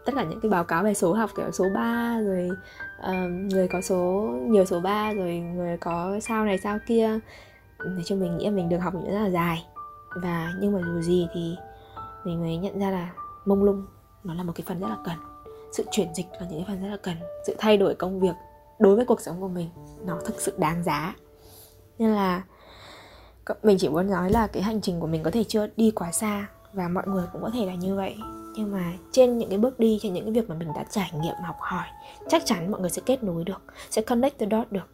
tất 0.04 0.12
cả 0.16 0.24
những 0.24 0.40
cái 0.40 0.50
báo 0.50 0.64
cáo 0.64 0.84
về 0.84 0.94
số 0.94 1.12
học 1.12 1.30
kiểu 1.36 1.50
số 1.52 1.64
3 1.74 2.20
rồi 2.20 2.50
uh, 3.00 3.30
người 3.52 3.68
có 3.68 3.80
số 3.80 4.28
nhiều 4.42 4.64
số 4.64 4.80
3 4.80 5.12
rồi 5.12 5.34
người 5.38 5.76
có 5.76 6.20
sao 6.20 6.44
này 6.44 6.58
sao 6.58 6.78
kia. 6.86 7.18
Nói 7.78 8.02
chung 8.06 8.20
mình 8.20 8.36
nghĩ 8.38 8.50
mình 8.50 8.68
được 8.68 8.78
học 8.78 8.94
những 8.94 9.12
rất 9.12 9.20
là 9.20 9.30
dài 9.30 9.66
và 10.14 10.54
nhưng 10.60 10.72
mà 10.72 10.80
dù 10.86 11.00
gì 11.00 11.28
thì 11.34 11.56
mình 12.24 12.40
mới 12.40 12.56
nhận 12.56 12.78
ra 12.78 12.90
là 12.90 13.12
mông 13.44 13.64
lung, 13.64 13.86
nó 14.24 14.34
là 14.34 14.42
một 14.42 14.52
cái 14.56 14.64
phần 14.68 14.80
rất 14.80 14.88
là 14.88 14.98
cần. 15.04 15.16
Sự 15.72 15.84
chuyển 15.90 16.14
dịch 16.14 16.26
là 16.32 16.46
những 16.50 16.64
cái 16.64 16.64
phần 16.68 16.82
rất 16.82 16.88
là 16.88 16.96
cần. 16.96 17.16
Sự 17.46 17.56
thay 17.58 17.76
đổi 17.76 17.94
công 17.94 18.20
việc 18.20 18.34
đối 18.78 18.96
với 18.96 19.04
cuộc 19.04 19.20
sống 19.20 19.40
của 19.40 19.48
mình, 19.48 19.68
nó 20.04 20.18
thực 20.24 20.40
sự 20.40 20.52
đáng 20.58 20.82
giá. 20.84 21.14
Nên 21.98 22.10
là 22.10 22.42
mình 23.62 23.78
chỉ 23.80 23.88
muốn 23.88 24.10
nói 24.10 24.30
là 24.30 24.46
cái 24.46 24.62
hành 24.62 24.80
trình 24.80 25.00
của 25.00 25.06
mình 25.06 25.22
có 25.22 25.30
thể 25.30 25.44
chưa 25.44 25.66
đi 25.76 25.90
quá 25.90 26.12
xa 26.12 26.48
và 26.72 26.88
mọi 26.88 27.04
người 27.06 27.24
cũng 27.32 27.42
có 27.42 27.50
thể 27.50 27.66
là 27.66 27.74
như 27.74 27.96
vậy. 27.96 28.16
Nhưng 28.54 28.72
mà 28.72 28.92
trên 29.12 29.38
những 29.38 29.48
cái 29.48 29.58
bước 29.58 29.78
đi, 29.78 29.98
trên 30.02 30.12
những 30.12 30.24
cái 30.24 30.32
việc 30.32 30.48
mà 30.48 30.54
mình 30.54 30.68
đã 30.74 30.84
trải 30.90 31.10
nghiệm, 31.14 31.34
học 31.44 31.56
hỏi, 31.60 31.86
chắc 32.28 32.42
chắn 32.46 32.70
mọi 32.70 32.80
người 32.80 32.90
sẽ 32.90 33.02
kết 33.06 33.22
nối 33.22 33.44
được, 33.44 33.62
sẽ 33.90 34.02
connect 34.02 34.38
the 34.38 34.46
dot 34.50 34.72
được. 34.72 34.88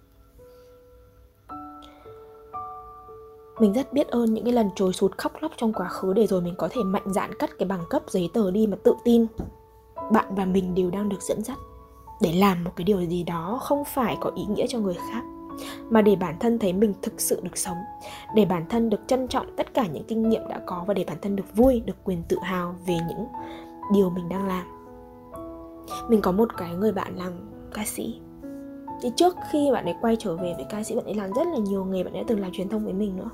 Mình 3.58 3.72
rất 3.72 3.92
biết 3.92 4.08
ơn 4.08 4.34
những 4.34 4.44
cái 4.44 4.52
lần 4.52 4.70
trồi 4.74 4.92
sụt 4.92 5.18
khóc 5.18 5.32
lóc 5.40 5.52
trong 5.56 5.72
quá 5.72 5.88
khứ 5.88 6.12
để 6.12 6.26
rồi 6.26 6.40
mình 6.40 6.54
có 6.58 6.68
thể 6.70 6.82
mạnh 6.82 7.12
dạn 7.12 7.30
cắt 7.38 7.50
cái 7.58 7.68
bằng 7.68 7.84
cấp 7.90 8.02
giấy 8.08 8.30
tờ 8.34 8.50
đi 8.50 8.66
mà 8.66 8.76
tự 8.82 8.94
tin. 9.04 9.26
Bạn 10.12 10.34
và 10.34 10.44
mình 10.44 10.74
đều 10.74 10.90
đang 10.90 11.08
được 11.08 11.22
dẫn 11.22 11.44
dắt. 11.44 11.58
Để 12.20 12.32
làm 12.32 12.64
một 12.64 12.70
cái 12.76 12.84
điều 12.84 13.00
gì 13.00 13.22
đó 13.22 13.58
không 13.62 13.84
phải 13.84 14.18
có 14.20 14.30
ý 14.36 14.44
nghĩa 14.44 14.66
cho 14.66 14.78
người 14.78 14.94
khác, 14.94 15.22
mà 15.90 16.02
để 16.02 16.16
bản 16.16 16.36
thân 16.40 16.58
thấy 16.58 16.72
mình 16.72 16.94
thực 17.02 17.20
sự 17.20 17.40
được 17.42 17.58
sống, 17.58 17.76
để 18.34 18.44
bản 18.44 18.66
thân 18.68 18.90
được 18.90 19.00
trân 19.06 19.28
trọng 19.28 19.56
tất 19.56 19.74
cả 19.74 19.86
những 19.86 20.04
kinh 20.04 20.28
nghiệm 20.28 20.48
đã 20.48 20.60
có 20.66 20.84
và 20.86 20.94
để 20.94 21.04
bản 21.04 21.16
thân 21.22 21.36
được 21.36 21.56
vui, 21.56 21.80
được 21.80 21.96
quyền 22.04 22.22
tự 22.28 22.36
hào 22.42 22.74
về 22.86 22.94
những 23.08 23.26
điều 23.94 24.10
mình 24.10 24.28
đang 24.28 24.48
làm. 24.48 24.66
Mình 26.08 26.20
có 26.20 26.32
một 26.32 26.56
cái 26.56 26.74
người 26.74 26.92
bạn 26.92 27.16
làm 27.16 27.32
ca 27.74 27.84
sĩ. 27.86 28.20
Thì 29.02 29.10
trước 29.16 29.36
khi 29.50 29.70
bạn 29.72 29.84
ấy 29.84 29.94
quay 30.00 30.16
trở 30.18 30.36
về 30.36 30.54
với 30.56 30.66
ca 30.70 30.82
sĩ, 30.82 30.94
bạn 30.94 31.04
ấy 31.04 31.14
làm 31.14 31.32
rất 31.32 31.46
là 31.46 31.58
nhiều 31.58 31.84
nghề, 31.84 32.04
bạn 32.04 32.12
ấy 32.12 32.22
đã 32.22 32.24
từng 32.28 32.40
làm 32.40 32.52
truyền 32.52 32.68
thông 32.68 32.84
với 32.84 32.94
mình 32.94 33.16
nữa 33.16 33.30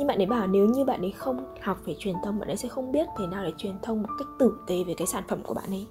nhưng 0.00 0.06
bạn 0.06 0.18
ấy 0.18 0.26
bảo 0.26 0.46
nếu 0.46 0.66
như 0.66 0.84
bạn 0.84 1.00
ấy 1.00 1.10
không 1.10 1.54
học 1.62 1.78
về 1.84 1.94
truyền 1.98 2.14
thông 2.24 2.38
bạn 2.38 2.48
ấy 2.48 2.56
sẽ 2.56 2.68
không 2.68 2.92
biết 2.92 3.08
thế 3.18 3.26
nào 3.26 3.44
để 3.44 3.52
truyền 3.56 3.74
thông 3.82 4.02
một 4.02 4.08
cách 4.18 4.28
tử 4.38 4.52
tế 4.66 4.84
về 4.84 4.94
cái 4.94 5.06
sản 5.06 5.24
phẩm 5.28 5.42
của 5.42 5.54
bạn 5.54 5.70
ấy. 5.70 5.86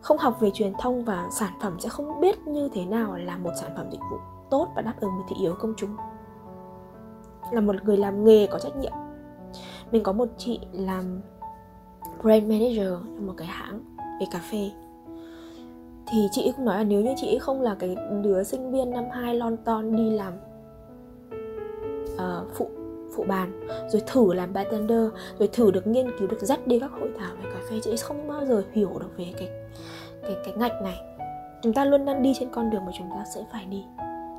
Không 0.00 0.18
học 0.18 0.40
về 0.40 0.50
truyền 0.50 0.72
thông 0.78 1.04
và 1.04 1.28
sản 1.30 1.52
phẩm 1.60 1.80
sẽ 1.80 1.88
không 1.88 2.20
biết 2.20 2.38
như 2.46 2.68
thế 2.72 2.84
nào 2.84 3.16
là 3.16 3.36
một 3.36 3.50
sản 3.60 3.70
phẩm 3.76 3.86
dịch 3.90 4.00
vụ 4.10 4.16
tốt 4.50 4.68
và 4.76 4.82
đáp 4.82 4.94
ứng 5.00 5.10
với 5.16 5.24
thị 5.28 5.36
yếu 5.40 5.54
công 5.58 5.74
chúng. 5.76 5.96
Là 7.52 7.60
một 7.60 7.84
người 7.84 7.96
làm 7.96 8.24
nghề 8.24 8.46
có 8.46 8.58
trách 8.58 8.76
nhiệm. 8.76 8.92
Mình 9.92 10.02
có 10.02 10.12
một 10.12 10.28
chị 10.38 10.60
làm 10.72 11.20
brand 12.22 12.44
manager 12.44 12.92
trong 13.16 13.26
một 13.26 13.34
cái 13.36 13.46
hãng 13.46 13.80
về 14.20 14.26
cà 14.32 14.40
phê. 14.50 14.70
Thì 16.06 16.28
chị 16.30 16.52
cũng 16.56 16.64
nói 16.64 16.76
là 16.78 16.84
nếu 16.84 17.00
như 17.00 17.14
chị 17.16 17.38
không 17.38 17.62
là 17.62 17.74
cái 17.78 17.96
đứa 18.22 18.42
sinh 18.42 18.72
viên 18.72 18.90
năm 18.90 19.04
2 19.12 19.34
London 19.34 19.96
đi 19.96 20.10
làm 20.10 20.32
uh, 22.14 22.48
phụ 22.54 22.83
phụ 23.16 23.24
bàn, 23.28 23.66
rồi 23.88 24.02
thử 24.06 24.32
làm 24.32 24.52
bartender, 24.52 25.08
rồi 25.38 25.48
thử 25.52 25.70
được 25.70 25.86
nghiên 25.86 26.06
cứu, 26.18 26.28
được 26.28 26.40
dắt 26.40 26.66
đi 26.66 26.78
các 26.78 26.90
hội 26.90 27.10
thảo 27.18 27.36
về 27.42 27.50
cà 27.50 27.58
phê, 27.70 27.76
chị 27.82 27.96
không 27.96 28.28
bao 28.28 28.46
giờ 28.46 28.62
hiểu 28.72 28.98
được 29.00 29.10
về 29.16 29.34
cái 29.38 29.48
cái 30.22 30.36
cái 30.44 30.54
ngạch 30.56 30.82
này. 30.82 31.00
Chúng 31.62 31.72
ta 31.72 31.84
luôn 31.84 32.04
đang 32.04 32.22
đi 32.22 32.32
trên 32.38 32.48
con 32.50 32.70
đường 32.70 32.84
mà 32.84 32.92
chúng 32.98 33.10
ta 33.10 33.24
sẽ 33.34 33.44
phải 33.52 33.64
đi. 33.64 33.84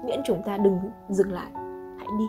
Miễn 0.05 0.21
chúng 0.25 0.41
ta 0.45 0.57
đừng 0.57 0.79
dừng 1.09 1.31
lại, 1.31 1.51
hãy 1.97 2.07
đi. 2.19 2.25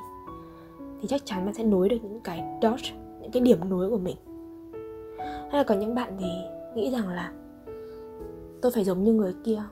Thì 1.00 1.09
chắc 1.09 1.20
chắn 1.24 1.44
bạn 1.44 1.54
sẽ 1.54 1.64
nối 1.64 1.88
được 1.88 1.96
những 2.02 2.20
cái 2.20 2.44
dot 2.62 2.80
những 3.20 3.30
cái 3.30 3.42
điểm 3.42 3.68
nối 3.68 3.90
của 3.90 3.98
mình. 3.98 4.16
Hay 5.18 5.52
là 5.52 5.62
có 5.62 5.74
những 5.74 5.94
bạn 5.94 6.16
thì 6.18 6.26
nghĩ 6.74 6.90
rằng 6.90 7.09
là, 7.09 7.32
tôi 8.62 8.72
phải 8.72 8.85
giống 8.85 9.02
như 9.02 9.12
người 9.12 9.35
kia 9.44 9.62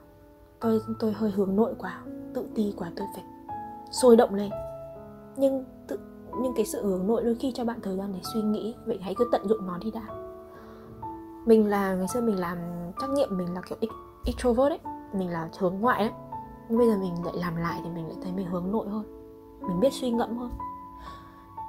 tôi 0.61 0.81
tôi 1.01 1.13
hơi 1.13 1.31
hướng 1.31 1.57
nội 1.57 1.75
quá, 1.79 2.03
tự 2.35 2.47
ti 2.55 2.75
quá, 2.77 2.93
tôi 2.97 3.07
phải 3.15 3.25
sôi 3.91 4.17
động 4.17 4.35
lên. 4.35 4.51
Nhưng 5.37 5.65
nhưng 6.41 6.55
cái 6.55 6.67
sự 6.67 6.87
hướng 6.87 7.07
nội 7.07 7.23
đôi 7.25 7.35
khi 7.35 7.53
cho 7.53 7.65
bạn 7.65 7.81
thời 7.83 7.97
gian 7.97 8.13
để 8.13 8.21
suy 8.35 8.43
nghĩ. 8.43 8.75
Vậy 8.87 8.99
hãy 9.03 9.15
cứ 9.15 9.29
tận 9.33 9.49
dụng 9.49 9.67
nó 9.67 9.79
đi 9.79 9.91
đã. 9.91 10.03
Mình 11.47 11.71
là, 11.71 11.95
ngày 11.95 12.09
xưa 12.09 12.21
mình 12.21 12.41
làm, 12.41 12.59
trắc 13.01 13.11
nghiệm 13.11 13.39
mình 13.39 13.55
là 13.55 13.61
kiểu 13.61 13.79
extrovert 14.25 14.73
ấy. 14.73 14.81
Mình 15.13 15.31
là 15.31 15.49
hướng 15.59 15.81
ngoại 15.81 16.01
đấy. 16.01 16.13
Nhưng 16.69 16.79
bây 16.79 16.89
giờ 16.89 16.97
mình 16.97 17.25
lại 17.25 17.35
làm 17.37 17.57
lại 17.57 17.81
thì 17.85 17.91
mình 17.91 18.09
lại 18.09 18.17
thấy 18.23 18.33
mình 18.33 18.47
hướng 18.47 18.73
nội 18.73 18.89
hơn. 18.89 19.05
Mình 19.61 19.81
biết 19.81 19.93
suy 19.93 20.11
ngẫm 20.11 20.37
hơn. 20.37 20.51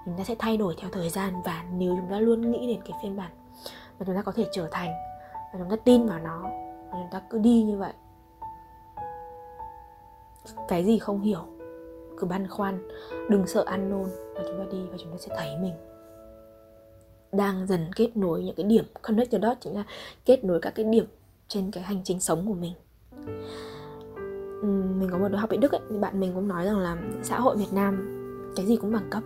Chúng 0.05 0.17
ta 0.17 0.23
sẽ 0.23 0.35
thay 0.39 0.57
đổi 0.57 0.75
theo 0.77 0.89
thời 0.93 1.09
gian 1.09 1.33
và 1.45 1.63
nếu 1.73 1.95
chúng 1.95 2.09
ta 2.09 2.19
luôn 2.19 2.51
nghĩ 2.51 2.67
đến 2.67 2.81
cái 2.85 2.99
phiên 3.03 3.17
bản 3.17 3.31
mà 3.99 4.05
chúng 4.05 4.15
ta 4.15 4.21
có 4.21 4.31
thể 4.31 4.45
trở 4.51 4.67
thành 4.71 4.89
và 5.53 5.59
chúng 5.59 5.69
ta 5.69 5.75
tin 5.75 6.05
vào 6.05 6.19
nó, 6.19 6.41
và 6.91 6.91
chúng 6.91 7.09
ta 7.11 7.21
cứ 7.29 7.37
đi 7.37 7.63
như 7.63 7.77
vậy. 7.77 7.93
Cái 10.67 10.85
gì 10.85 10.99
không 10.99 11.21
hiểu, 11.21 11.39
cứ 12.17 12.27
băn 12.27 12.47
khoăn, 12.47 12.87
đừng 13.29 13.47
sợ 13.47 13.63
ăn 13.67 13.89
nôn 13.89 14.09
và 14.35 14.43
chúng 14.47 14.57
ta 14.57 14.65
đi 14.71 14.77
và 14.91 14.97
chúng 14.97 15.11
ta 15.11 15.17
sẽ 15.17 15.35
thấy 15.37 15.57
mình 15.61 15.73
đang 17.31 17.67
dần 17.67 17.85
kết 17.95 18.17
nối 18.17 18.43
những 18.43 18.55
cái 18.55 18.65
điểm 18.65 18.85
connect 19.01 19.31
the 19.31 19.39
dot 19.39 19.57
chính 19.61 19.75
là 19.75 19.83
kết 20.25 20.43
nối 20.43 20.59
các 20.61 20.75
cái 20.75 20.85
điểm 20.85 21.05
trên 21.47 21.71
cái 21.71 21.83
hành 21.83 22.01
trình 22.03 22.19
sống 22.19 22.47
của 22.47 22.53
mình. 22.53 22.73
Mình 24.99 25.09
có 25.11 25.17
một 25.17 25.27
đứa 25.27 25.37
học 25.37 25.49
tại 25.49 25.57
Đức 25.57 25.71
ấy, 25.71 25.81
thì 25.89 25.97
bạn 25.97 26.19
mình 26.19 26.31
cũng 26.35 26.47
nói 26.47 26.65
rằng 26.65 26.77
là 26.77 26.97
xã 27.23 27.39
hội 27.39 27.57
Việt 27.57 27.73
Nam 27.73 28.11
cái 28.55 28.65
gì 28.65 28.75
cũng 28.75 28.91
bằng 28.91 29.09
cấp. 29.09 29.23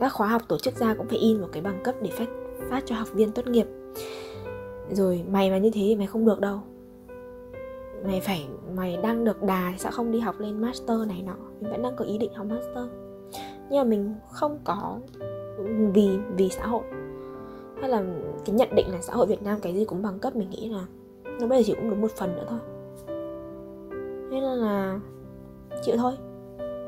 Các 0.00 0.12
khóa 0.12 0.28
học 0.28 0.42
tổ 0.48 0.58
chức 0.58 0.74
ra 0.76 0.94
cũng 0.94 1.08
phải 1.08 1.18
in 1.18 1.40
một 1.40 1.48
cái 1.52 1.62
bằng 1.62 1.80
cấp 1.84 1.94
để 2.02 2.10
phát 2.10 2.28
phát 2.70 2.82
cho 2.86 2.94
học 2.94 3.08
viên 3.12 3.32
tốt 3.32 3.46
nghiệp. 3.46 3.66
Rồi 4.90 5.24
mày 5.30 5.50
mà 5.50 5.58
như 5.58 5.70
thế 5.70 5.80
thì 5.80 5.96
mày 5.96 6.06
không 6.06 6.26
được 6.26 6.40
đâu. 6.40 6.60
Mày 8.06 8.20
phải 8.20 8.48
mày 8.76 8.96
đang 8.96 9.24
được 9.24 9.42
đà 9.42 9.68
thì 9.72 9.78
sao 9.78 9.92
không 9.92 10.12
đi 10.12 10.20
học 10.20 10.40
lên 10.40 10.60
master 10.60 11.08
này 11.08 11.22
nọ? 11.22 11.36
Mình 11.60 11.70
vẫn 11.70 11.82
đang 11.82 11.96
có 11.96 12.04
ý 12.04 12.18
định 12.18 12.34
học 12.34 12.46
master 12.46 13.03
nhưng 13.74 13.82
mà 13.82 13.90
mình 13.90 14.14
không 14.30 14.58
có 14.64 14.98
vì 15.92 16.18
vì 16.36 16.48
xã 16.48 16.66
hội. 16.66 16.82
Hay 17.80 17.90
là 17.90 18.04
cái 18.44 18.54
nhận 18.54 18.74
định 18.74 18.92
là 18.92 19.00
xã 19.02 19.12
hội 19.14 19.26
Việt 19.26 19.42
Nam 19.42 19.60
cái 19.60 19.74
gì 19.74 19.84
cũng 19.84 20.02
bằng 20.02 20.18
cấp 20.18 20.36
mình 20.36 20.50
nghĩ 20.50 20.68
là 20.68 20.86
nó 21.40 21.46
bây 21.46 21.62
giờ 21.62 21.66
chỉ 21.66 21.74
cũng 21.74 21.90
đúng 21.90 22.00
một 22.00 22.10
phần 22.10 22.36
nữa 22.36 22.46
thôi. 22.48 22.58
Nên 24.30 24.42
là 24.42 25.00
chịu 25.82 25.96
thôi. 25.96 26.12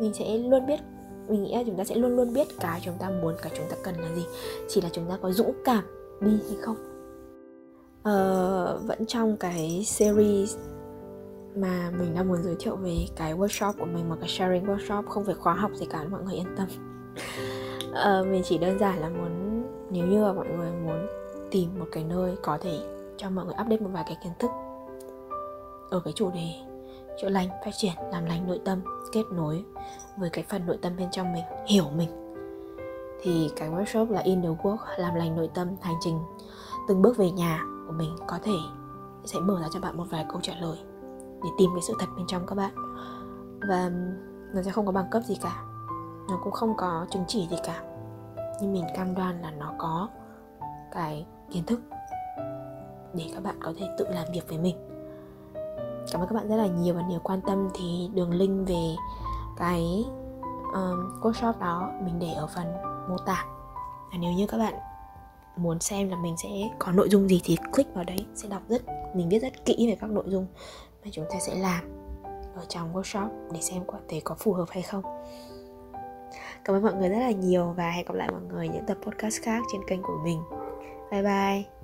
Mình 0.00 0.14
sẽ 0.14 0.38
luôn 0.38 0.66
biết 0.66 0.80
mình 1.28 1.42
nghĩ 1.42 1.54
là 1.54 1.62
chúng 1.66 1.76
ta 1.76 1.84
sẽ 1.84 1.94
luôn 1.94 2.16
luôn 2.16 2.34
biết 2.34 2.48
cái 2.60 2.80
chúng 2.84 2.94
ta 2.98 3.10
muốn 3.10 3.34
cái 3.42 3.52
chúng 3.56 3.66
ta 3.70 3.76
cần 3.82 3.94
là 4.00 4.14
gì. 4.16 4.26
Chỉ 4.68 4.80
là 4.80 4.88
chúng 4.92 5.04
ta 5.08 5.18
có 5.22 5.30
dũng 5.30 5.52
cảm 5.64 5.84
đi 6.20 6.38
hay 6.48 6.56
không. 6.60 6.76
Ờ, 8.02 8.80
vẫn 8.86 9.06
trong 9.06 9.36
cái 9.36 9.84
series 9.86 10.56
mà 11.56 11.90
mình 11.98 12.14
đang 12.14 12.28
muốn 12.28 12.42
giới 12.42 12.56
thiệu 12.58 12.76
về 12.76 12.96
cái 13.16 13.34
workshop 13.34 13.72
của 13.78 13.84
mình 13.84 14.08
một 14.08 14.16
cái 14.20 14.28
sharing 14.28 14.66
workshop 14.66 15.02
không 15.06 15.24
phải 15.24 15.34
khóa 15.34 15.54
học 15.54 15.70
gì 15.74 15.86
cả 15.90 16.04
mọi 16.10 16.22
người 16.22 16.34
yên 16.34 16.56
tâm. 16.56 16.66
À, 17.94 18.22
mình 18.30 18.42
chỉ 18.44 18.58
đơn 18.58 18.78
giản 18.78 18.98
là 18.98 19.08
muốn 19.08 19.62
nếu 19.90 20.06
như 20.06 20.24
mà 20.24 20.32
mọi 20.32 20.46
người 20.48 20.70
muốn 20.72 21.06
tìm 21.50 21.78
một 21.78 21.86
cái 21.92 22.04
nơi 22.04 22.36
có 22.42 22.58
thể 22.58 22.78
cho 23.16 23.30
mọi 23.30 23.44
người 23.44 23.54
update 23.60 23.80
một 23.80 23.90
vài 23.92 24.04
cái 24.06 24.16
kiến 24.24 24.32
thức 24.38 24.50
ở 25.90 26.00
cái 26.04 26.12
chủ 26.16 26.30
đề 26.30 26.50
chữa 27.20 27.28
lành 27.28 27.48
phát 27.64 27.70
triển 27.76 27.92
làm 28.12 28.24
lành 28.24 28.46
nội 28.48 28.60
tâm 28.64 28.80
kết 29.12 29.24
nối 29.32 29.64
với 30.16 30.30
cái 30.30 30.44
phần 30.48 30.66
nội 30.66 30.78
tâm 30.82 30.92
bên 30.98 31.08
trong 31.12 31.32
mình 31.32 31.44
hiểu 31.66 31.84
mình 31.96 32.08
thì 33.22 33.50
cái 33.56 33.70
workshop 33.70 34.10
là 34.10 34.20
in 34.20 34.42
the 34.42 34.48
work 34.48 34.76
làm 34.96 35.14
lành 35.14 35.36
nội 35.36 35.50
tâm 35.54 35.68
hành 35.80 35.96
trình 36.00 36.18
từng 36.88 37.02
bước 37.02 37.16
về 37.16 37.30
nhà 37.30 37.64
của 37.86 37.92
mình 37.92 38.16
có 38.26 38.38
thể 38.42 38.56
sẽ 39.24 39.40
mở 39.40 39.60
ra 39.60 39.68
cho 39.72 39.80
bạn 39.80 39.96
một 39.96 40.04
vài 40.10 40.26
câu 40.28 40.40
trả 40.42 40.52
lời 40.60 40.78
để 41.44 41.50
tìm 41.58 41.70
cái 41.74 41.82
sự 41.82 41.94
thật 41.98 42.06
bên 42.16 42.26
trong 42.26 42.46
các 42.46 42.54
bạn. 42.54 42.74
Và 43.68 43.90
nó 44.54 44.62
sẽ 44.62 44.70
không 44.70 44.86
có 44.86 44.92
bằng 44.92 45.10
cấp 45.10 45.22
gì 45.22 45.38
cả. 45.42 45.62
Nó 46.28 46.38
cũng 46.44 46.52
không 46.52 46.76
có 46.76 47.06
chứng 47.10 47.24
chỉ 47.28 47.46
gì 47.50 47.56
cả. 47.64 47.82
Nhưng 48.60 48.72
mình 48.72 48.84
cam 48.94 49.14
đoan 49.14 49.42
là 49.42 49.50
nó 49.50 49.72
có 49.78 50.08
cái 50.92 51.26
kiến 51.50 51.64
thức 51.66 51.80
để 53.14 53.30
các 53.34 53.42
bạn 53.42 53.58
có 53.62 53.72
thể 53.78 53.86
tự 53.98 54.06
làm 54.08 54.26
việc 54.32 54.48
với 54.48 54.58
mình. 54.58 54.76
Cảm 56.12 56.20
ơn 56.20 56.28
các 56.28 56.34
bạn 56.34 56.48
rất 56.48 56.56
là 56.56 56.66
nhiều 56.66 56.94
và 56.94 57.02
nếu 57.08 57.20
quan 57.24 57.40
tâm 57.40 57.68
thì 57.74 58.10
đường 58.14 58.30
link 58.30 58.68
về 58.68 58.94
cái 59.56 60.04
um, 60.72 61.20
workshop 61.20 61.58
đó 61.60 61.92
mình 62.04 62.18
để 62.18 62.32
ở 62.32 62.46
phần 62.46 62.66
mô 63.08 63.18
tả. 63.18 63.44
Và 64.12 64.18
nếu 64.20 64.32
như 64.32 64.46
các 64.46 64.58
bạn 64.58 64.74
muốn 65.56 65.80
xem 65.80 66.10
là 66.10 66.16
mình 66.16 66.36
sẽ 66.36 66.48
có 66.78 66.92
nội 66.92 67.08
dung 67.08 67.28
gì 67.28 67.40
thì 67.44 67.56
click 67.72 67.94
vào 67.94 68.04
đấy 68.04 68.26
sẽ 68.34 68.48
đọc 68.48 68.62
rất 68.68 68.82
mình 69.14 69.28
viết 69.28 69.38
rất 69.38 69.64
kỹ 69.64 69.86
về 69.90 69.96
các 70.00 70.10
nội 70.10 70.24
dung 70.26 70.46
mà 71.06 71.10
chúng 71.12 71.24
ta 71.30 71.38
sẽ 71.40 71.54
làm 71.54 71.84
ở 72.54 72.64
trong 72.68 72.94
workshop 72.94 73.28
để 73.52 73.60
xem 73.60 73.82
có 73.86 73.98
thể 74.08 74.20
có 74.24 74.34
phù 74.34 74.52
hợp 74.52 74.68
hay 74.70 74.82
không. 74.82 75.02
Cảm 76.64 76.76
ơn 76.76 76.82
mọi 76.82 76.94
người 76.94 77.08
rất 77.08 77.18
là 77.18 77.30
nhiều 77.30 77.74
và 77.76 77.90
hẹn 77.90 78.06
gặp 78.06 78.14
lại 78.14 78.28
mọi 78.32 78.42
người 78.42 78.68
những 78.68 78.86
tập 78.86 78.96
podcast 79.02 79.42
khác 79.42 79.62
trên 79.72 79.80
kênh 79.88 80.02
của 80.02 80.18
mình. 80.24 80.38
Bye 81.10 81.22
bye. 81.22 81.75